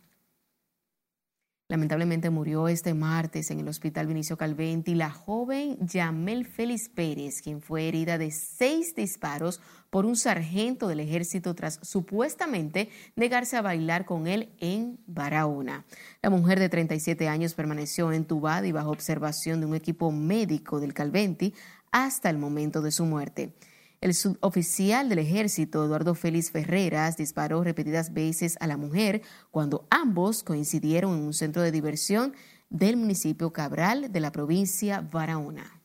Lamentablemente 1.71 2.31
murió 2.31 2.67
este 2.67 2.95
martes 2.95 3.53
en 3.53 3.61
el 3.61 3.69
Hospital 3.69 4.09
Vinicio 4.09 4.37
Calventi 4.37 4.97
la 4.97 5.13
joven 5.13 5.79
Yamel 5.87 6.45
Félix 6.45 6.89
Pérez, 6.89 7.43
quien 7.43 7.63
fue 7.63 7.87
herida 7.87 8.19
de 8.19 8.33
seis 8.33 8.97
disparos 8.97 9.61
por 9.91 10.07
un 10.07 10.17
sargento 10.17 10.89
del 10.89 11.01
ejército 11.01 11.55
tras 11.55 11.81
supuestamente 11.83 12.89
negarse 13.17 13.57
a 13.57 13.63
bailar 13.63 14.07
con 14.07 14.27
él 14.27 14.51
en 14.59 14.99
Barahona. 15.07 15.85
La 16.23 16.31
mujer 16.31 16.59
de 16.59 16.69
37 16.69 17.29
años 17.29 17.55
permaneció 17.55 18.13
entubada 18.13 18.67
y 18.67 18.73
bajo 18.73 18.91
observación 18.91 19.61
de 19.61 19.67
un 19.67 19.75
equipo 19.75 20.13
médico 20.13 20.81
del 20.81 20.95
Calventi 20.95 21.55
hasta 21.91 22.31
el 22.31 22.39
momento 22.39 22.83
de 22.83 22.93
su 22.93 23.05
muerte. 23.05 23.53
El 24.01 24.15
suboficial 24.15 25.11
del 25.11 25.19
ejército, 25.19 25.85
Eduardo 25.85 26.15
Félix 26.15 26.51
Ferreras, 26.51 27.19
disparó 27.19 27.63
repetidas 27.63 28.15
veces 28.15 28.57
a 28.61 28.67
la 28.67 28.79
mujer 28.79 29.21
cuando 29.51 29.87
ambos 29.91 30.43
coincidieron 30.43 31.19
en 31.19 31.25
un 31.25 31.35
centro 31.35 31.61
de 31.61 31.71
diversión 31.71 32.33
del 32.71 32.97
municipio 32.97 33.53
Cabral 33.53 34.11
de 34.11 34.21
la 34.21 34.33
provincia 34.33 35.03
Barahona. 35.03 35.80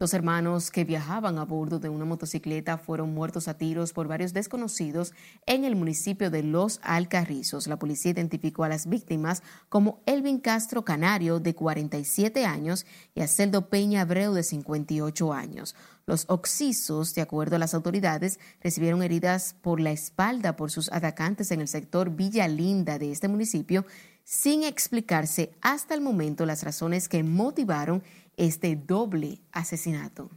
Dos 0.00 0.14
hermanos 0.14 0.70
que 0.70 0.84
viajaban 0.84 1.36
a 1.36 1.44
bordo 1.44 1.78
de 1.78 1.90
una 1.90 2.06
motocicleta 2.06 2.78
fueron 2.78 3.12
muertos 3.12 3.48
a 3.48 3.58
tiros 3.58 3.92
por 3.92 4.08
varios 4.08 4.32
desconocidos 4.32 5.12
en 5.44 5.66
el 5.66 5.76
municipio 5.76 6.30
de 6.30 6.42
Los 6.42 6.80
Alcarrizos. 6.82 7.66
La 7.66 7.78
policía 7.78 8.12
identificó 8.12 8.64
a 8.64 8.70
las 8.70 8.88
víctimas 8.88 9.42
como 9.68 10.00
Elvin 10.06 10.38
Castro 10.38 10.86
Canario, 10.86 11.38
de 11.38 11.54
47 11.54 12.46
años, 12.46 12.86
y 13.14 13.20
a 13.20 13.28
Celdo 13.28 13.68
Peña 13.68 14.00
Abreu, 14.00 14.32
de 14.32 14.42
58 14.42 15.34
años. 15.34 15.76
Los 16.06 16.24
oxisos, 16.30 17.14
de 17.14 17.20
acuerdo 17.20 17.56
a 17.56 17.58
las 17.58 17.74
autoridades, 17.74 18.40
recibieron 18.62 19.02
heridas 19.02 19.54
por 19.60 19.80
la 19.80 19.90
espalda 19.90 20.56
por 20.56 20.70
sus 20.70 20.90
atacantes 20.90 21.50
en 21.50 21.60
el 21.60 21.68
sector 21.68 22.16
Villa 22.16 22.48
Linda 22.48 22.98
de 22.98 23.12
este 23.12 23.28
municipio, 23.28 23.84
sin 24.24 24.62
explicarse 24.62 25.50
hasta 25.60 25.92
el 25.92 26.00
momento 26.00 26.46
las 26.46 26.62
razones 26.62 27.08
que 27.08 27.22
motivaron 27.22 28.02
este 28.40 28.74
doble 28.74 29.42
asesinato. 29.52 30.30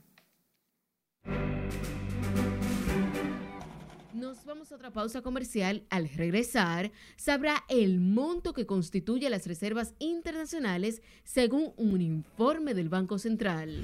Nos 4.14 4.44
vamos 4.44 4.74
a 4.74 4.76
otra 4.76 4.92
pausa 4.92 5.22
comercial. 5.22 5.86
Al 5.90 6.10
regresar, 6.10 6.92
sabrá 7.16 7.64
el 7.70 8.02
monto 8.02 8.52
que 8.52 8.66
constituye 8.66 9.30
las 9.30 9.48
reservas 9.48 9.94
internacionales 10.00 11.02
según 11.24 11.72
un 11.78 12.02
informe 12.02 12.74
del 12.74 12.90
Banco 12.90 13.20
Central. 13.20 13.82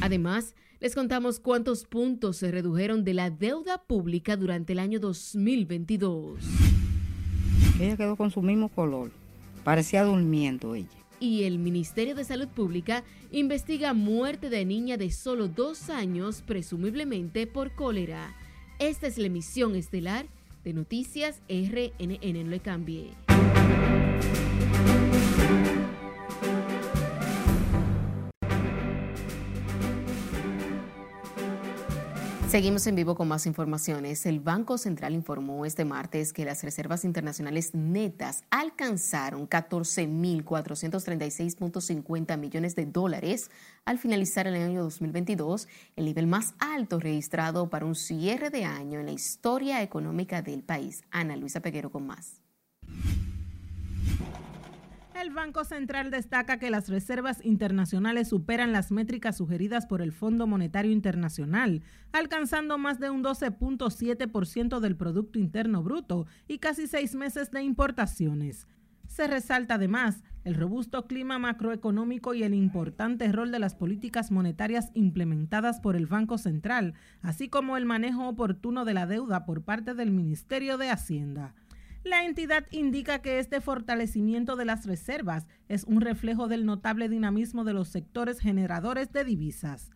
Además, 0.00 0.54
les 0.78 0.94
contamos 0.94 1.40
cuántos 1.40 1.86
puntos 1.86 2.36
se 2.36 2.52
redujeron 2.52 3.02
de 3.02 3.14
la 3.14 3.30
deuda 3.30 3.82
pública 3.82 4.36
durante 4.36 4.74
el 4.74 4.78
año 4.78 5.00
2022. 5.00 6.38
Ella 7.80 7.96
quedó 7.96 8.14
con 8.14 8.30
su 8.30 8.42
mismo 8.42 8.68
color. 8.68 9.10
Parecía 9.64 10.04
durmiendo 10.04 10.76
ella 10.76 11.05
y 11.20 11.44
el 11.44 11.58
Ministerio 11.58 12.14
de 12.14 12.24
Salud 12.24 12.48
Pública 12.48 13.04
investiga 13.30 13.94
muerte 13.94 14.50
de 14.50 14.64
niña 14.64 14.96
de 14.96 15.10
solo 15.10 15.48
dos 15.48 15.90
años, 15.90 16.42
presumiblemente 16.42 17.46
por 17.46 17.74
cólera. 17.74 18.36
Esta 18.78 19.06
es 19.06 19.18
la 19.18 19.26
emisión 19.26 19.74
estelar 19.74 20.26
de 20.64 20.72
Noticias 20.72 21.40
RNN. 21.48 22.44
No 22.44 22.50
le 22.50 22.60
cambie. 22.60 23.10
Seguimos 32.48 32.86
en 32.86 32.94
vivo 32.94 33.16
con 33.16 33.26
más 33.26 33.44
informaciones. 33.46 34.24
El 34.24 34.38
Banco 34.38 34.78
Central 34.78 35.14
informó 35.14 35.66
este 35.66 35.84
martes 35.84 36.32
que 36.32 36.44
las 36.44 36.62
reservas 36.62 37.04
internacionales 37.04 37.74
netas 37.74 38.44
alcanzaron 38.50 39.48
14.436.50 39.48 42.38
millones 42.38 42.76
de 42.76 42.86
dólares 42.86 43.50
al 43.84 43.98
finalizar 43.98 44.46
el 44.46 44.54
año 44.54 44.84
2022, 44.84 45.66
el 45.96 46.04
nivel 46.04 46.28
más 46.28 46.54
alto 46.60 47.00
registrado 47.00 47.68
para 47.68 47.84
un 47.84 47.96
cierre 47.96 48.50
de 48.50 48.64
año 48.64 49.00
en 49.00 49.06
la 49.06 49.12
historia 49.12 49.82
económica 49.82 50.40
del 50.40 50.62
país. 50.62 51.02
Ana 51.10 51.34
Luisa 51.34 51.58
Peguero 51.58 51.90
con 51.90 52.06
más. 52.06 52.45
El 55.22 55.30
Banco 55.30 55.64
Central 55.64 56.10
destaca 56.10 56.58
que 56.58 56.70
las 56.70 56.90
reservas 56.90 57.42
internacionales 57.42 58.28
superan 58.28 58.72
las 58.72 58.92
métricas 58.92 59.38
sugeridas 59.38 59.86
por 59.86 60.02
el 60.02 60.12
Fondo 60.12 60.46
Monetario 60.46 60.92
Internacional, 60.92 61.82
alcanzando 62.12 62.76
más 62.76 63.00
de 63.00 63.08
un 63.08 63.24
12.7% 63.24 64.78
del 64.78 64.94
Producto 64.94 65.38
Interno 65.38 65.82
Bruto 65.82 66.26
y 66.46 66.58
casi 66.58 66.86
seis 66.86 67.14
meses 67.14 67.50
de 67.50 67.62
importaciones. 67.62 68.66
Se 69.08 69.26
resalta 69.26 69.76
además 69.76 70.22
el 70.44 70.54
robusto 70.54 71.06
clima 71.06 71.38
macroeconómico 71.38 72.34
y 72.34 72.42
el 72.42 72.52
importante 72.52 73.32
rol 73.32 73.50
de 73.50 73.58
las 73.58 73.74
políticas 73.74 74.30
monetarias 74.30 74.90
implementadas 74.92 75.80
por 75.80 75.96
el 75.96 76.06
Banco 76.06 76.36
Central, 76.36 76.92
así 77.22 77.48
como 77.48 77.78
el 77.78 77.86
manejo 77.86 78.28
oportuno 78.28 78.84
de 78.84 78.92
la 78.92 79.06
deuda 79.06 79.46
por 79.46 79.62
parte 79.62 79.94
del 79.94 80.10
Ministerio 80.10 80.76
de 80.76 80.90
Hacienda. 80.90 81.54
La 82.06 82.24
entidad 82.24 82.64
indica 82.70 83.20
que 83.20 83.38
este 83.40 83.60
fortalecimiento 83.60 84.54
de 84.54 84.64
las 84.64 84.86
reservas 84.86 85.48
es 85.68 85.82
un 85.82 86.00
reflejo 86.00 86.46
del 86.46 86.64
notable 86.64 87.08
dinamismo 87.08 87.64
de 87.64 87.72
los 87.72 87.88
sectores 87.88 88.38
generadores 88.38 89.10
de 89.10 89.24
divisas. 89.24 89.90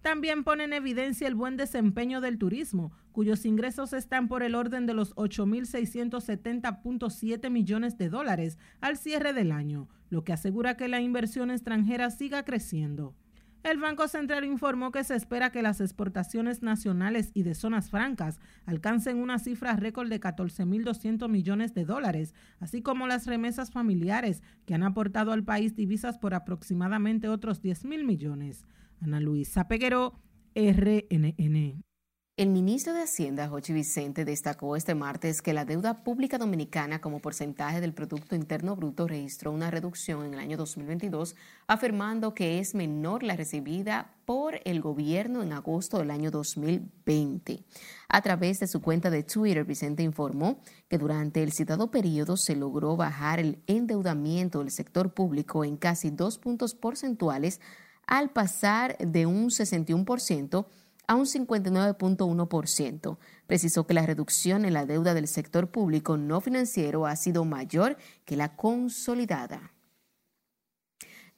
También 0.00 0.42
pone 0.42 0.64
en 0.64 0.72
evidencia 0.72 1.28
el 1.28 1.34
buen 1.34 1.58
desempeño 1.58 2.22
del 2.22 2.38
turismo, 2.38 2.92
cuyos 3.12 3.44
ingresos 3.44 3.92
están 3.92 4.26
por 4.26 4.42
el 4.42 4.54
orden 4.54 4.86
de 4.86 4.94
los 4.94 5.14
8.670.7 5.16 7.50
millones 7.50 7.98
de 7.98 8.08
dólares 8.08 8.56
al 8.80 8.96
cierre 8.96 9.34
del 9.34 9.52
año, 9.52 9.90
lo 10.08 10.24
que 10.24 10.32
asegura 10.32 10.78
que 10.78 10.88
la 10.88 11.02
inversión 11.02 11.50
extranjera 11.50 12.08
siga 12.08 12.42
creciendo. 12.42 13.14
El 13.62 13.78
Banco 13.78 14.08
Central 14.08 14.46
informó 14.46 14.90
que 14.90 15.04
se 15.04 15.14
espera 15.14 15.52
que 15.52 15.60
las 15.60 15.82
exportaciones 15.82 16.62
nacionales 16.62 17.30
y 17.34 17.42
de 17.42 17.54
zonas 17.54 17.90
francas 17.90 18.40
alcancen 18.64 19.18
una 19.18 19.38
cifra 19.38 19.76
récord 19.76 20.08
de 20.08 20.18
14.200 20.18 21.28
millones 21.28 21.74
de 21.74 21.84
dólares, 21.84 22.34
así 22.58 22.80
como 22.80 23.06
las 23.06 23.26
remesas 23.26 23.70
familiares 23.70 24.42
que 24.64 24.74
han 24.74 24.82
aportado 24.82 25.32
al 25.32 25.44
país 25.44 25.76
divisas 25.76 26.16
por 26.16 26.32
aproximadamente 26.32 27.28
otros 27.28 27.62
10.000 27.62 28.04
millones. 28.04 28.64
Ana 29.02 29.20
Luisa 29.20 29.68
Peguero, 29.68 30.14
RNN. 30.54 31.82
El 32.40 32.48
ministro 32.48 32.94
de 32.94 33.02
Hacienda, 33.02 33.48
Jochi 33.48 33.74
Vicente, 33.74 34.24
destacó 34.24 34.74
este 34.74 34.94
martes 34.94 35.42
que 35.42 35.52
la 35.52 35.66
deuda 35.66 36.02
pública 36.02 36.38
dominicana 36.38 36.98
como 36.98 37.18
porcentaje 37.18 37.82
del 37.82 37.92
Producto 37.92 38.34
Interno 38.34 38.76
Bruto 38.76 39.06
registró 39.06 39.52
una 39.52 39.70
reducción 39.70 40.24
en 40.24 40.32
el 40.32 40.40
año 40.40 40.56
2022, 40.56 41.36
afirmando 41.66 42.32
que 42.32 42.58
es 42.58 42.74
menor 42.74 43.24
la 43.24 43.36
recibida 43.36 44.14
por 44.24 44.58
el 44.64 44.80
gobierno 44.80 45.42
en 45.42 45.52
agosto 45.52 45.98
del 45.98 46.10
año 46.10 46.30
2020. 46.30 47.62
A 48.08 48.22
través 48.22 48.58
de 48.60 48.68
su 48.68 48.80
cuenta 48.80 49.10
de 49.10 49.22
Twitter, 49.22 49.66
Vicente 49.66 50.02
informó 50.02 50.60
que 50.88 50.96
durante 50.96 51.42
el 51.42 51.52
citado 51.52 51.90
periodo 51.90 52.38
se 52.38 52.56
logró 52.56 52.96
bajar 52.96 53.38
el 53.38 53.58
endeudamiento 53.66 54.60
del 54.60 54.70
sector 54.70 55.12
público 55.12 55.62
en 55.62 55.76
casi 55.76 56.08
dos 56.08 56.38
puntos 56.38 56.74
porcentuales 56.74 57.60
al 58.06 58.30
pasar 58.30 58.96
de 58.96 59.26
un 59.26 59.50
61% 59.50 60.64
a 61.10 61.16
un 61.16 61.26
59.1%. 61.26 63.18
Precisó 63.48 63.84
que 63.84 63.94
la 63.94 64.06
reducción 64.06 64.64
en 64.64 64.74
la 64.74 64.86
deuda 64.86 65.12
del 65.12 65.26
sector 65.26 65.68
público 65.68 66.16
no 66.16 66.40
financiero 66.40 67.04
ha 67.04 67.16
sido 67.16 67.44
mayor 67.44 67.96
que 68.24 68.36
la 68.36 68.54
consolidada. 68.54 69.72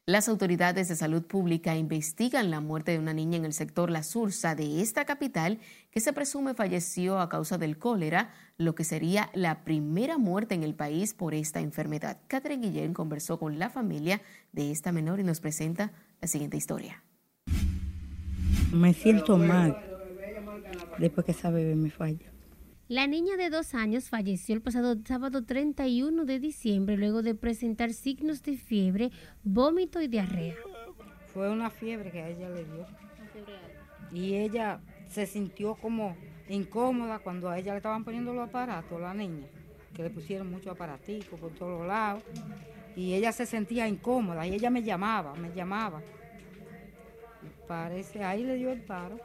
Las 0.06 0.28
autoridades 0.28 0.90
de 0.90 0.98
salud 0.98 1.24
pública 1.24 1.78
investigan 1.78 2.52
la 2.52 2.60
muerte 2.60 2.92
de 2.92 3.00
una 3.00 3.14
niña 3.14 3.38
en 3.38 3.46
el 3.46 3.54
sector 3.54 3.90
La 3.90 4.04
Sursa 4.04 4.56
de 4.56 4.82
esta 4.82 5.06
capital 5.06 5.62
que 5.90 6.02
se 6.02 6.12
presume 6.12 6.54
falleció 6.54 7.20
a 7.20 7.30
causa 7.30 7.58
del 7.58 7.78
cólera, 7.78 8.34
lo 8.58 8.76
que 8.76 8.84
sería 8.84 9.30
la 9.34 9.64
primera 9.64 10.18
muerte 10.18 10.56
en 10.56 10.64
el 10.64 10.76
país 10.76 11.14
por 11.14 11.34
esta 11.34 11.62
enfermedad. 11.62 12.20
Catherine 12.28 12.68
Guillén 12.68 12.94
conversó 12.94 13.40
con 13.40 13.58
la 13.58 13.70
familia 13.70 14.22
de 14.52 14.72
esta 14.72 14.92
menor 14.92 15.22
y 15.22 15.24
nos 15.24 15.40
presenta 15.40 15.94
la 16.20 16.28
siguiente 16.28 16.58
historia. 16.58 17.02
Me 18.74 18.94
siento 18.94 19.38
mal 19.38 19.89
después 21.00 21.26
que 21.26 21.32
esa 21.32 21.50
bebé 21.50 21.76
me 21.76 21.90
falla. 21.90 22.32
La 22.90 23.06
niña 23.06 23.38
de 23.38 23.52
dos 23.52 23.76
años 23.76 24.10
falleció 24.10 24.56
el 24.56 24.64
pasado 24.64 24.96
sábado 25.06 25.46
31 25.46 26.26
de 26.26 26.40
diciembre 26.40 26.98
luego 26.98 27.22
de 27.22 27.36
presentar 27.36 27.94
signos 27.94 28.42
de 28.42 28.58
fiebre, 28.58 29.12
vómito 29.44 30.02
y 30.02 30.08
diarrea. 30.08 30.56
Fue 31.32 31.52
una 31.52 31.70
fiebre 31.70 32.10
que 32.10 32.20
a 32.20 32.30
ella 32.30 32.50
le 32.50 32.66
dio. 32.66 32.86
Y 34.12 34.34
ella 34.34 34.82
se 35.08 35.28
sintió 35.28 35.76
como 35.76 36.18
incómoda 36.50 37.20
cuando 37.20 37.48
a 37.48 37.60
ella 37.60 37.74
le 37.74 37.78
estaban 37.78 38.04
poniendo 38.04 38.34
los 38.34 38.50
aparatos, 38.50 39.00
la 39.00 39.14
niña, 39.14 39.46
que 39.94 40.02
le 40.02 40.10
pusieron 40.10 40.50
muchos 40.50 40.74
aparaticos 40.74 41.40
por 41.40 41.52
todos 41.52 41.86
lados. 41.86 42.24
Y 42.96 43.14
ella 43.14 43.32
se 43.32 43.46
sentía 43.46 43.88
incómoda 43.88 44.48
y 44.48 44.56
ella 44.56 44.72
me 44.72 44.82
llamaba, 44.82 45.36
me 45.36 45.54
llamaba. 45.54 46.02
Parece, 47.68 48.24
ahí 48.24 48.44
le 48.44 48.56
dio 48.56 48.72
el 48.72 48.82
paro. 48.82 49.20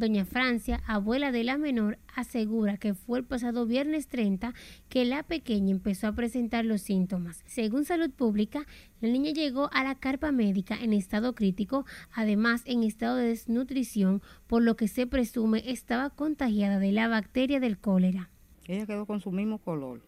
Doña 0.00 0.24
Francia, 0.24 0.82
abuela 0.86 1.30
de 1.30 1.44
la 1.44 1.58
menor, 1.58 1.98
asegura 2.16 2.78
que 2.78 2.94
fue 2.94 3.18
el 3.18 3.24
pasado 3.26 3.66
viernes 3.66 4.08
30 4.08 4.54
que 4.88 5.04
la 5.04 5.22
pequeña 5.22 5.72
empezó 5.72 6.06
a 6.06 6.14
presentar 6.14 6.64
los 6.64 6.80
síntomas. 6.80 7.42
Según 7.44 7.84
Salud 7.84 8.10
Pública, 8.10 8.66
la 9.02 9.10
niña 9.10 9.32
llegó 9.32 9.68
a 9.74 9.84
la 9.84 9.96
carpa 9.96 10.32
médica 10.32 10.74
en 10.82 10.94
estado 10.94 11.34
crítico, 11.34 11.84
además 12.14 12.62
en 12.64 12.82
estado 12.82 13.16
de 13.16 13.28
desnutrición, 13.28 14.22
por 14.46 14.62
lo 14.62 14.74
que 14.74 14.88
se 14.88 15.06
presume 15.06 15.64
estaba 15.66 16.08
contagiada 16.08 16.78
de 16.78 16.92
la 16.92 17.06
bacteria 17.06 17.60
del 17.60 17.78
cólera. 17.78 18.30
Ella 18.66 18.86
quedó 18.86 19.04
con 19.04 19.20
su 19.20 19.30
mismo 19.30 19.58
color, 19.58 20.00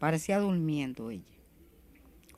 parecía 0.00 0.40
durmiendo 0.40 1.08
ella 1.10 1.22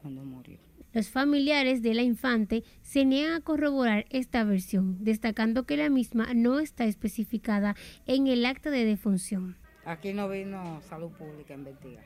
cuando 0.03 0.23
murió. 0.25 0.68
Los 0.99 1.11
familiares 1.11 1.81
de 1.81 1.95
la 1.95 2.03
infante 2.03 2.65
se 2.83 3.05
niegan 3.05 3.35
a 3.35 3.41
corroborar 3.41 4.05
esta 4.11 4.43
versión, 4.43 4.97
destacando 5.05 5.63
que 5.63 5.77
la 5.77 5.91
misma 5.91 6.35
no 6.35 6.59
está 6.59 6.87
especificada 6.87 7.77
en 8.07 8.27
el 8.27 8.45
acta 8.45 8.73
de 8.73 8.85
defunción. 8.85 9.57
Aquí 9.85 10.13
no 10.13 10.29
vino 10.29 10.81
salud 10.89 11.13
pública 11.13 11.55
a 11.55 11.57
investigar. 11.57 12.05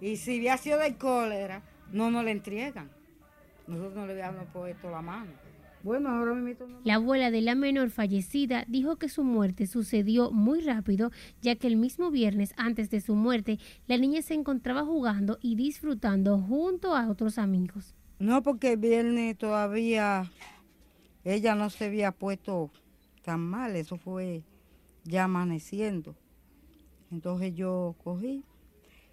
Y 0.00 0.16
si 0.16 0.38
había 0.38 0.56
sido 0.56 0.78
de 0.78 0.96
cólera, 0.96 1.60
no 1.92 2.10
nos 2.10 2.24
la 2.24 2.30
entregan. 2.30 2.90
Nosotros 3.66 3.94
no 3.94 4.06
le 4.06 4.14
habíamos 4.14 4.46
puesto 4.46 4.90
la 4.90 5.02
mano. 5.02 5.32
Bueno, 5.82 6.10
ahora 6.10 6.34
me 6.34 6.42
meto 6.42 6.66
La 6.84 6.94
abuela 6.94 7.30
de 7.30 7.40
la 7.40 7.54
menor 7.54 7.90
fallecida 7.90 8.64
dijo 8.68 8.96
que 8.96 9.08
su 9.08 9.24
muerte 9.24 9.66
sucedió 9.66 10.30
muy 10.30 10.60
rápido, 10.60 11.10
ya 11.40 11.56
que 11.56 11.66
el 11.66 11.76
mismo 11.76 12.10
viernes 12.10 12.54
antes 12.56 12.88
de 12.90 13.00
su 13.00 13.14
muerte, 13.14 13.58
la 13.88 13.98
niña 13.98 14.22
se 14.22 14.34
encontraba 14.34 14.84
jugando 14.84 15.38
y 15.42 15.56
disfrutando 15.56 16.38
junto 16.38 16.94
a 16.94 17.10
otros 17.10 17.38
amigos. 17.38 17.96
No, 18.20 18.42
porque 18.42 18.72
el 18.72 18.78
viernes 18.78 19.36
todavía 19.36 20.30
ella 21.24 21.54
no 21.54 21.70
se 21.70 21.86
había 21.86 22.12
puesto 22.12 22.70
tan 23.24 23.40
mal, 23.40 23.74
eso 23.74 23.96
fue 23.96 24.44
ya 25.04 25.24
amaneciendo. 25.24 26.14
Entonces 27.10 27.54
yo 27.54 27.96
cogí 28.02 28.44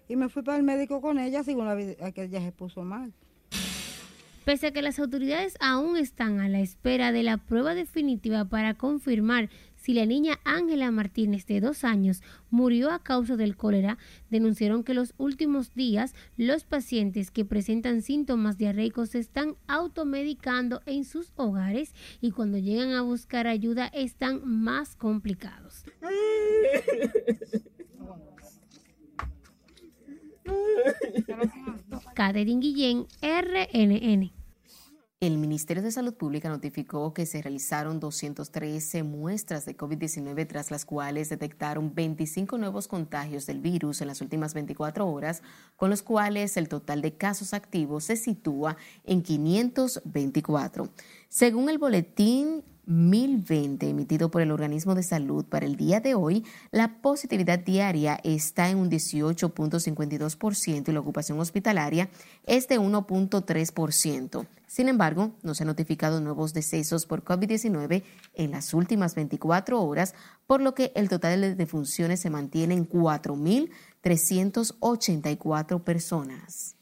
y 0.08 0.16
me 0.16 0.28
fui 0.28 0.42
para 0.42 0.58
el 0.58 0.64
médico 0.64 1.00
con 1.00 1.18
ella, 1.18 1.42
según 1.42 1.66
la 1.66 2.12
que 2.12 2.22
ella 2.24 2.40
se 2.40 2.52
puso 2.52 2.82
mal. 2.82 3.12
Pese 4.50 4.66
a 4.66 4.72
que 4.72 4.82
las 4.82 4.98
autoridades 4.98 5.54
aún 5.60 5.96
están 5.96 6.40
a 6.40 6.48
la 6.48 6.58
espera 6.58 7.12
de 7.12 7.22
la 7.22 7.36
prueba 7.36 7.76
definitiva 7.76 8.46
para 8.46 8.74
confirmar 8.74 9.48
si 9.76 9.94
la 9.94 10.06
niña 10.06 10.40
Ángela 10.42 10.90
Martínez 10.90 11.46
de 11.46 11.60
dos 11.60 11.84
años 11.84 12.20
murió 12.50 12.90
a 12.90 13.00
causa 13.00 13.36
del 13.36 13.56
cólera, 13.56 13.96
denunciaron 14.28 14.82
que 14.82 14.92
los 14.92 15.14
últimos 15.18 15.72
días 15.76 16.16
los 16.36 16.64
pacientes 16.64 17.30
que 17.30 17.44
presentan 17.44 18.02
síntomas 18.02 18.58
diarreicos 18.58 19.10
se 19.10 19.20
están 19.20 19.54
automedicando 19.68 20.82
en 20.84 21.04
sus 21.04 21.32
hogares 21.36 21.94
y 22.20 22.32
cuando 22.32 22.58
llegan 22.58 22.90
a 22.90 23.02
buscar 23.02 23.46
ayuda 23.46 23.86
están 23.86 24.40
más 24.44 24.96
complicados. 24.96 25.84
Catherine 32.16 32.60
Guillén, 32.60 33.06
RNN. 33.22 34.39
El 35.22 35.36
Ministerio 35.36 35.82
de 35.82 35.92
Salud 35.92 36.14
Pública 36.14 36.48
notificó 36.48 37.12
que 37.12 37.26
se 37.26 37.42
realizaron 37.42 38.00
213 38.00 39.02
muestras 39.02 39.66
de 39.66 39.76
COVID-19, 39.76 40.46
tras 40.48 40.70
las 40.70 40.86
cuales 40.86 41.28
detectaron 41.28 41.94
25 41.94 42.56
nuevos 42.56 42.88
contagios 42.88 43.44
del 43.44 43.60
virus 43.60 44.00
en 44.00 44.06
las 44.06 44.22
últimas 44.22 44.54
24 44.54 45.06
horas, 45.06 45.42
con 45.76 45.90
los 45.90 46.00
cuales 46.00 46.56
el 46.56 46.70
total 46.70 47.02
de 47.02 47.18
casos 47.18 47.52
activos 47.52 48.04
se 48.04 48.16
sitúa 48.16 48.78
en 49.04 49.22
524. 49.22 50.88
Según 51.32 51.68
el 51.68 51.78
boletín 51.78 52.64
1020 52.86 53.88
emitido 53.88 54.32
por 54.32 54.42
el 54.42 54.50
organismo 54.50 54.96
de 54.96 55.04
salud 55.04 55.44
para 55.44 55.64
el 55.64 55.76
día 55.76 56.00
de 56.00 56.16
hoy, 56.16 56.44
la 56.72 57.00
positividad 57.00 57.60
diaria 57.60 58.18
está 58.24 58.68
en 58.68 58.78
un 58.78 58.90
18.52% 58.90 60.88
y 60.88 60.92
la 60.92 60.98
ocupación 60.98 61.38
hospitalaria 61.38 62.10
es 62.46 62.66
de 62.66 62.80
1.3%. 62.80 64.46
Sin 64.66 64.88
embargo, 64.88 65.30
no 65.44 65.54
se 65.54 65.62
han 65.62 65.68
notificado 65.68 66.20
nuevos 66.20 66.52
decesos 66.52 67.06
por 67.06 67.22
COVID-19 67.22 68.02
en 68.34 68.50
las 68.50 68.74
últimas 68.74 69.14
24 69.14 69.80
horas, 69.80 70.16
por 70.48 70.60
lo 70.60 70.74
que 70.74 70.90
el 70.96 71.08
total 71.08 71.42
de 71.42 71.54
defunciones 71.54 72.18
se 72.18 72.30
mantiene 72.30 72.74
en 72.74 72.88
4.384 72.88 75.84
personas. 75.84 76.74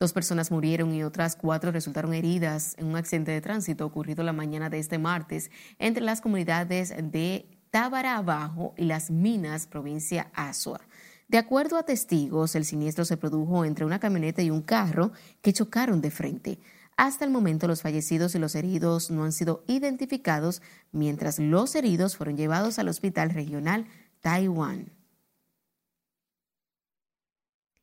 Dos 0.00 0.12
personas 0.12 0.52
murieron 0.52 0.94
y 0.94 1.02
otras 1.02 1.34
cuatro 1.34 1.72
resultaron 1.72 2.14
heridas 2.14 2.76
en 2.78 2.86
un 2.86 2.94
accidente 2.94 3.32
de 3.32 3.40
tránsito 3.40 3.84
ocurrido 3.84 4.22
la 4.22 4.32
mañana 4.32 4.70
de 4.70 4.78
este 4.78 4.96
martes 4.96 5.50
entre 5.80 6.04
las 6.04 6.20
comunidades 6.20 6.94
de 6.96 7.48
Tábara 7.70 8.16
Abajo 8.16 8.74
y 8.76 8.84
Las 8.84 9.10
Minas, 9.10 9.66
provincia 9.66 10.30
Azua. 10.34 10.80
De 11.26 11.36
acuerdo 11.36 11.76
a 11.76 11.82
testigos, 11.82 12.54
el 12.54 12.64
siniestro 12.64 13.04
se 13.04 13.16
produjo 13.16 13.64
entre 13.64 13.84
una 13.84 13.98
camioneta 13.98 14.40
y 14.40 14.50
un 14.50 14.62
carro 14.62 15.10
que 15.42 15.52
chocaron 15.52 16.00
de 16.00 16.12
frente. 16.12 16.60
Hasta 16.96 17.24
el 17.24 17.32
momento 17.32 17.66
los 17.66 17.82
fallecidos 17.82 18.36
y 18.36 18.38
los 18.38 18.54
heridos 18.54 19.10
no 19.10 19.24
han 19.24 19.32
sido 19.32 19.64
identificados, 19.66 20.62
mientras 20.92 21.40
los 21.40 21.74
heridos 21.74 22.16
fueron 22.16 22.36
llevados 22.36 22.78
al 22.78 22.86
Hospital 22.86 23.30
Regional 23.30 23.86
Taiwán. 24.20 24.97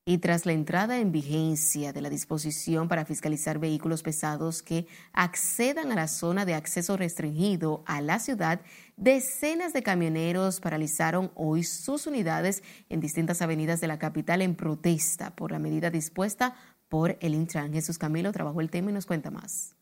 Y 0.08 0.20
tras 0.20 0.46
la 0.46 0.54
entrada 0.54 1.00
en 1.00 1.12
vigencia 1.12 1.92
de 1.92 2.00
la 2.00 2.12
disposición 2.12 2.88
para 2.88 3.06
fiscalizar 3.06 3.58
vehículos 3.58 4.04
pesados 4.04 4.62
que 4.62 4.86
accedan 5.14 5.92
a 5.92 5.96
la 5.96 6.08
zona 6.08 6.46
de 6.46 6.54
acceso 6.54 6.96
restringido 6.96 7.84
a 7.88 8.02
la 8.02 8.20
ciudad, 8.20 8.62
decenas 8.98 9.74
de 9.74 9.82
camioneros 9.82 10.60
paralizaron 10.60 11.32
hoy 11.34 11.64
sus 11.64 12.06
unidades 12.06 12.62
en 12.88 13.00
distintas 13.00 13.42
avenidas 13.42 13.82
de 13.82 13.88
la 13.88 13.98
capital 13.98 14.44
en 14.44 14.54
protesta 14.54 15.36
por 15.36 15.52
la 15.52 15.58
medida 15.58 15.90
dispuesta 15.90 16.54
por 16.88 17.18
el 17.20 17.34
Intran. 17.34 17.74
Jesús 17.74 17.98
Camilo 17.98 18.32
trabajó 18.32 18.62
el 18.62 18.70
tema 18.70 18.92
y 18.92 18.94
nos 18.94 19.08
cuenta 19.08 19.32
más. 19.32 19.76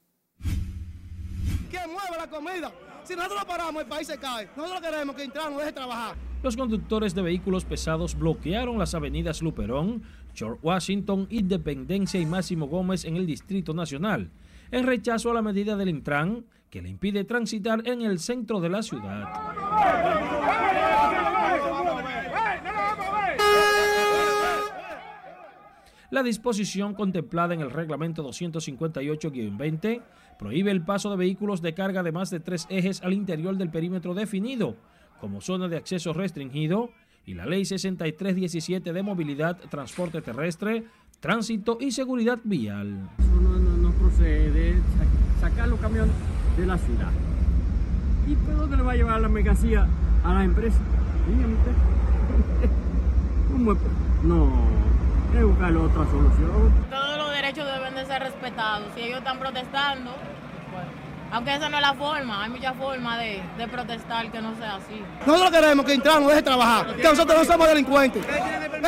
¿Quién 1.69 1.91
mueve 1.91 2.17
la 2.17 2.29
comida? 2.29 2.71
Si 3.03 3.15
nosotros 3.15 3.41
lo 3.41 3.47
paramos, 3.47 3.81
el 3.81 3.87
país 3.87 4.07
se 4.07 4.17
cae. 4.17 4.49
Nosotros 4.55 4.81
queremos 4.81 5.15
que 5.15 5.25
Intran 5.25 5.57
deje 5.57 5.73
trabajar. 5.73 6.15
Los 6.41 6.55
conductores 6.57 7.13
de 7.15 7.21
vehículos 7.21 7.65
pesados 7.65 8.17
bloquearon 8.17 8.77
las 8.77 8.93
avenidas 8.95 9.41
Luperón, 9.41 10.03
George 10.33 10.59
Washington, 10.61 11.27
Independencia 11.29 12.19
y 12.19 12.25
Máximo 12.25 12.67
Gómez 12.67 13.05
en 13.05 13.15
el 13.15 13.25
Distrito 13.25 13.73
Nacional, 13.73 14.29
en 14.71 14.85
rechazo 14.85 15.31
a 15.31 15.33
la 15.33 15.41
medida 15.41 15.75
del 15.75 15.89
Intran 15.89 16.45
que 16.69 16.81
le 16.81 16.89
impide 16.89 17.23
transitar 17.23 17.87
en 17.87 18.01
el 18.01 18.19
centro 18.19 18.59
de 18.59 18.69
la 18.69 18.81
ciudad. 18.81 20.22
La 26.13 26.21
disposición 26.21 26.93
contemplada 26.93 27.55
en 27.55 27.61
el 27.61 27.71
reglamento 27.71 28.23
258-20 28.23 30.03
prohíbe 30.37 30.69
el 30.69 30.83
paso 30.83 31.09
de 31.09 31.17
vehículos 31.17 31.63
de 31.63 31.73
carga 31.73 32.03
de 32.03 32.11
más 32.11 32.29
de 32.29 32.39
tres 32.39 32.67
ejes 32.69 33.01
al 33.01 33.13
interior 33.13 33.57
del 33.57 33.71
perímetro 33.71 34.13
definido 34.13 34.75
como 35.19 35.41
zona 35.41 35.67
de 35.69 35.77
acceso 35.77 36.13
restringido 36.13 36.91
y 37.25 37.33
la 37.33 37.47
Ley 37.47 37.65
6317 37.65 38.93
de 38.93 39.01
Movilidad, 39.01 39.57
Transporte 39.71 40.21
Terrestre, 40.21 40.83
Tránsito 41.19 41.79
y 41.81 41.91
Seguridad 41.91 42.37
Vial. 42.43 43.09
No, 43.17 43.57
no, 43.57 43.77
no 43.77 43.91
procede 43.93 44.75
sacar 45.41 45.67
los 45.67 45.79
camiones 45.79 46.13
de 46.55 46.67
la 46.67 46.77
ciudad. 46.77 47.11
¿Y 48.27 48.35
por 48.35 48.55
dónde 48.55 48.77
le 48.77 48.83
va 48.83 48.91
a 48.91 48.95
llevar 48.95 49.19
la 49.19 49.29
mercancía 49.29 49.87
a 50.23 50.33
la 50.35 50.43
empresa? 50.43 50.77
Dígame 51.27 51.55
usted. 51.55 51.71
No 54.23 54.82
que 55.33 55.43
buscar 55.43 55.75
otra 55.75 56.05
solución. 56.05 56.85
Todos 56.89 57.17
los 57.17 57.31
derechos 57.31 57.65
deben 57.65 57.95
de 57.95 58.05
ser 58.05 58.21
respetados. 58.21 58.87
Si 58.95 59.01
ellos 59.01 59.17
están 59.17 59.39
protestando, 59.39 60.11
aunque 61.31 61.55
esa 61.55 61.69
no 61.69 61.77
es 61.77 61.81
la 61.81 61.93
forma, 61.95 62.43
hay 62.43 62.51
muchas 62.51 62.75
formas 62.75 63.17
de, 63.19 63.41
de, 63.57 63.67
protestar 63.67 64.31
que 64.31 64.39
no 64.39 64.55
sea 64.55 64.75
así. 64.75 65.01
Nosotros 65.25 65.51
queremos 65.51 65.85
que 65.85 65.95
Intran 65.95 66.21
nos 66.21 66.29
deje 66.29 66.43
trabajar, 66.43 66.95
que 66.95 67.03
nosotros 67.03 67.39
no 67.39 67.45
somos 67.45 67.67
delincuentes. 67.67 68.23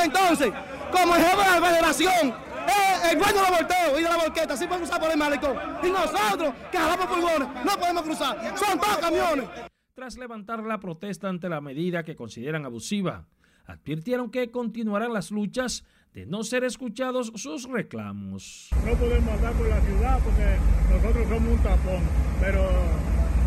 Entonces, 0.04 0.54
como 0.92 1.16
el 1.16 1.24
jefe 1.24 1.38
de 1.38 1.60
la 1.60 1.68
federación, 1.68 2.30
eh, 2.30 3.12
el 3.12 3.18
dueño 3.18 3.34
de 3.34 3.42
los 3.42 3.50
volteos 3.50 4.00
y 4.00 4.04
de 4.04 4.10
la 4.10 4.18
volqueta, 4.18 4.54
así 4.54 4.68
podemos 4.68 4.88
usar 4.88 5.02
por 5.02 5.12
el 5.12 5.18
malecón. 5.18 5.58
Y 5.84 5.90
nosotros, 5.90 6.54
que 6.72 6.78
jalamos 6.78 7.08
pulmones, 7.08 7.48
no 7.66 7.80
podemos 7.80 8.04
cruzar. 8.04 8.38
Son 8.56 8.80
todos 8.80 8.98
camiones. 8.98 9.50
Tras 9.96 10.18
levantar 10.18 10.60
la 10.60 10.80
protesta 10.80 11.28
ante 11.28 11.50
la 11.50 11.62
medida 11.62 12.04
que 12.04 12.16
consideran 12.16 12.66
abusiva, 12.66 13.26
advirtieron 13.66 14.30
que 14.30 14.52
continuarán 14.52 15.14
las 15.14 15.32
luchas 15.32 15.84
de 16.16 16.26
no 16.26 16.46
ser 16.46 16.64
escuchados 16.64 17.34
sus 17.36 17.70
reclamos. 17.70 18.70
No 18.86 18.94
podemos 18.94 19.34
andar 19.34 19.52
por 19.52 19.68
la 19.68 19.82
ciudad 19.82 20.18
porque 20.24 20.58
nosotros 20.90 21.28
somos 21.28 21.52
un 21.52 21.58
tapón, 21.58 22.02
pero 22.40 22.70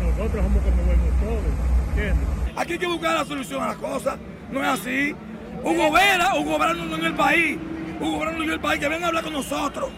nosotros 0.03 0.43
somos 0.43 0.63
como 0.63 0.83
vemos 0.85 1.19
todos, 1.19 1.89
¿entiendes? 1.89 2.27
Aquí 2.55 2.73
hay 2.73 2.79
que 2.79 2.87
buscar 2.87 3.17
la 3.17 3.25
solución 3.25 3.63
a 3.63 3.69
la 3.69 3.75
cosa, 3.75 4.19
no 4.51 4.61
es 4.61 4.67
así. 4.67 5.15
Hugo 5.63 5.91
Vera, 5.91 6.35
Hugo 6.39 6.59
Vera 6.59 6.75
no 6.75 6.95
en 6.95 7.05
el 7.05 7.15
país, 7.15 7.57
Hugo 7.99 8.19
Vera 8.19 8.33
no 8.33 8.43
en 8.43 8.51
el 8.51 8.59
país, 8.59 8.79
que 8.79 8.87
venga 8.87 9.05
a 9.05 9.07
hablar 9.07 9.23
con 9.23 9.33
nosotros. 9.33 9.89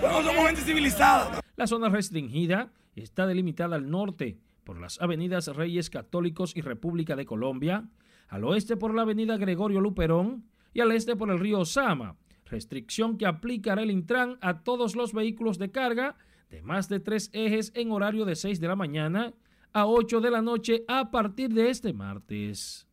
Nosotros 0.00 0.26
somos 0.26 0.46
gente 0.46 0.60
civilizada. 0.62 1.40
La 1.56 1.66
zona 1.66 1.88
restringida 1.88 2.70
está 2.94 3.26
delimitada 3.26 3.74
al 3.74 3.90
norte 3.90 4.38
por 4.62 4.80
las 4.80 5.00
avenidas 5.02 5.48
Reyes 5.48 5.90
Católicos 5.90 6.52
y 6.54 6.60
República 6.60 7.16
de 7.16 7.26
Colombia, 7.26 7.88
al 8.28 8.44
oeste 8.44 8.76
por 8.76 8.94
la 8.94 9.02
avenida 9.02 9.36
Gregorio 9.38 9.80
Luperón, 9.80 10.44
y 10.72 10.80
al 10.80 10.92
este 10.92 11.16
por 11.16 11.30
el 11.30 11.38
río 11.38 11.64
Sama, 11.64 12.16
restricción 12.46 13.18
que 13.18 13.26
aplicará 13.26 13.82
el 13.82 13.90
Intran 13.90 14.38
a 14.40 14.62
todos 14.62 14.96
los 14.96 15.12
vehículos 15.12 15.58
de 15.58 15.70
carga 15.70 16.16
de 16.50 16.62
más 16.62 16.88
de 16.88 17.00
tres 17.00 17.30
ejes 17.32 17.72
en 17.74 17.92
horario 17.92 18.24
de 18.26 18.36
6 18.36 18.60
de 18.60 18.68
la 18.68 18.76
mañana 18.76 19.32
a 19.72 19.86
8 19.86 20.20
de 20.20 20.30
la 20.30 20.42
noche 20.42 20.84
a 20.86 21.10
partir 21.10 21.52
de 21.54 21.70
este 21.70 21.94
martes. 21.94 22.86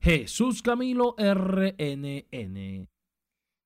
Jesús 0.00 0.62
Camilo 0.62 1.16
RNN. 1.18 2.88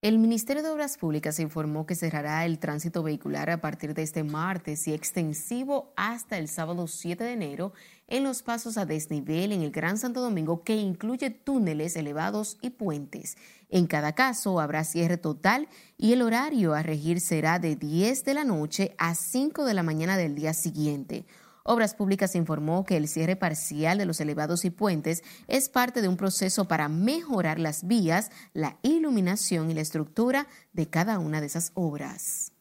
El 0.02 0.18
Ministerio 0.18 0.64
de 0.64 0.68
Obras 0.68 0.98
Públicas 0.98 1.38
informó 1.38 1.86
que 1.86 1.94
cerrará 1.94 2.44
el 2.44 2.58
tránsito 2.58 3.04
vehicular 3.04 3.50
a 3.50 3.60
partir 3.60 3.94
de 3.94 4.02
este 4.02 4.24
martes 4.24 4.88
y 4.88 4.92
extensivo 4.92 5.92
hasta 5.94 6.38
el 6.38 6.48
sábado 6.48 6.88
7 6.88 7.22
de 7.22 7.32
enero 7.32 7.72
en 8.08 8.24
los 8.24 8.42
pasos 8.42 8.78
a 8.78 8.84
desnivel 8.84 9.52
en 9.52 9.62
el 9.62 9.70
Gran 9.70 9.98
Santo 9.98 10.20
Domingo 10.20 10.64
que 10.64 10.74
incluye 10.74 11.30
túneles 11.30 11.94
elevados 11.94 12.58
y 12.60 12.70
puentes. 12.70 13.36
En 13.70 13.86
cada 13.86 14.12
caso 14.16 14.58
habrá 14.58 14.82
cierre 14.82 15.18
total 15.18 15.68
y 15.96 16.12
el 16.12 16.22
horario 16.22 16.74
a 16.74 16.82
regir 16.82 17.20
será 17.20 17.60
de 17.60 17.76
10 17.76 18.24
de 18.24 18.34
la 18.34 18.42
noche 18.42 18.96
a 18.98 19.14
5 19.14 19.64
de 19.64 19.74
la 19.74 19.84
mañana 19.84 20.16
del 20.16 20.34
día 20.34 20.52
siguiente. 20.52 21.26
Obras 21.64 21.94
Públicas 21.94 22.34
informó 22.34 22.84
que 22.84 22.96
el 22.96 23.08
cierre 23.08 23.36
parcial 23.36 23.98
de 23.98 24.06
los 24.06 24.20
elevados 24.20 24.64
y 24.64 24.70
puentes 24.70 25.22
es 25.46 25.68
parte 25.68 26.02
de 26.02 26.08
un 26.08 26.16
proceso 26.16 26.66
para 26.66 26.88
mejorar 26.88 27.58
las 27.60 27.86
vías, 27.86 28.30
la 28.52 28.78
iluminación 28.82 29.70
y 29.70 29.74
la 29.74 29.80
estructura 29.80 30.48
de 30.72 30.88
cada 30.88 31.18
una 31.18 31.40
de 31.40 31.46
esas 31.46 31.70
obras. 31.74 32.52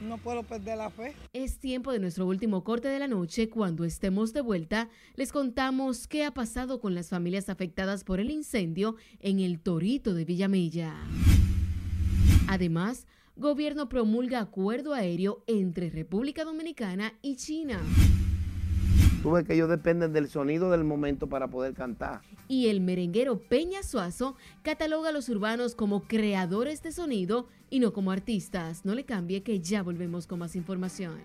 No 0.00 0.18
puedo 0.18 0.44
perder 0.44 0.78
la 0.78 0.90
fe. 0.90 1.12
Es 1.32 1.58
tiempo 1.58 1.90
de 1.90 1.98
nuestro 1.98 2.26
último 2.26 2.62
corte 2.62 2.86
de 2.86 3.00
la 3.00 3.08
noche. 3.08 3.48
Cuando 3.48 3.84
estemos 3.84 4.32
de 4.32 4.42
vuelta, 4.42 4.88
les 5.16 5.32
contamos 5.32 6.06
qué 6.06 6.24
ha 6.24 6.30
pasado 6.30 6.80
con 6.80 6.94
las 6.94 7.08
familias 7.08 7.48
afectadas 7.48 8.04
por 8.04 8.20
el 8.20 8.30
incendio 8.30 8.94
en 9.18 9.40
el 9.40 9.58
Torito 9.58 10.14
de 10.14 10.24
Villamella. 10.24 10.94
Además, 12.46 13.06
gobierno 13.36 13.88
promulga 13.88 14.40
acuerdo 14.40 14.94
aéreo 14.94 15.42
entre 15.46 15.90
República 15.90 16.44
Dominicana 16.44 17.14
y 17.22 17.36
China. 17.36 17.80
Tú 19.22 19.32
ves 19.32 19.44
que 19.46 19.54
ellos 19.54 19.70
dependen 19.70 20.12
del 20.12 20.28
sonido 20.28 20.70
del 20.70 20.84
momento 20.84 21.28
para 21.28 21.48
poder 21.48 21.72
cantar. 21.72 22.20
Y 22.46 22.68
el 22.68 22.80
merenguero 22.80 23.38
Peña 23.38 23.82
Suazo 23.82 24.36
cataloga 24.62 25.08
a 25.08 25.12
los 25.12 25.30
urbanos 25.30 25.74
como 25.74 26.02
creadores 26.02 26.82
de 26.82 26.92
sonido 26.92 27.48
y 27.70 27.80
no 27.80 27.94
como 27.94 28.10
artistas. 28.10 28.84
No 28.84 28.94
le 28.94 29.04
cambie 29.04 29.42
que 29.42 29.60
ya 29.60 29.82
volvemos 29.82 30.26
con 30.26 30.40
más 30.40 30.54
información. 30.56 31.20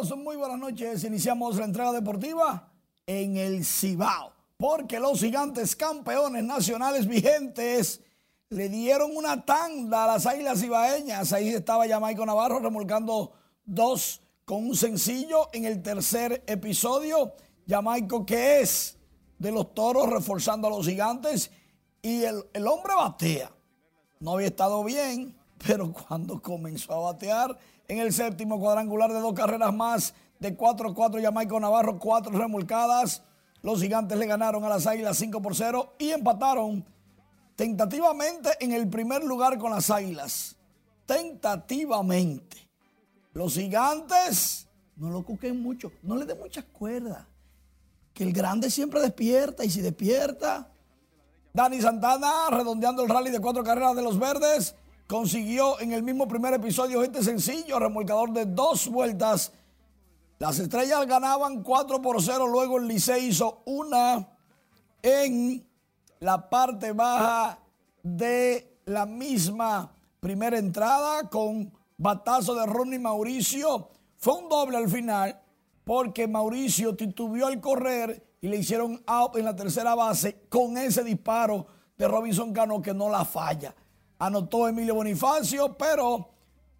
Muy 0.00 0.36
buenas 0.36 0.58
noches. 0.58 1.04
Iniciamos 1.04 1.56
la 1.58 1.66
entrega 1.66 1.92
deportiva 1.92 2.72
en 3.06 3.36
el 3.36 3.62
Cibao, 3.62 4.32
porque 4.56 4.98
los 4.98 5.20
gigantes 5.20 5.76
campeones 5.76 6.42
nacionales 6.44 7.06
vigentes 7.06 8.00
le 8.48 8.70
dieron 8.70 9.14
una 9.14 9.44
tanda 9.44 10.04
a 10.04 10.06
las 10.06 10.24
águilas 10.24 10.60
cibaeñas. 10.60 11.34
Ahí 11.34 11.50
estaba 11.50 11.86
Jamaico 11.86 12.24
Navarro 12.24 12.58
remolcando 12.58 13.32
dos 13.66 14.22
con 14.46 14.66
un 14.66 14.74
sencillo 14.74 15.50
en 15.52 15.66
el 15.66 15.82
tercer 15.82 16.42
episodio. 16.46 17.34
Jamaico 17.68 18.24
que 18.24 18.60
es 18.60 18.96
de 19.38 19.52
los 19.52 19.74
toros 19.74 20.08
reforzando 20.08 20.68
a 20.68 20.70
los 20.70 20.86
gigantes 20.86 21.50
y 22.00 22.22
el, 22.22 22.42
el 22.54 22.66
hombre 22.66 22.94
batea. 22.94 23.52
No 24.20 24.32
había 24.32 24.46
estado 24.46 24.82
bien, 24.84 25.36
pero 25.66 25.92
cuando 25.92 26.40
comenzó 26.40 26.94
a 26.94 27.12
batear 27.12 27.58
en 27.88 27.98
el 27.98 28.12
séptimo 28.12 28.58
cuadrangular 28.58 29.12
de 29.12 29.20
dos 29.20 29.34
carreras 29.34 29.72
más 29.74 30.14
de 30.38 30.56
4-4 30.56 31.22
Jamaico 31.22 31.60
Navarro, 31.60 31.98
cuatro 31.98 32.32
remolcadas. 32.32 33.22
Los 33.62 33.80
gigantes 33.80 34.18
le 34.18 34.26
ganaron 34.26 34.64
a 34.64 34.68
las 34.68 34.86
águilas 34.86 35.16
5 35.16 35.40
por 35.40 35.54
0 35.54 35.94
y 35.98 36.10
empataron 36.10 36.84
tentativamente 37.54 38.50
en 38.60 38.72
el 38.72 38.88
primer 38.88 39.22
lugar 39.22 39.56
con 39.58 39.70
las 39.70 39.88
águilas. 39.90 40.56
Tentativamente. 41.06 42.68
Los 43.32 43.54
gigantes 43.54 44.68
no 44.96 45.10
lo 45.10 45.24
cuquen 45.24 45.62
mucho, 45.62 45.92
no 46.02 46.16
le 46.16 46.26
den 46.26 46.38
mucha 46.38 46.62
cuerda. 46.62 47.28
Que 48.12 48.24
el 48.24 48.32
grande 48.32 48.70
siempre 48.70 49.00
despierta 49.00 49.64
y 49.64 49.70
si 49.70 49.80
despierta. 49.80 50.68
Dani 51.52 51.80
Santana, 51.80 52.50
redondeando 52.50 53.02
el 53.02 53.08
rally 53.08 53.30
de 53.30 53.40
cuatro 53.40 53.62
carreras 53.62 53.94
de 53.94 54.02
los 54.02 54.18
verdes, 54.18 54.74
consiguió 55.06 55.80
en 55.80 55.92
el 55.92 56.02
mismo 56.02 56.26
primer 56.26 56.54
episodio 56.54 57.02
este 57.02 57.22
sencillo, 57.22 57.78
remolcador 57.78 58.32
de 58.32 58.46
dos 58.46 58.88
vueltas. 58.88 59.52
Las 60.38 60.58
estrellas 60.58 61.06
ganaban 61.06 61.62
4 61.62 62.02
por 62.02 62.22
0, 62.22 62.46
luego 62.46 62.78
el 62.78 62.88
Licey 62.88 63.26
hizo 63.26 63.62
una 63.66 64.28
en 65.02 65.66
la 66.20 66.48
parte 66.48 66.92
baja 66.92 67.58
de 68.02 68.80
la 68.86 69.06
misma 69.06 69.92
primera 70.20 70.58
entrada 70.58 71.28
con 71.28 71.72
batazo 71.96 72.54
de 72.54 72.66
Ronnie 72.66 72.98
Mauricio. 72.98 73.90
Fue 74.16 74.34
un 74.34 74.48
doble 74.48 74.76
al 74.76 74.88
final 74.88 75.40
porque 75.84 76.28
Mauricio 76.28 76.94
titubeó 76.94 77.46
al 77.46 77.60
correr 77.60 78.24
y 78.40 78.48
le 78.48 78.56
hicieron 78.56 79.02
out 79.06 79.36
en 79.36 79.44
la 79.44 79.54
tercera 79.54 79.94
base 79.94 80.46
con 80.48 80.76
ese 80.78 81.04
disparo 81.04 81.66
de 81.96 82.08
Robinson 82.08 82.52
Cano 82.52 82.82
que 82.82 82.94
no 82.94 83.08
la 83.08 83.24
falla. 83.24 83.74
Anotó 84.22 84.68
Emilio 84.68 84.94
Bonifacio, 84.94 85.76
pero 85.76 86.28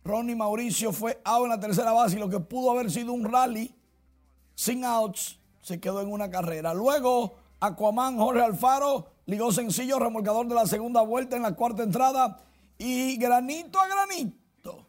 Ronnie 0.05 0.37
Mauricio 0.37 0.93
fue 0.93 1.21
out 1.25 1.43
en 1.43 1.49
la 1.49 1.59
tercera 1.59 1.91
base 1.91 2.15
y 2.15 2.21
lo 2.21 2.29
que 2.29 2.39
pudo 2.39 2.71
haber 2.71 2.89
sido 2.89 3.13
un 3.13 3.25
rally 3.25 3.75
sin 4.55 4.85
outs 4.85 5.41
se 5.61 5.81
quedó 5.81 6.01
en 6.03 6.13
una 6.13 6.31
carrera. 6.31 6.73
Luego, 6.73 7.35
Aquaman 7.59 8.17
Jorge 8.17 8.43
Alfaro 8.43 9.09
ligó 9.27 9.51
sencillo, 9.51 9.99
remolcador 9.99 10.47
de 10.47 10.55
la 10.55 10.67
segunda 10.67 11.03
vuelta 11.03 11.35
en 11.35 11.43
la 11.43 11.57
cuarta 11.57 11.83
entrada 11.83 12.39
y 12.79 13.17
granito 13.17 13.81
a 13.81 13.89
granito, 13.89 14.87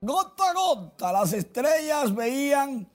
gota 0.00 0.50
a 0.50 0.54
gota, 0.54 1.12
las 1.12 1.32
estrellas 1.34 2.12
veían 2.16 2.90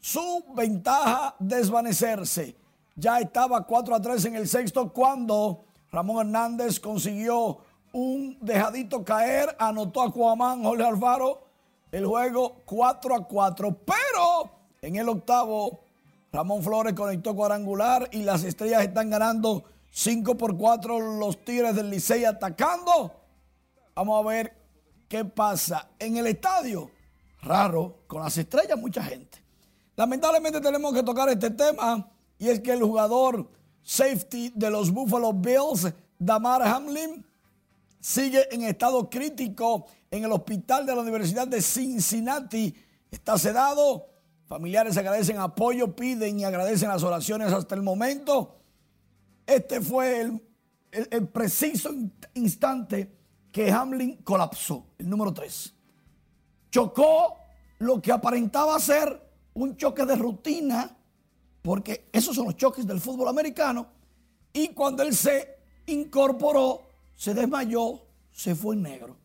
su 0.00 0.44
ventaja 0.56 1.36
desvanecerse. 1.38 2.56
Ya 2.96 3.20
estaba 3.20 3.64
4 3.64 3.94
a 3.94 4.02
3 4.02 4.24
en 4.24 4.34
el 4.34 4.48
sexto 4.48 4.92
cuando 4.92 5.66
Ramón 5.92 6.26
Hernández 6.26 6.80
consiguió 6.80 7.60
un 7.94 8.36
dejadito 8.40 9.04
caer, 9.04 9.54
anotó 9.56 10.02
a 10.02 10.12
Cuamán, 10.12 10.64
Jorge 10.64 10.84
Alfaro, 10.84 11.46
el 11.92 12.04
juego 12.04 12.56
4 12.66 13.14
a 13.14 13.26
4. 13.26 13.78
Pero 13.86 14.50
en 14.82 14.96
el 14.96 15.08
octavo, 15.08 15.80
Ramón 16.32 16.62
Flores 16.64 16.94
conectó 16.94 17.36
cuadrangular 17.36 18.08
y 18.10 18.22
las 18.22 18.42
estrellas 18.42 18.82
están 18.82 19.10
ganando 19.10 19.62
5 19.92 20.36
por 20.36 20.56
4 20.56 21.18
los 21.18 21.44
Tigres 21.44 21.76
del 21.76 21.88
Licey 21.88 22.24
atacando. 22.24 23.12
Vamos 23.94 24.24
a 24.24 24.28
ver 24.28 24.56
qué 25.08 25.24
pasa. 25.24 25.90
En 26.00 26.16
el 26.16 26.26
estadio, 26.26 26.90
raro, 27.42 28.00
con 28.08 28.22
las 28.22 28.36
estrellas 28.36 28.76
mucha 28.76 29.04
gente. 29.04 29.38
Lamentablemente 29.94 30.60
tenemos 30.60 30.92
que 30.92 31.04
tocar 31.04 31.28
este 31.28 31.50
tema 31.50 32.10
y 32.38 32.48
es 32.48 32.58
que 32.58 32.72
el 32.72 32.82
jugador 32.82 33.48
safety 33.84 34.50
de 34.52 34.68
los 34.68 34.90
Buffalo 34.90 35.32
Bills, 35.32 35.92
Damar 36.18 36.60
Hamlin, 36.62 37.24
sigue 38.08 38.46
en 38.54 38.64
estado 38.64 39.08
crítico 39.08 39.86
en 40.10 40.24
el 40.24 40.32
hospital 40.32 40.84
de 40.84 40.94
la 40.94 41.00
Universidad 41.00 41.48
de 41.48 41.62
Cincinnati. 41.62 42.74
Está 43.10 43.38
sedado. 43.38 44.08
Familiares 44.46 44.98
agradecen 44.98 45.38
apoyo, 45.38 45.96
piden 45.96 46.38
y 46.38 46.44
agradecen 46.44 46.90
las 46.90 47.02
oraciones 47.02 47.50
hasta 47.50 47.74
el 47.74 47.80
momento. 47.80 48.58
Este 49.46 49.80
fue 49.80 50.20
el, 50.20 50.42
el- 50.90 51.08
el 51.10 51.28
preciso 51.28 51.94
in- 51.94 52.12
instante 52.34 53.10
que 53.50 53.72
Hamlin 53.72 54.16
colapsó, 54.18 54.84
el 54.98 55.08
número 55.08 55.32
3. 55.32 55.72
Chocó 56.70 57.36
lo 57.78 58.02
que 58.02 58.12
aparentaba 58.12 58.78
ser 58.80 59.18
un 59.54 59.78
choque 59.78 60.04
de 60.04 60.16
rutina, 60.16 60.94
porque 61.62 62.10
esos 62.12 62.36
son 62.36 62.44
los 62.46 62.56
choques 62.56 62.86
del 62.86 63.00
fútbol 63.00 63.28
americano, 63.28 63.86
y 64.52 64.68
cuando 64.68 65.02
él 65.02 65.14
se 65.14 65.56
incorporó, 65.86 66.82
se 67.16 67.34
desmayó, 67.34 68.06
se 68.32 68.54
fue 68.54 68.74
en 68.74 68.82
negro. 68.82 69.16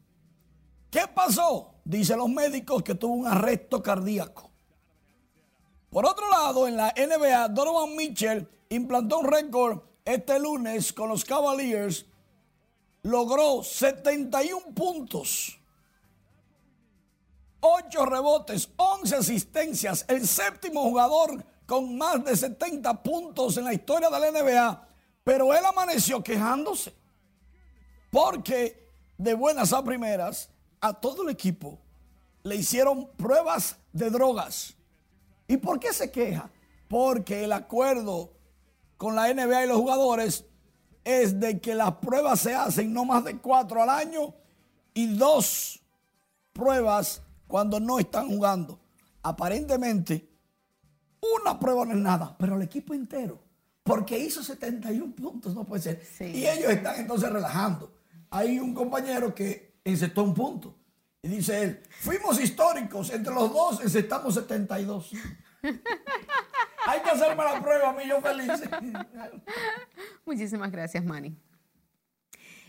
¿Qué 0.90 1.02
pasó? 1.14 1.76
Dicen 1.84 2.18
los 2.18 2.30
médicos 2.30 2.84
que 2.84 2.96
tuvo 2.96 3.14
un 3.14 3.28
arresto 3.28 3.82
cardíaco. 3.82 4.50
Por 5.90 6.06
otro 6.06 6.30
lado, 6.30 6.68
en 6.68 6.78
la 6.78 6.94
NBA, 6.96 7.50
Donovan 7.50 7.96
Mitchell 7.96 8.48
implantó 8.70 9.20
un 9.20 9.28
récord 9.28 9.82
este 10.06 10.40
lunes 10.40 10.94
con 10.94 11.10
los 11.10 11.26
Cavaliers. 11.26 12.06
Logró 13.02 13.64
71 13.64 14.74
puntos, 14.76 15.58
8 17.62 18.06
rebotes, 18.06 18.70
11 18.76 19.16
asistencias, 19.16 20.06
el 20.08 20.28
séptimo 20.28 20.84
jugador 20.84 21.44
con 21.66 21.98
más 21.98 22.24
de 22.26 22.36
70 22.36 23.02
puntos 23.02 23.58
en 23.58 23.66
la 23.66 23.74
historia 23.74 24.10
de 24.10 24.20
la 24.20 24.32
NBA. 24.32 24.88
Pero 25.24 25.54
él 25.54 25.66
amaneció 25.66 26.22
quejándose 26.22 26.99
porque 28.10 28.88
de 29.18 29.34
buenas 29.34 29.74
a 29.74 29.84
primeras 29.84 30.50
a 30.82 30.94
todo 30.94 31.24
el 31.24 31.30
equipo 31.30 31.80
le 32.44 32.56
hicieron 32.56 33.10
pruebas 33.18 33.78
de 33.92 34.10
drogas. 34.10 34.76
¿Y 35.48 35.58
por 35.58 35.80
qué 35.80 35.94
se 35.94 36.12
queja? 36.12 36.50
Porque 36.88 37.44
el 37.44 37.54
acuerdo 37.54 38.34
con 38.98 39.16
la 39.16 39.34
NBA 39.34 39.66
y 39.66 39.68
los 39.68 39.78
jugadores 39.78 40.46
es 41.04 41.40
de 41.40 41.60
que 41.60 41.76
las 41.76 41.96
pruebas 41.96 42.40
se 42.40 42.54
hacen 42.54 42.94
no 42.94 43.06
más 43.06 43.24
de 43.24 43.38
cuatro 43.38 43.82
al 43.82 43.90
año 43.90 44.34
y 44.94 45.08
dos 45.16 45.82
pruebas 46.54 47.22
cuando 47.48 47.80
no 47.80 48.00
están 48.00 48.28
jugando. 48.28 48.80
Aparentemente, 49.24 50.30
una 51.36 51.60
prueba 51.60 51.86
no 51.86 51.94
es 51.94 52.00
nada, 52.00 52.36
pero 52.38 52.56
el 52.56 52.62
equipo 52.62 52.94
entero, 52.94 53.40
porque 53.84 54.18
hizo 54.18 54.44
71 54.44 55.16
puntos, 55.16 55.54
no 55.54 55.64
puede 55.66 55.82
ser. 55.82 56.02
Y 56.36 56.48
ellos 56.48 56.72
están 56.72 57.00
entonces 57.00 57.30
relajando. 57.32 57.99
Hay 58.30 58.60
un 58.60 58.74
compañero 58.74 59.34
que 59.34 59.80
encestó 59.84 60.24
un 60.24 60.34
punto. 60.34 60.76
Y 61.22 61.28
dice 61.28 61.64
él, 61.64 61.82
fuimos 61.90 62.40
históricos, 62.40 63.10
entre 63.10 63.34
los 63.34 63.52
dos 63.52 63.82
encestamos 63.82 64.36
72. 64.36 65.12
Hay 66.86 67.02
que 67.02 67.10
hacerme 67.10 67.44
la 67.44 67.62
prueba, 67.62 67.90
a 67.90 67.94
mí 67.94 68.04
yo 68.08 68.22
feliz. 68.22 68.52
Muchísimas 70.26 70.72
gracias, 70.72 71.04
Manny. 71.04 71.36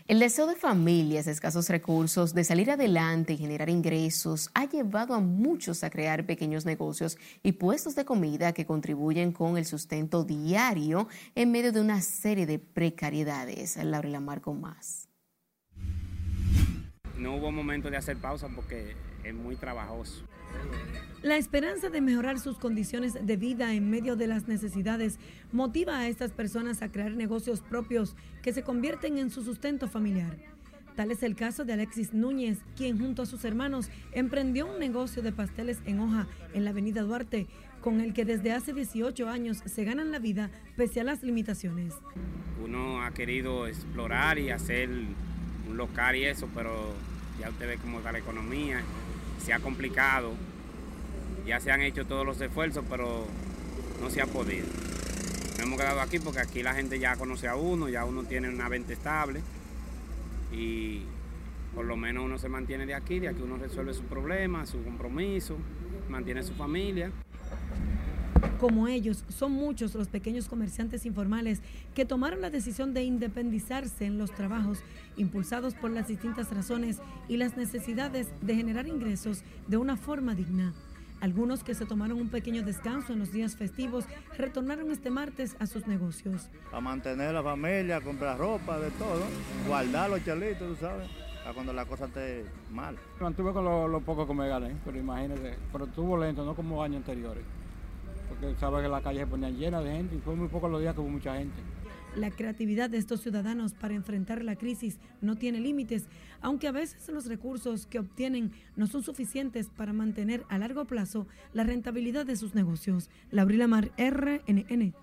El 0.07 0.19
deseo 0.19 0.45
de 0.47 0.55
familias 0.55 1.25
de 1.25 1.31
escasos 1.31 1.69
recursos 1.69 2.33
de 2.33 2.43
salir 2.43 2.69
adelante 2.69 3.33
y 3.33 3.37
generar 3.37 3.69
ingresos 3.69 4.49
ha 4.53 4.65
llevado 4.65 5.13
a 5.13 5.21
muchos 5.21 5.85
a 5.85 5.89
crear 5.89 6.25
pequeños 6.25 6.65
negocios 6.65 7.17
y 7.43 7.53
puestos 7.53 7.95
de 7.95 8.03
comida 8.03 8.51
que 8.51 8.65
contribuyen 8.65 9.31
con 9.31 9.57
el 9.57 9.65
sustento 9.65 10.25
diario 10.25 11.07
en 11.35 11.51
medio 11.51 11.71
de 11.71 11.79
una 11.79 12.01
serie 12.01 12.45
de 12.45 12.59
precariedades. 12.59 13.77
Laurela 13.77 14.19
Marco 14.19 14.53
más. 14.53 15.10
No 17.21 17.35
hubo 17.35 17.51
momento 17.51 17.91
de 17.91 17.97
hacer 17.97 18.17
pausa 18.17 18.49
porque 18.49 18.95
es 19.23 19.33
muy 19.35 19.55
trabajoso. 19.55 20.23
La 21.21 21.37
esperanza 21.37 21.91
de 21.91 22.01
mejorar 22.01 22.39
sus 22.39 22.57
condiciones 22.57 23.13
de 23.13 23.37
vida 23.37 23.75
en 23.75 23.91
medio 23.91 24.15
de 24.15 24.25
las 24.25 24.47
necesidades 24.47 25.19
motiva 25.51 25.99
a 25.99 26.07
estas 26.07 26.31
personas 26.31 26.81
a 26.81 26.91
crear 26.91 27.11
negocios 27.11 27.61
propios 27.61 28.15
que 28.41 28.53
se 28.53 28.63
convierten 28.63 29.19
en 29.19 29.29
su 29.29 29.43
sustento 29.43 29.87
familiar. 29.87 30.35
Tal 30.95 31.11
es 31.11 31.21
el 31.21 31.35
caso 31.35 31.63
de 31.63 31.73
Alexis 31.73 32.11
Núñez, 32.11 32.57
quien 32.75 32.97
junto 32.97 33.21
a 33.21 33.27
sus 33.27 33.45
hermanos 33.45 33.91
emprendió 34.13 34.65
un 34.65 34.79
negocio 34.79 35.21
de 35.21 35.31
pasteles 35.31 35.77
en 35.85 35.99
hoja 35.99 36.27
en 36.55 36.63
la 36.63 36.71
avenida 36.71 37.03
Duarte, 37.03 37.45
con 37.81 38.01
el 38.01 38.13
que 38.13 38.25
desde 38.25 38.51
hace 38.51 38.73
18 38.73 39.29
años 39.29 39.61
se 39.63 39.83
ganan 39.83 40.11
la 40.11 40.17
vida 40.17 40.49
pese 40.75 41.01
a 41.01 41.03
las 41.03 41.21
limitaciones. 41.21 41.93
Uno 42.63 43.03
ha 43.03 43.11
querido 43.11 43.67
explorar 43.67 44.39
y 44.39 44.49
hacer 44.49 44.89
un 44.89 45.77
local 45.77 46.15
y 46.15 46.25
eso, 46.25 46.49
pero 46.53 46.93
ya 47.41 47.49
usted 47.49 47.67
ve 47.67 47.77
cómo 47.77 47.97
está 47.97 48.11
la 48.11 48.19
economía, 48.19 48.81
se 49.43 49.51
ha 49.51 49.59
complicado, 49.59 50.33
ya 51.45 51.59
se 51.59 51.71
han 51.71 51.81
hecho 51.81 52.05
todos 52.05 52.25
los 52.25 52.39
esfuerzos, 52.39 52.85
pero 52.87 53.25
no 53.99 54.09
se 54.11 54.21
ha 54.21 54.27
podido. 54.27 54.67
Nos 55.51 55.59
hemos 55.59 55.79
quedado 55.79 56.01
aquí 56.01 56.19
porque 56.19 56.39
aquí 56.39 56.61
la 56.61 56.75
gente 56.75 56.99
ya 56.99 57.15
conoce 57.15 57.47
a 57.47 57.55
uno, 57.55 57.89
ya 57.89 58.05
uno 58.05 58.23
tiene 58.23 58.47
una 58.49 58.69
venta 58.69 58.93
estable 58.93 59.41
y 60.51 61.01
por 61.73 61.85
lo 61.85 61.97
menos 61.97 62.25
uno 62.25 62.37
se 62.37 62.47
mantiene 62.47 62.85
de 62.85 62.93
aquí, 62.93 63.19
de 63.19 63.29
aquí 63.29 63.41
uno 63.41 63.57
resuelve 63.57 63.93
su 63.93 64.03
problema, 64.03 64.65
su 64.67 64.83
compromiso, 64.83 65.57
mantiene 66.09 66.43
su 66.43 66.53
familia. 66.53 67.11
Como 68.59 68.87
ellos, 68.87 69.23
son 69.29 69.51
muchos 69.53 69.95
los 69.95 70.07
pequeños 70.07 70.47
comerciantes 70.47 71.05
informales 71.05 71.61
que 71.95 72.05
tomaron 72.05 72.41
la 72.41 72.49
decisión 72.49 72.93
de 72.93 73.03
independizarse 73.03 74.05
en 74.05 74.17
los 74.17 74.31
trabajos, 74.31 74.79
impulsados 75.17 75.73
por 75.73 75.91
las 75.91 76.07
distintas 76.07 76.53
razones 76.53 76.99
y 77.27 77.37
las 77.37 77.57
necesidades 77.57 78.27
de 78.41 78.55
generar 78.55 78.87
ingresos 78.87 79.43
de 79.67 79.77
una 79.77 79.97
forma 79.97 80.35
digna. 80.35 80.73
Algunos 81.21 81.63
que 81.63 81.75
se 81.75 81.85
tomaron 81.85 82.19
un 82.19 82.29
pequeño 82.29 82.63
descanso 82.63 83.13
en 83.13 83.19
los 83.19 83.31
días 83.31 83.55
festivos 83.55 84.05
retornaron 84.37 84.89
este 84.89 85.11
martes 85.11 85.55
a 85.59 85.67
sus 85.67 85.85
negocios. 85.85 86.49
a 86.71 86.81
mantener 86.81 87.33
la 87.33 87.43
familia, 87.43 87.97
a 87.97 88.01
comprar 88.01 88.39
ropa, 88.39 88.79
de 88.79 88.89
todo, 88.91 89.23
guardar 89.67 90.09
los 90.09 90.25
chelitos, 90.25 90.67
tú 90.67 90.75
sabes, 90.79 91.07
a 91.45 91.53
cuando 91.53 91.73
la 91.73 91.85
cosa 91.85 92.05
esté 92.05 92.43
mal. 92.71 92.97
Mantuve 93.19 93.53
con 93.53 93.63
lo, 93.65 93.87
lo 93.87 94.01
poco 94.01 94.25
que 94.25 94.33
me 94.33 94.47
gané, 94.47 94.75
pero 94.83 94.97
imagínate, 94.97 95.57
pero 95.71 95.85
estuvo 95.85 96.17
lento, 96.17 96.43
no 96.43 96.55
como 96.55 96.81
años 96.81 96.97
anteriores. 96.97 97.43
Sabes 98.59 98.81
que 98.81 98.89
la 98.89 99.01
calle 99.01 99.19
se 99.19 99.27
ponía 99.27 99.49
llena 99.49 99.81
de 99.81 99.91
gente 99.91 100.15
y 100.15 100.19
fue 100.19 100.35
muy 100.35 100.47
poco 100.47 100.67
los 100.67 100.81
días 100.81 100.95
que 100.95 101.01
hubo 101.01 101.09
mucha 101.09 101.35
gente. 101.35 101.55
La 102.15 102.29
creatividad 102.29 102.89
de 102.89 102.97
estos 102.97 103.21
ciudadanos 103.21 103.73
para 103.73 103.93
enfrentar 103.93 104.43
la 104.43 104.55
crisis 104.55 104.99
no 105.21 105.35
tiene 105.35 105.59
límites, 105.59 106.07
aunque 106.41 106.67
a 106.67 106.71
veces 106.71 107.07
los 107.09 107.27
recursos 107.27 107.85
que 107.85 107.99
obtienen 107.99 108.51
no 108.75 108.87
son 108.87 109.03
suficientes 109.03 109.69
para 109.69 109.93
mantener 109.93 110.43
a 110.49 110.57
largo 110.57 110.85
plazo 110.85 111.27
la 111.53 111.63
rentabilidad 111.63 112.25
de 112.25 112.35
sus 112.35 112.53
negocios. 112.55 113.09
Laurila 113.29 113.67
Mar, 113.67 113.91
RNN. 113.97 114.93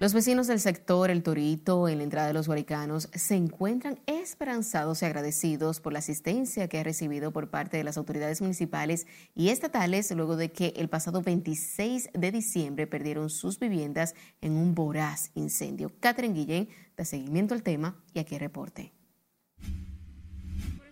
Los 0.00 0.12
vecinos 0.12 0.48
del 0.48 0.58
sector 0.58 1.08
El 1.08 1.22
Torito, 1.22 1.88
en 1.88 1.98
la 1.98 2.04
entrada 2.04 2.26
de 2.26 2.34
los 2.34 2.48
Guaricanos, 2.48 3.08
se 3.14 3.36
encuentran 3.36 4.00
esperanzados 4.06 5.00
y 5.00 5.04
agradecidos 5.04 5.78
por 5.78 5.92
la 5.92 6.00
asistencia 6.00 6.66
que 6.68 6.80
ha 6.80 6.82
recibido 6.82 7.32
por 7.32 7.48
parte 7.48 7.76
de 7.76 7.84
las 7.84 7.96
autoridades 7.96 8.40
municipales 8.40 9.06
y 9.36 9.50
estatales 9.50 10.10
luego 10.10 10.36
de 10.36 10.50
que 10.50 10.74
el 10.76 10.88
pasado 10.88 11.22
26 11.22 12.10
de 12.12 12.32
diciembre 12.32 12.88
perdieron 12.88 13.30
sus 13.30 13.60
viviendas 13.60 14.16
en 14.40 14.56
un 14.56 14.74
voraz 14.74 15.30
incendio. 15.34 15.92
Catherine 16.00 16.34
Guillén 16.34 16.68
da 16.96 17.04
seguimiento 17.04 17.54
al 17.54 17.62
tema 17.62 17.96
y 18.12 18.18
aquí 18.18 18.36
reporte. 18.36 18.92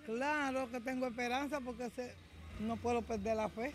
Claro 0.07 0.70
que 0.70 0.80
tengo 0.80 1.09
esperanza 1.09 1.61
porque 1.61 1.90
no 2.61 2.76
puedo 2.76 3.03
perder 3.03 3.34
la 3.34 3.48
fe. 3.48 3.74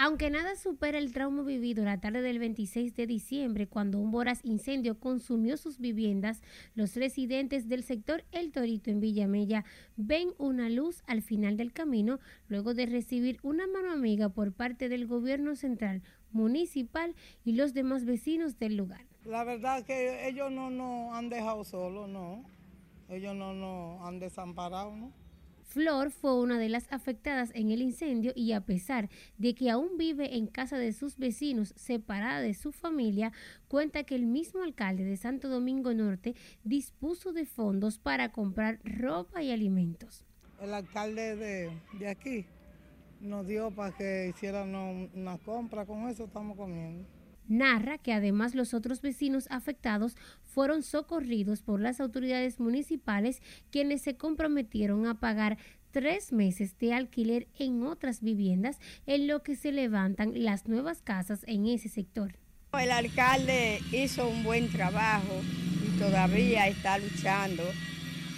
Aunque 0.00 0.30
nada 0.30 0.54
supera 0.54 0.96
el 0.96 1.12
trauma 1.12 1.42
vivido 1.42 1.84
la 1.84 2.00
tarde 2.00 2.22
del 2.22 2.38
26 2.38 2.94
de 2.94 3.08
diciembre 3.08 3.66
cuando 3.66 3.98
un 3.98 4.12
voraz 4.12 4.44
incendio 4.44 5.00
consumió 5.00 5.56
sus 5.56 5.80
viviendas, 5.80 6.40
los 6.76 6.94
residentes 6.94 7.68
del 7.68 7.82
sector 7.82 8.24
El 8.30 8.52
Torito 8.52 8.90
en 8.90 9.00
Villamella 9.00 9.64
ven 9.96 10.28
una 10.38 10.68
luz 10.68 11.02
al 11.08 11.22
final 11.22 11.56
del 11.56 11.72
camino 11.72 12.20
luego 12.46 12.74
de 12.74 12.86
recibir 12.86 13.40
una 13.42 13.66
mano 13.66 13.90
amiga 13.90 14.28
por 14.28 14.52
parte 14.52 14.88
del 14.88 15.08
gobierno 15.08 15.56
central, 15.56 16.02
municipal 16.30 17.16
y 17.44 17.54
los 17.54 17.74
demás 17.74 18.04
vecinos 18.04 18.56
del 18.56 18.76
lugar. 18.76 19.04
La 19.24 19.42
verdad 19.42 19.84
que 19.84 20.28
ellos 20.28 20.52
no 20.52 20.70
nos 20.70 21.12
han 21.12 21.28
dejado 21.28 21.64
solos, 21.64 22.08
no. 22.08 22.44
Ellos 23.08 23.34
no 23.34 23.52
nos 23.52 24.06
han 24.06 24.20
desamparado, 24.20 24.94
¿no? 24.94 25.12
Flor 25.68 26.10
fue 26.10 26.34
una 26.40 26.58
de 26.58 26.70
las 26.70 26.90
afectadas 26.90 27.50
en 27.54 27.70
el 27.70 27.82
incendio 27.82 28.32
y 28.34 28.52
a 28.52 28.62
pesar 28.62 29.10
de 29.36 29.54
que 29.54 29.68
aún 29.68 29.98
vive 29.98 30.36
en 30.36 30.46
casa 30.46 30.78
de 30.78 30.94
sus 30.94 31.18
vecinos 31.18 31.74
separada 31.76 32.40
de 32.40 32.54
su 32.54 32.72
familia, 32.72 33.32
cuenta 33.68 34.04
que 34.04 34.14
el 34.14 34.24
mismo 34.24 34.62
alcalde 34.62 35.04
de 35.04 35.18
Santo 35.18 35.50
Domingo 35.50 35.92
Norte 35.92 36.34
dispuso 36.64 37.34
de 37.34 37.44
fondos 37.44 37.98
para 37.98 38.32
comprar 38.32 38.80
ropa 38.82 39.42
y 39.42 39.50
alimentos. 39.50 40.24
El 40.58 40.72
alcalde 40.72 41.36
de, 41.36 42.08
aquí 42.08 42.46
nos 43.20 43.46
dio 43.46 43.70
para 43.70 43.94
que 43.94 44.32
hicieran 44.34 44.74
una 44.74 45.36
compra, 45.36 45.84
con 45.84 46.08
eso 46.08 46.24
estamos 46.24 46.56
comiendo. 46.56 47.04
Narra 47.48 47.98
que 47.98 48.12
además 48.12 48.54
los 48.54 48.74
otros 48.74 49.00
vecinos 49.00 49.48
afectados 49.50 50.16
fueron 50.44 50.82
socorridos 50.82 51.62
por 51.62 51.80
las 51.80 52.00
autoridades 52.00 52.60
municipales 52.60 53.42
quienes 53.70 54.02
se 54.02 54.16
comprometieron 54.16 55.06
a 55.06 55.18
pagar 55.18 55.58
tres 55.90 56.32
meses 56.32 56.78
de 56.78 56.92
alquiler 56.92 57.48
en 57.58 57.82
otras 57.82 58.22
viviendas 58.22 58.78
en 59.06 59.26
lo 59.26 59.42
que 59.42 59.56
se 59.56 59.72
levantan 59.72 60.44
las 60.44 60.68
nuevas 60.68 61.02
casas 61.02 61.40
en 61.46 61.66
ese 61.66 61.88
sector. 61.88 62.36
El 62.78 62.92
alcalde 62.92 63.80
hizo 63.92 64.28
un 64.28 64.44
buen 64.44 64.68
trabajo 64.68 65.40
y 65.86 65.98
todavía 65.98 66.68
está 66.68 66.98
luchando 66.98 67.62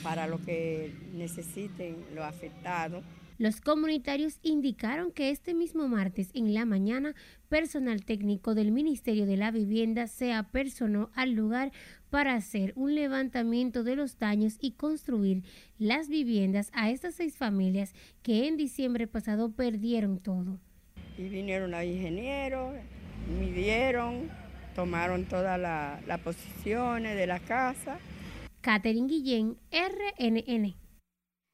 para 0.02 0.26
lo 0.26 0.38
que 0.38 0.94
necesiten 1.12 1.96
los 2.14 2.24
afectados. 2.24 3.04
Los 3.40 3.62
comunitarios 3.62 4.38
indicaron 4.42 5.12
que 5.12 5.30
este 5.30 5.54
mismo 5.54 5.88
martes 5.88 6.28
en 6.34 6.52
la 6.52 6.66
mañana, 6.66 7.14
personal 7.48 8.04
técnico 8.04 8.54
del 8.54 8.70
Ministerio 8.70 9.24
de 9.24 9.38
la 9.38 9.50
Vivienda 9.50 10.08
se 10.08 10.34
apersonó 10.34 11.08
al 11.14 11.32
lugar 11.32 11.72
para 12.10 12.34
hacer 12.34 12.74
un 12.76 12.94
levantamiento 12.94 13.82
de 13.82 13.96
los 13.96 14.18
daños 14.18 14.58
y 14.60 14.72
construir 14.72 15.42
las 15.78 16.10
viviendas 16.10 16.70
a 16.74 16.90
estas 16.90 17.14
seis 17.14 17.38
familias 17.38 17.94
que 18.22 18.46
en 18.46 18.58
diciembre 18.58 19.06
pasado 19.06 19.50
perdieron 19.50 20.18
todo. 20.18 20.58
Y 21.16 21.30
vinieron 21.30 21.70
los 21.70 21.82
ingenieros, 21.82 22.74
midieron, 23.40 24.28
tomaron 24.74 25.24
todas 25.24 25.58
las 25.58 26.20
posiciones 26.20 27.16
de 27.16 27.26
la 27.26 27.40
casa. 27.40 28.00
Catherine 28.60 29.08
Guillén, 29.08 29.56
RNN. 29.72 30.79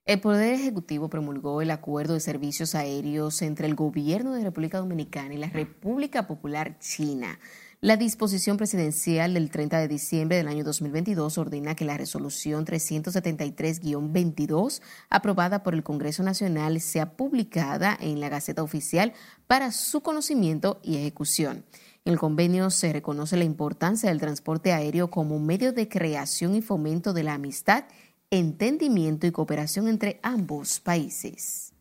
El 0.06 0.20
Poder 0.20 0.54
Ejecutivo 0.54 1.10
promulgó 1.10 1.60
el 1.62 1.72
acuerdo 1.72 2.14
de 2.14 2.20
servicios 2.20 2.76
aéreos 2.76 3.42
entre 3.42 3.66
el 3.66 3.74
Gobierno 3.74 4.34
de 4.34 4.44
República 4.44 4.78
Dominicana 4.78 5.34
y 5.34 5.38
la 5.38 5.48
República 5.48 6.28
Popular 6.28 6.78
China 6.78 7.40
la 7.82 7.98
disposición 7.98 8.56
presidencial 8.56 9.34
del 9.34 9.50
30 9.50 9.78
de 9.78 9.86
diciembre 9.86 10.38
del 10.38 10.48
año 10.48 10.64
2022 10.64 11.36
ordena 11.36 11.74
que 11.74 11.84
la 11.84 11.98
resolución 11.98 12.64
373-22, 12.64 14.80
aprobada 15.10 15.62
por 15.62 15.74
el 15.74 15.82
Congreso 15.82 16.22
Nacional, 16.22 16.80
sea 16.80 17.16
publicada 17.16 17.94
en 18.00 18.18
la 18.18 18.30
Gaceta 18.30 18.62
Oficial 18.62 19.12
para 19.46 19.72
su 19.72 20.00
conocimiento 20.00 20.80
y 20.82 20.96
ejecución. 20.96 21.66
En 22.06 22.14
el 22.14 22.18
convenio 22.18 22.70
se 22.70 22.94
reconoce 22.94 23.36
la 23.36 23.44
importancia 23.44 24.08
del 24.08 24.20
transporte 24.20 24.72
aéreo 24.72 25.10
como 25.10 25.38
medio 25.38 25.74
de 25.74 25.88
creación 25.88 26.54
y 26.54 26.62
fomento 26.62 27.12
de 27.12 27.24
la 27.24 27.34
amistad, 27.34 27.84
entendimiento 28.30 29.26
y 29.26 29.32
cooperación 29.32 29.88
entre 29.88 30.18
ambos 30.22 30.80
países. 30.80 31.72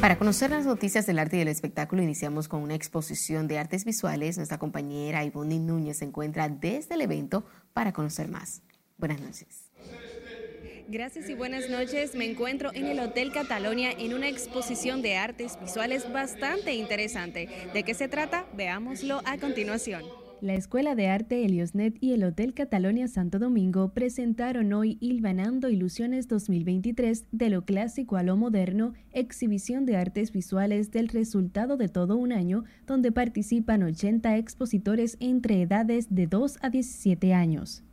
Para 0.00 0.18
conocer 0.18 0.50
las 0.50 0.66
noticias 0.66 1.06
del 1.06 1.20
arte 1.20 1.36
y 1.36 1.38
del 1.38 1.48
espectáculo, 1.48 2.02
iniciamos 2.02 2.48
con 2.48 2.60
una 2.60 2.74
exposición 2.74 3.46
de 3.46 3.58
artes 3.58 3.84
visuales. 3.84 4.36
Nuestra 4.36 4.58
compañera 4.58 5.24
Ivonne 5.24 5.60
Núñez 5.60 5.98
se 5.98 6.04
encuentra 6.04 6.48
desde 6.48 6.96
el 6.96 7.02
evento 7.02 7.44
para 7.72 7.92
conocer 7.92 8.28
más. 8.28 8.62
Buenas 8.98 9.20
noches. 9.20 9.71
Gracias 10.88 11.30
y 11.30 11.34
buenas 11.34 11.70
noches. 11.70 12.14
Me 12.14 12.30
encuentro 12.30 12.70
en 12.74 12.86
el 12.86 13.00
Hotel 13.00 13.32
Catalonia 13.32 13.92
en 13.92 14.14
una 14.14 14.28
exposición 14.28 15.02
de 15.02 15.16
artes 15.16 15.58
visuales 15.60 16.10
bastante 16.12 16.74
interesante. 16.74 17.48
¿De 17.72 17.82
qué 17.82 17.94
se 17.94 18.08
trata? 18.08 18.46
Veámoslo 18.56 19.20
a 19.24 19.38
continuación. 19.38 20.02
La 20.42 20.54
Escuela 20.54 20.96
de 20.96 21.06
Arte 21.06 21.44
Eliosnet 21.44 21.96
y 22.00 22.14
el 22.14 22.24
Hotel 22.24 22.52
Catalonia 22.52 23.06
Santo 23.06 23.38
Domingo 23.38 23.92
presentaron 23.94 24.72
hoy 24.72 24.98
Ilvanando 25.00 25.68
Ilusiones 25.68 26.26
2023 26.26 27.26
de 27.30 27.48
lo 27.48 27.64
clásico 27.64 28.16
a 28.16 28.24
lo 28.24 28.36
moderno, 28.36 28.92
exhibición 29.12 29.86
de 29.86 29.96
artes 29.96 30.32
visuales 30.32 30.90
del 30.90 31.06
resultado 31.06 31.76
de 31.76 31.88
todo 31.88 32.16
un 32.16 32.32
año, 32.32 32.64
donde 32.88 33.12
participan 33.12 33.84
80 33.84 34.36
expositores 34.36 35.16
entre 35.20 35.62
edades 35.62 36.12
de 36.12 36.26
2 36.26 36.58
a 36.60 36.70
17 36.70 37.34
años. 37.34 37.84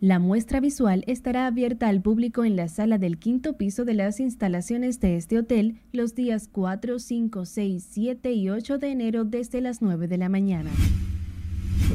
La 0.00 0.18
muestra 0.18 0.60
visual 0.60 1.04
estará 1.06 1.46
abierta 1.46 1.88
al 1.88 2.02
público 2.02 2.44
en 2.44 2.56
la 2.56 2.68
sala 2.68 2.98
del 2.98 3.18
quinto 3.18 3.56
piso 3.56 3.84
de 3.84 3.94
las 3.94 4.20
instalaciones 4.20 5.00
de 5.00 5.16
este 5.16 5.38
hotel 5.38 5.80
los 5.92 6.14
días 6.14 6.48
4, 6.52 6.98
5, 6.98 7.44
6, 7.44 7.88
7 7.90 8.32
y 8.32 8.50
8 8.50 8.78
de 8.78 8.90
enero 8.90 9.24
desde 9.24 9.60
las 9.60 9.80
9 9.80 10.06
de 10.06 10.18
la 10.18 10.28
mañana 10.28 10.70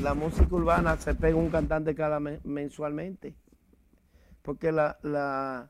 la 0.01 0.13
música 0.15 0.55
urbana 0.55 0.97
se 0.97 1.13
pega 1.13 1.37
un 1.37 1.49
cantante 1.49 1.93
cada 1.93 2.19
mensualmente. 2.19 3.35
Porque 4.41 4.71
la, 4.71 5.69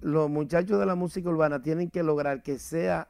los 0.00 0.30
muchachos 0.30 0.78
de 0.78 0.86
la 0.86 0.94
música 0.94 1.28
urbana 1.28 1.60
tienen 1.62 1.90
que 1.90 2.02
lograr 2.02 2.42
que 2.42 2.58
sea, 2.58 3.08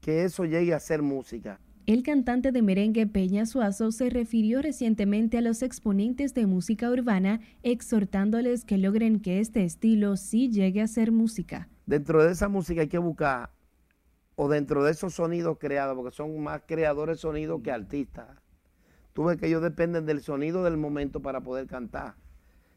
que 0.00 0.24
eso 0.24 0.44
llegue 0.44 0.74
a 0.74 0.80
ser 0.80 1.02
música. 1.02 1.60
El 1.88 2.02
cantante 2.02 2.52
de 2.52 2.60
merengue 2.60 3.06
Peña 3.06 3.46
Suazo 3.46 3.92
se 3.92 4.10
refirió 4.10 4.60
recientemente 4.60 5.38
a 5.38 5.40
los 5.40 5.62
exponentes 5.62 6.34
de 6.34 6.46
música 6.46 6.90
urbana, 6.90 7.40
exhortándoles 7.62 8.66
que 8.66 8.76
logren 8.76 9.20
que 9.20 9.40
este 9.40 9.64
estilo 9.64 10.18
sí 10.18 10.50
llegue 10.50 10.82
a 10.82 10.86
ser 10.86 11.12
música. 11.12 11.70
Dentro 11.86 12.22
de 12.22 12.32
esa 12.32 12.50
música 12.50 12.82
hay 12.82 12.88
que 12.88 12.98
buscar, 12.98 13.52
o 14.36 14.50
dentro 14.50 14.84
de 14.84 14.90
esos 14.90 15.14
sonidos 15.14 15.56
creados, 15.58 15.96
porque 15.96 16.14
son 16.14 16.38
más 16.42 16.60
creadores 16.66 17.20
sonidos 17.20 17.62
que 17.62 17.72
artistas 17.72 18.36
Tú 19.14 19.24
ves 19.24 19.38
que 19.38 19.46
ellos 19.46 19.62
dependen 19.62 20.04
del 20.04 20.20
sonido 20.20 20.64
del 20.64 20.76
momento 20.76 21.22
para 21.22 21.40
poder 21.40 21.66
cantar. 21.68 22.16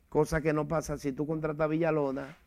Cosa 0.08 0.40
que 0.40 0.54
no 0.54 0.70
pasa 0.70 0.98
si 0.98 1.12
tú 1.12 1.28
contratas 1.28 1.66
a 1.66 1.68
Villalona. 1.68 2.38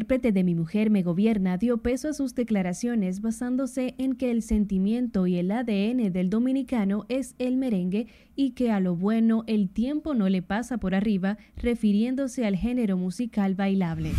Intérprete 0.00 0.32
de 0.32 0.44
Mi 0.44 0.54
Mujer 0.54 0.88
Me 0.88 1.02
Gobierna 1.02 1.58
dio 1.58 1.76
peso 1.76 2.08
a 2.08 2.14
sus 2.14 2.34
declaraciones 2.34 3.20
basándose 3.20 3.94
en 3.98 4.14
que 4.14 4.30
el 4.30 4.40
sentimiento 4.40 5.26
y 5.26 5.36
el 5.36 5.50
ADN 5.50 6.10
del 6.10 6.30
dominicano 6.30 7.04
es 7.10 7.34
el 7.38 7.58
merengue 7.58 8.06
y 8.34 8.52
que 8.52 8.70
a 8.70 8.80
lo 8.80 8.96
bueno 8.96 9.44
el 9.46 9.68
tiempo 9.68 10.14
no 10.14 10.30
le 10.30 10.40
pasa 10.40 10.78
por 10.78 10.94
arriba, 10.94 11.36
refiriéndose 11.54 12.46
al 12.46 12.56
género 12.56 12.96
musical 12.96 13.54
bailable. 13.54 14.12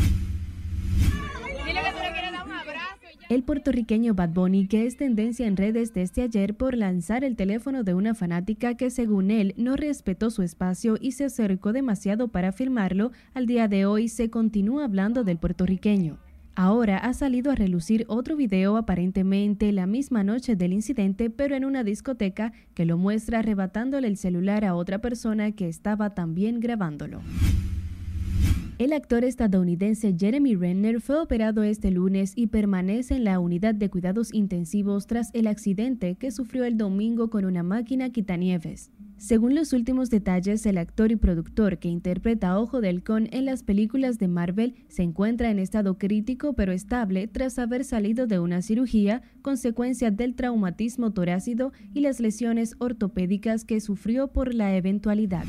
El 3.31 3.43
puertorriqueño 3.43 4.13
Bad 4.13 4.31
Bunny, 4.31 4.67
que 4.67 4.85
es 4.85 4.97
tendencia 4.97 5.47
en 5.47 5.55
redes 5.55 5.93
desde 5.93 6.23
ayer 6.23 6.53
por 6.53 6.75
lanzar 6.75 7.23
el 7.23 7.37
teléfono 7.37 7.85
de 7.85 7.93
una 7.93 8.13
fanática 8.13 8.75
que 8.75 8.89
según 8.89 9.31
él 9.31 9.53
no 9.55 9.77
respetó 9.77 10.29
su 10.31 10.41
espacio 10.41 10.97
y 10.99 11.13
se 11.13 11.23
acercó 11.23 11.71
demasiado 11.71 12.27
para 12.27 12.51
filmarlo, 12.51 13.13
al 13.33 13.45
día 13.45 13.69
de 13.69 13.85
hoy 13.85 14.09
se 14.09 14.29
continúa 14.29 14.83
hablando 14.83 15.23
del 15.23 15.37
puertorriqueño. 15.37 16.17
Ahora 16.55 16.97
ha 16.97 17.13
salido 17.13 17.53
a 17.53 17.55
relucir 17.55 18.03
otro 18.09 18.35
video 18.35 18.75
aparentemente 18.75 19.71
la 19.71 19.87
misma 19.87 20.25
noche 20.25 20.57
del 20.57 20.73
incidente, 20.73 21.29
pero 21.29 21.55
en 21.55 21.63
una 21.63 21.85
discoteca 21.85 22.51
que 22.73 22.83
lo 22.83 22.97
muestra 22.97 23.39
arrebatándole 23.39 24.09
el 24.09 24.17
celular 24.17 24.65
a 24.65 24.75
otra 24.75 24.99
persona 24.99 25.53
que 25.53 25.69
estaba 25.69 26.09
también 26.15 26.59
grabándolo. 26.59 27.21
El 28.81 28.93
actor 28.93 29.23
estadounidense 29.23 30.15
Jeremy 30.17 30.55
Renner 30.55 31.01
fue 31.01 31.21
operado 31.21 31.61
este 31.61 31.91
lunes 31.91 32.33
y 32.35 32.47
permanece 32.47 33.13
en 33.13 33.25
la 33.25 33.39
unidad 33.39 33.75
de 33.75 33.91
cuidados 33.91 34.33
intensivos 34.33 35.05
tras 35.05 35.29
el 35.35 35.45
accidente 35.45 36.15
que 36.15 36.31
sufrió 36.31 36.65
el 36.65 36.79
domingo 36.79 37.29
con 37.29 37.45
una 37.45 37.61
máquina 37.61 38.09
quitanieves. 38.09 38.89
Según 39.17 39.53
los 39.53 39.73
últimos 39.73 40.09
detalles, 40.09 40.65
el 40.65 40.79
actor 40.79 41.11
y 41.11 41.15
productor 41.15 41.77
que 41.77 41.89
interpreta 41.89 42.49
a 42.49 42.59
Ojo 42.59 42.81
de 42.81 42.89
Halcón 42.89 43.29
en 43.31 43.45
las 43.45 43.61
películas 43.61 44.17
de 44.17 44.27
Marvel 44.27 44.73
se 44.87 45.03
encuentra 45.03 45.51
en 45.51 45.59
estado 45.59 45.99
crítico 45.99 46.53
pero 46.53 46.71
estable 46.71 47.27
tras 47.27 47.59
haber 47.59 47.83
salido 47.83 48.25
de 48.25 48.39
una 48.39 48.63
cirugía 48.63 49.21
consecuencia 49.43 50.09
del 50.09 50.33
traumatismo 50.33 51.11
torácido 51.11 51.71
y 51.93 51.99
las 51.99 52.19
lesiones 52.19 52.73
ortopédicas 52.79 53.63
que 53.63 53.79
sufrió 53.79 54.29
por 54.29 54.55
la 54.55 54.75
eventualidad. 54.75 55.45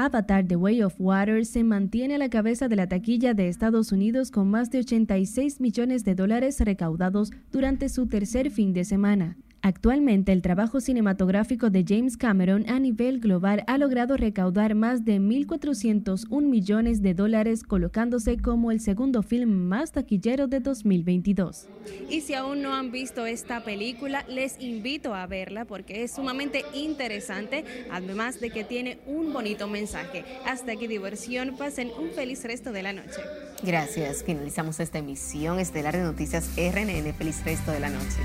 Avatar 0.00 0.46
The 0.46 0.54
Way 0.54 0.84
of 0.84 0.94
Water 1.00 1.44
se 1.44 1.64
mantiene 1.64 2.14
a 2.14 2.18
la 2.18 2.28
cabeza 2.28 2.68
de 2.68 2.76
la 2.76 2.86
taquilla 2.86 3.34
de 3.34 3.48
Estados 3.48 3.90
Unidos 3.90 4.30
con 4.30 4.48
más 4.48 4.70
de 4.70 4.78
86 4.78 5.60
millones 5.60 6.04
de 6.04 6.14
dólares 6.14 6.60
recaudados 6.60 7.32
durante 7.50 7.88
su 7.88 8.06
tercer 8.06 8.52
fin 8.52 8.72
de 8.72 8.84
semana. 8.84 9.36
Actualmente, 9.60 10.32
el 10.32 10.40
trabajo 10.40 10.80
cinematográfico 10.80 11.68
de 11.68 11.84
James 11.86 12.16
Cameron 12.16 12.68
a 12.68 12.78
nivel 12.78 13.18
global 13.18 13.64
ha 13.66 13.76
logrado 13.76 14.16
recaudar 14.16 14.74
más 14.74 15.04
de 15.04 15.20
1.401 15.20 16.42
millones 16.42 17.02
de 17.02 17.14
dólares, 17.14 17.64
colocándose 17.64 18.38
como 18.38 18.70
el 18.70 18.80
segundo 18.80 19.22
film 19.22 19.50
más 19.50 19.92
taquillero 19.92 20.46
de 20.46 20.60
2022. 20.60 21.68
Y 22.08 22.20
si 22.20 22.34
aún 22.34 22.62
no 22.62 22.72
han 22.72 22.92
visto 22.92 23.26
esta 23.26 23.64
película, 23.64 24.24
les 24.28 24.60
invito 24.60 25.14
a 25.14 25.26
verla 25.26 25.64
porque 25.64 26.04
es 26.04 26.14
sumamente 26.14 26.64
interesante, 26.72 27.64
además 27.90 28.40
de 28.40 28.50
que 28.50 28.62
tiene 28.64 28.98
un 29.06 29.32
bonito 29.32 29.66
mensaje. 29.66 30.24
Hasta 30.46 30.72
aquí 30.72 30.86
diversión, 30.86 31.56
pasen 31.56 31.90
un 32.00 32.10
feliz 32.10 32.44
resto 32.44 32.72
de 32.72 32.82
la 32.82 32.92
noche. 32.92 33.20
Gracias, 33.62 34.22
finalizamos 34.22 34.78
esta 34.78 34.98
emisión 34.98 35.58
estelar 35.58 35.96
de 35.96 36.02
Noticias 36.02 36.48
RNN. 36.56 37.12
Feliz 37.14 37.44
resto 37.44 37.72
de 37.72 37.80
la 37.80 37.90
noche. 37.90 38.18